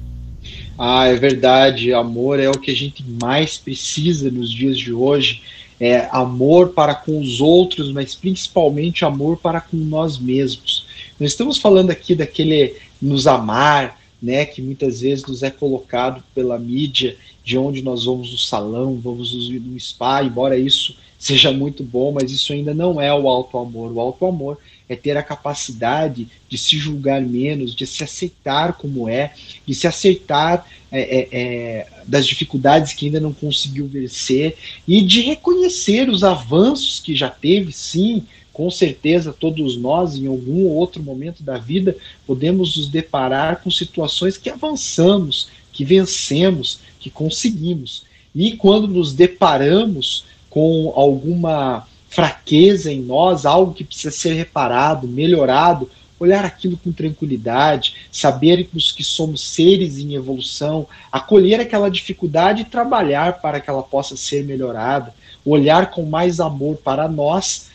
Ah, 0.78 1.06
é 1.06 1.16
verdade. 1.16 1.92
Amor 1.92 2.38
é 2.38 2.48
o 2.48 2.58
que 2.58 2.70
a 2.70 2.76
gente 2.76 3.04
mais 3.20 3.56
precisa 3.56 4.30
nos 4.30 4.50
dias 4.50 4.78
de 4.78 4.92
hoje. 4.92 5.42
É 5.80 6.08
amor 6.10 6.70
para 6.70 6.94
com 6.94 7.20
os 7.20 7.40
outros, 7.40 7.92
mas 7.92 8.14
principalmente 8.14 9.04
amor 9.04 9.36
para 9.36 9.60
com 9.60 9.76
nós 9.76 10.18
mesmos. 10.18 10.86
Nós 11.18 11.30
estamos 11.30 11.58
falando 11.58 11.90
aqui 11.90 12.14
daquele 12.14 12.76
nos 13.00 13.26
amar, 13.26 13.97
né, 14.20 14.44
que 14.44 14.60
muitas 14.60 15.00
vezes 15.00 15.24
nos 15.24 15.42
é 15.42 15.50
colocado 15.50 16.22
pela 16.34 16.58
mídia, 16.58 17.16
de 17.44 17.56
onde 17.56 17.82
nós 17.82 18.04
vamos 18.04 18.30
no 18.30 18.38
salão, 18.38 19.00
vamos 19.02 19.32
no 19.32 19.78
spa, 19.78 20.22
embora 20.22 20.56
isso 20.56 20.96
seja 21.18 21.50
muito 21.50 21.82
bom, 21.82 22.12
mas 22.12 22.30
isso 22.30 22.52
ainda 22.52 22.72
não 22.72 23.00
é 23.00 23.12
o 23.12 23.28
alto 23.28 23.58
amor. 23.58 23.92
O 23.92 24.00
alto 24.00 24.24
amor 24.24 24.58
é 24.88 24.94
ter 24.94 25.16
a 25.16 25.22
capacidade 25.22 26.28
de 26.48 26.56
se 26.56 26.78
julgar 26.78 27.20
menos, 27.20 27.74
de 27.74 27.86
se 27.86 28.04
aceitar 28.04 28.74
como 28.74 29.08
é, 29.08 29.32
de 29.66 29.74
se 29.74 29.86
aceitar 29.86 30.66
é, 30.90 31.00
é, 31.00 31.28
é, 31.32 31.86
das 32.06 32.26
dificuldades 32.26 32.92
que 32.92 33.06
ainda 33.06 33.20
não 33.20 33.32
conseguiu 33.32 33.86
vencer 33.86 34.56
e 34.86 35.02
de 35.02 35.20
reconhecer 35.20 36.08
os 36.08 36.22
avanços 36.22 37.00
que 37.00 37.14
já 37.14 37.28
teve, 37.28 37.72
sim, 37.72 38.24
com 38.58 38.72
certeza 38.72 39.32
todos 39.32 39.76
nós, 39.76 40.16
em 40.16 40.26
algum 40.26 40.66
outro 40.66 41.00
momento 41.00 41.44
da 41.44 41.58
vida, 41.58 41.96
podemos 42.26 42.76
nos 42.76 42.88
deparar 42.88 43.62
com 43.62 43.70
situações 43.70 44.36
que 44.36 44.50
avançamos, 44.50 45.48
que 45.72 45.84
vencemos, 45.84 46.80
que 46.98 47.08
conseguimos. 47.08 48.02
E 48.34 48.56
quando 48.56 48.88
nos 48.88 49.12
deparamos 49.12 50.24
com 50.50 50.92
alguma 50.96 51.86
fraqueza 52.08 52.90
em 52.90 53.00
nós, 53.00 53.46
algo 53.46 53.72
que 53.72 53.84
precisa 53.84 54.10
ser 54.10 54.32
reparado, 54.32 55.06
melhorado, 55.06 55.88
olhar 56.18 56.44
aquilo 56.44 56.76
com 56.76 56.90
tranquilidade, 56.90 57.94
sabermos 58.10 58.90
que 58.90 59.04
somos 59.04 59.40
seres 59.40 59.98
em 59.98 60.14
evolução, 60.14 60.84
acolher 61.12 61.60
aquela 61.60 61.88
dificuldade 61.88 62.62
e 62.62 62.64
trabalhar 62.64 63.40
para 63.40 63.60
que 63.60 63.70
ela 63.70 63.84
possa 63.84 64.16
ser 64.16 64.44
melhorada, 64.44 65.14
olhar 65.44 65.92
com 65.92 66.02
mais 66.02 66.40
amor 66.40 66.78
para 66.78 67.06
nós 67.06 67.68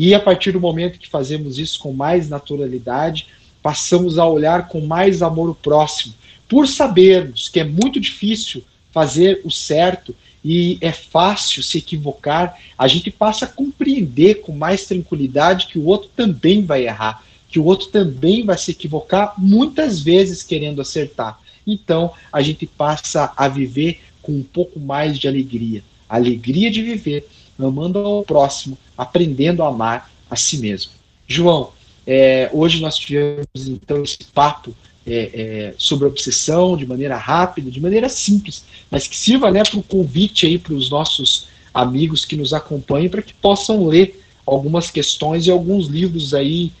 e 0.00 0.14
a 0.14 0.20
partir 0.20 0.52
do 0.52 0.60
momento 0.60 0.96
que 0.96 1.08
fazemos 1.08 1.58
isso 1.58 1.80
com 1.80 1.92
mais 1.92 2.28
naturalidade, 2.28 3.26
passamos 3.60 4.16
a 4.16 4.24
olhar 4.24 4.68
com 4.68 4.80
mais 4.80 5.22
amor 5.22 5.50
o 5.50 5.56
próximo, 5.56 6.14
por 6.48 6.68
sabermos 6.68 7.48
que 7.48 7.58
é 7.58 7.64
muito 7.64 7.98
difícil 7.98 8.62
fazer 8.92 9.40
o 9.44 9.50
certo 9.50 10.14
e 10.44 10.78
é 10.80 10.92
fácil 10.92 11.64
se 11.64 11.78
equivocar, 11.78 12.56
a 12.78 12.86
gente 12.86 13.10
passa 13.10 13.44
a 13.44 13.48
compreender 13.48 14.36
com 14.36 14.52
mais 14.52 14.86
tranquilidade 14.86 15.66
que 15.66 15.80
o 15.80 15.86
outro 15.86 16.08
também 16.14 16.64
vai 16.64 16.86
errar, 16.86 17.24
que 17.48 17.58
o 17.58 17.64
outro 17.64 17.88
também 17.88 18.46
vai 18.46 18.56
se 18.56 18.70
equivocar, 18.70 19.34
muitas 19.36 20.00
vezes 20.00 20.44
querendo 20.44 20.80
acertar. 20.80 21.40
Então, 21.66 22.12
a 22.32 22.40
gente 22.40 22.66
passa 22.66 23.32
a 23.36 23.48
viver 23.48 23.98
com 24.22 24.30
um 24.30 24.44
pouco 24.44 24.78
mais 24.78 25.18
de 25.18 25.26
alegria. 25.26 25.82
alegria 26.08 26.70
de 26.70 26.84
viver, 26.84 27.28
amando 27.58 27.98
ao 27.98 28.22
próximo, 28.22 28.78
aprendendo 28.98 29.62
a 29.62 29.68
amar 29.68 30.10
a 30.28 30.34
si 30.34 30.58
mesmo. 30.58 30.90
João, 31.26 31.70
é, 32.04 32.50
hoje 32.52 32.80
nós 32.80 32.96
tivemos 32.96 33.46
então 33.68 34.02
esse 34.02 34.18
papo 34.34 34.74
é, 35.06 35.14
é, 35.14 35.74
sobre 35.78 36.06
obsessão 36.06 36.76
de 36.76 36.84
maneira 36.84 37.16
rápida, 37.16 37.70
de 37.70 37.80
maneira 37.80 38.08
simples, 38.08 38.64
mas 38.90 39.06
que 39.06 39.16
sirva 39.16 39.50
né, 39.50 39.62
para 39.62 39.78
o 39.78 39.82
convite 39.82 40.44
aí 40.46 40.58
para 40.58 40.74
os 40.74 40.90
nossos 40.90 41.46
amigos 41.72 42.24
que 42.24 42.36
nos 42.36 42.52
acompanhem 42.52 43.08
para 43.08 43.22
que 43.22 43.32
possam 43.32 43.86
ler 43.86 44.20
algumas 44.44 44.90
questões 44.90 45.46
e 45.46 45.50
alguns 45.50 45.86
livros 45.86 46.34
aí 46.34 46.72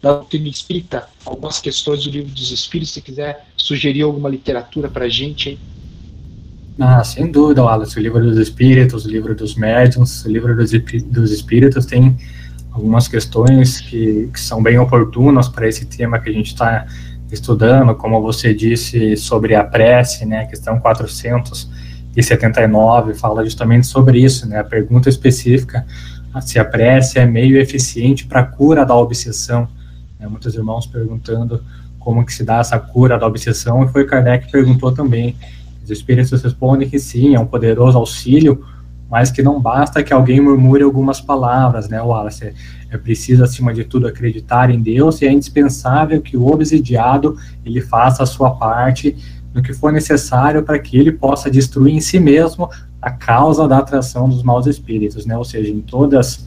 da 0.00 0.12
doutrina 0.14 0.48
espírita, 0.48 1.08
algumas 1.24 1.60
questões 1.60 2.04
do 2.04 2.10
livro 2.10 2.30
dos 2.30 2.52
espíritos, 2.52 2.94
se 2.94 3.02
quiser 3.02 3.46
sugerir 3.56 4.02
alguma 4.02 4.28
literatura 4.28 4.88
para 4.88 5.06
a 5.06 5.08
gente. 5.08 5.58
Ah, 6.80 7.02
sem 7.02 7.28
dúvida, 7.30 7.64
Wallace. 7.64 7.98
O 7.98 8.02
livro 8.02 8.22
dos 8.22 8.38
espíritos, 8.38 9.04
o 9.04 9.08
livro 9.08 9.34
dos 9.34 9.56
médiums, 9.56 10.24
o 10.24 10.30
livro 10.30 10.54
dos, 10.54 10.70
dos 11.06 11.32
espíritos 11.32 11.84
tem 11.84 12.16
algumas 12.70 13.08
questões 13.08 13.80
que, 13.80 14.30
que 14.32 14.38
são 14.38 14.62
bem 14.62 14.78
oportunas 14.78 15.48
para 15.48 15.66
esse 15.66 15.86
tema 15.86 16.20
que 16.20 16.30
a 16.30 16.32
gente 16.32 16.52
está 16.52 16.86
estudando, 17.32 17.96
como 17.96 18.22
você 18.22 18.54
disse 18.54 19.16
sobre 19.16 19.56
a 19.56 19.64
prece, 19.64 20.24
né, 20.24 20.42
a 20.42 20.46
questão 20.46 20.78
479 20.78 23.14
fala 23.14 23.44
justamente 23.44 23.84
sobre 23.86 24.20
isso, 24.20 24.48
né, 24.48 24.60
a 24.60 24.64
pergunta 24.64 25.08
específica 25.08 25.84
se 26.40 26.58
a 26.58 26.64
prece 26.64 27.18
é 27.18 27.26
meio 27.26 27.58
eficiente 27.58 28.26
para 28.26 28.40
a 28.40 28.44
cura 28.44 28.86
da 28.86 28.94
obsessão. 28.94 29.66
Né, 30.18 30.26
muitos 30.28 30.54
irmãos 30.54 30.86
perguntando 30.86 31.62
como 31.98 32.24
que 32.24 32.32
se 32.32 32.44
dá 32.44 32.58
essa 32.58 32.78
cura 32.78 33.18
da 33.18 33.26
obsessão, 33.26 33.84
e 33.84 33.88
foi 33.88 34.06
Kardec 34.06 34.46
que 34.46 34.52
perguntou 34.52 34.92
também. 34.92 35.36
Os 35.88 35.92
espíritos 35.92 36.42
respondem 36.42 36.86
que 36.86 36.98
sim, 36.98 37.34
é 37.34 37.40
um 37.40 37.46
poderoso 37.46 37.96
auxílio, 37.96 38.62
mas 39.10 39.30
que 39.30 39.42
não 39.42 39.58
basta 39.58 40.02
que 40.02 40.12
alguém 40.12 40.38
murmure 40.38 40.82
algumas 40.82 41.18
palavras, 41.18 41.88
né, 41.88 41.98
Wallace? 41.98 42.52
É 42.90 42.98
preciso, 42.98 43.42
acima 43.42 43.72
de 43.72 43.84
tudo, 43.84 44.06
acreditar 44.06 44.68
em 44.68 44.82
Deus 44.82 45.22
e 45.22 45.26
é 45.26 45.32
indispensável 45.32 46.20
que 46.20 46.36
o 46.36 46.46
obsidiado 46.46 47.38
ele 47.64 47.80
faça 47.80 48.22
a 48.22 48.26
sua 48.26 48.50
parte 48.50 49.16
no 49.54 49.62
que 49.62 49.72
for 49.72 49.90
necessário 49.90 50.62
para 50.62 50.78
que 50.78 50.98
ele 50.98 51.10
possa 51.10 51.50
destruir 51.50 51.94
em 51.94 52.02
si 52.02 52.20
mesmo 52.20 52.68
a 53.00 53.10
causa 53.10 53.66
da 53.66 53.78
atração 53.78 54.28
dos 54.28 54.42
maus 54.42 54.66
espíritos, 54.66 55.24
né? 55.24 55.38
Ou 55.38 55.44
seja, 55.44 55.70
em 55.70 55.80
todas 55.80 56.46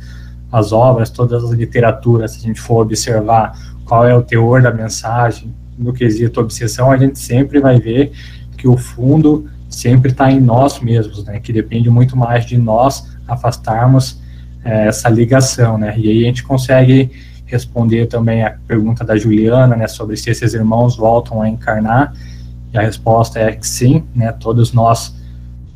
as 0.52 0.72
obras, 0.72 1.10
todas 1.10 1.44
as 1.44 1.50
literaturas, 1.50 2.34
se 2.34 2.38
a 2.38 2.42
gente 2.42 2.62
for 2.62 2.84
observar 2.84 3.58
qual 3.86 4.08
é 4.08 4.16
o 4.16 4.22
teor 4.22 4.62
da 4.62 4.72
mensagem 4.72 5.52
no 5.80 5.94
quesito 5.94 6.40
obsessão, 6.40 6.92
a 6.92 6.98
gente 6.98 7.18
sempre 7.18 7.60
vai 7.60 7.80
ver 7.80 8.12
que 8.62 8.68
o 8.68 8.78
fundo 8.78 9.50
sempre 9.68 10.12
está 10.12 10.32
em 10.32 10.40
nós 10.40 10.80
mesmos, 10.80 11.26
né? 11.26 11.40
Que 11.40 11.52
depende 11.52 11.90
muito 11.90 12.16
mais 12.16 12.46
de 12.46 12.60
nós 12.60 13.08
afastarmos 13.28 14.22
é, 14.64 14.88
essa 14.88 15.10
ligação, 15.10 15.80
né? 15.80 15.98
E 15.98 16.08
aí 16.08 16.24
a 16.24 16.28
gente 16.28 16.44
consegue 16.44 17.10
responder 17.48 18.06
também 18.06 18.44
a 18.44 18.52
pergunta 18.68 19.04
da 19.04 19.18
Juliana, 19.18 19.76
né? 19.76 19.88
Sobre 19.88 20.16
se 20.16 20.30
esses 20.30 20.54
irmãos 20.54 20.96
voltam 20.96 21.42
a 21.42 21.50
encarnar. 21.50 22.14
E 22.72 22.78
a 22.78 22.82
resposta 22.82 23.40
é 23.40 23.52
que 23.54 23.68
sim, 23.68 24.04
né? 24.14 24.32
Todos 24.32 24.74
nós 24.74 25.16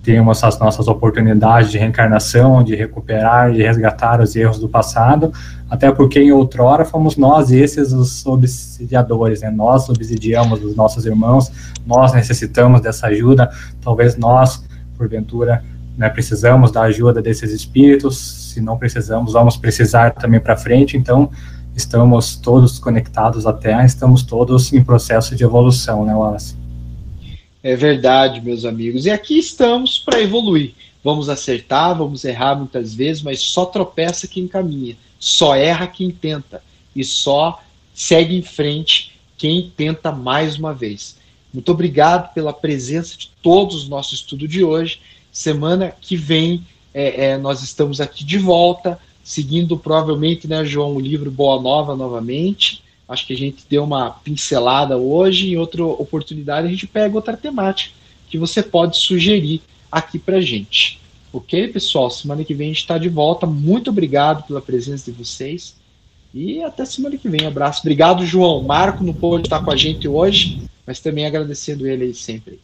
temos 0.05 0.43
as 0.43 0.59
nossas 0.59 0.87
oportunidades 0.87 1.71
de 1.71 1.79
reencarnação, 1.79 2.63
de 2.63 2.75
recuperar, 2.75 3.51
de 3.51 3.63
resgatar 3.63 4.21
os 4.21 4.35
erros 4.35 4.59
do 4.59 4.69
passado, 4.69 5.33
até 5.67 5.91
porque 5.91 6.19
em 6.19 6.31
outrora 6.31 6.85
fomos 6.85 7.17
nós 7.17 7.51
esses 7.51 7.91
os 7.91 8.23
obsidiadores, 8.23 9.41
né? 9.41 9.49
Nós 9.49 9.89
obsidiamos 9.89 10.63
os 10.63 10.75
nossos 10.75 11.07
irmãos, 11.07 11.51
nós 11.87 12.13
necessitamos 12.13 12.81
dessa 12.81 13.07
ajuda, 13.07 13.49
talvez 13.81 14.15
nós, 14.15 14.63
porventura, 14.95 15.63
né, 15.97 16.07
precisamos 16.07 16.71
da 16.71 16.81
ajuda 16.81 17.19
desses 17.19 17.51
espíritos, 17.51 18.51
se 18.53 18.61
não 18.61 18.77
precisamos, 18.77 19.33
vamos 19.33 19.57
precisar 19.57 20.11
também 20.11 20.39
para 20.39 20.55
frente, 20.55 20.95
então 20.95 21.31
estamos 21.75 22.35
todos 22.35 22.77
conectados 22.77 23.47
à 23.47 23.53
Terra, 23.53 23.83
estamos 23.85 24.21
todos 24.21 24.71
em 24.71 24.83
processo 24.83 25.35
de 25.35 25.43
evolução, 25.43 26.05
né, 26.05 26.13
Wallace? 26.13 26.64
É 27.65 27.75
verdade, 27.75 28.41
meus 28.41 28.63
amigos. 28.63 29.07
E 29.07 29.09
aqui 29.09 29.39
estamos 29.39 29.97
para 29.97 30.21
evoluir. 30.21 30.75
Vamos 31.03 31.29
acertar, 31.29 31.97
vamos 31.97 32.23
errar 32.23 32.55
muitas 32.55 32.93
vezes, 32.93 33.23
mas 33.23 33.41
só 33.41 33.65
tropeça 33.65 34.27
quem 34.27 34.47
caminha, 34.47 34.95
só 35.19 35.55
erra 35.55 35.87
quem 35.87 36.11
tenta 36.11 36.61
e 36.95 37.03
só 37.03 37.59
segue 37.91 38.35
em 38.35 38.43
frente 38.43 39.13
quem 39.35 39.73
tenta 39.75 40.11
mais 40.11 40.59
uma 40.59 40.75
vez. 40.75 41.17
Muito 41.51 41.71
obrigado 41.71 42.31
pela 42.35 42.53
presença 42.53 43.17
de 43.17 43.31
todos 43.41 43.85
no 43.85 43.89
nosso 43.89 44.13
estudo 44.13 44.47
de 44.47 44.63
hoje. 44.63 44.99
Semana 45.31 45.91
que 45.99 46.15
vem 46.15 46.63
é, 46.93 47.29
é, 47.29 47.37
nós 47.39 47.63
estamos 47.63 47.99
aqui 47.99 48.23
de 48.23 48.37
volta, 48.37 48.99
seguindo 49.23 49.75
provavelmente, 49.75 50.47
né, 50.47 50.63
João, 50.63 50.95
o 50.95 50.99
livro 50.99 51.31
Boa 51.31 51.59
Nova 51.59 51.95
novamente. 51.95 52.84
Acho 53.07 53.27
que 53.27 53.33
a 53.33 53.37
gente 53.37 53.65
deu 53.69 53.83
uma 53.83 54.09
pincelada 54.09 54.97
hoje. 54.97 55.51
Em 55.53 55.57
outra 55.57 55.83
oportunidade, 55.83 56.67
a 56.67 56.71
gente 56.71 56.87
pega 56.87 57.15
outra 57.15 57.37
temática 57.37 57.93
que 58.29 58.37
você 58.37 58.63
pode 58.63 58.97
sugerir 58.97 59.61
aqui 59.91 60.17
para 60.17 60.41
gente. 60.41 60.99
Ok, 61.31 61.67
pessoal? 61.67 62.09
Semana 62.09 62.43
que 62.43 62.53
vem 62.53 62.67
a 62.67 62.73
gente 62.73 62.81
está 62.81 62.97
de 62.97 63.09
volta. 63.09 63.45
Muito 63.45 63.89
obrigado 63.89 64.45
pela 64.47 64.61
presença 64.61 65.11
de 65.11 65.17
vocês. 65.17 65.75
E 66.33 66.61
até 66.63 66.83
semana 66.83 67.17
que 67.17 67.29
vem. 67.29 67.45
abraço. 67.45 67.81
Obrigado, 67.81 68.25
João. 68.25 68.63
Marco 68.63 69.03
não 69.03 69.13
pôde 69.13 69.47
estar 69.47 69.63
com 69.63 69.71
a 69.71 69.75
gente 69.75 70.07
hoje, 70.07 70.61
mas 70.85 70.99
também 70.99 71.25
agradecendo 71.25 71.87
ele 71.87 72.05
aí 72.05 72.13
sempre. 72.13 72.59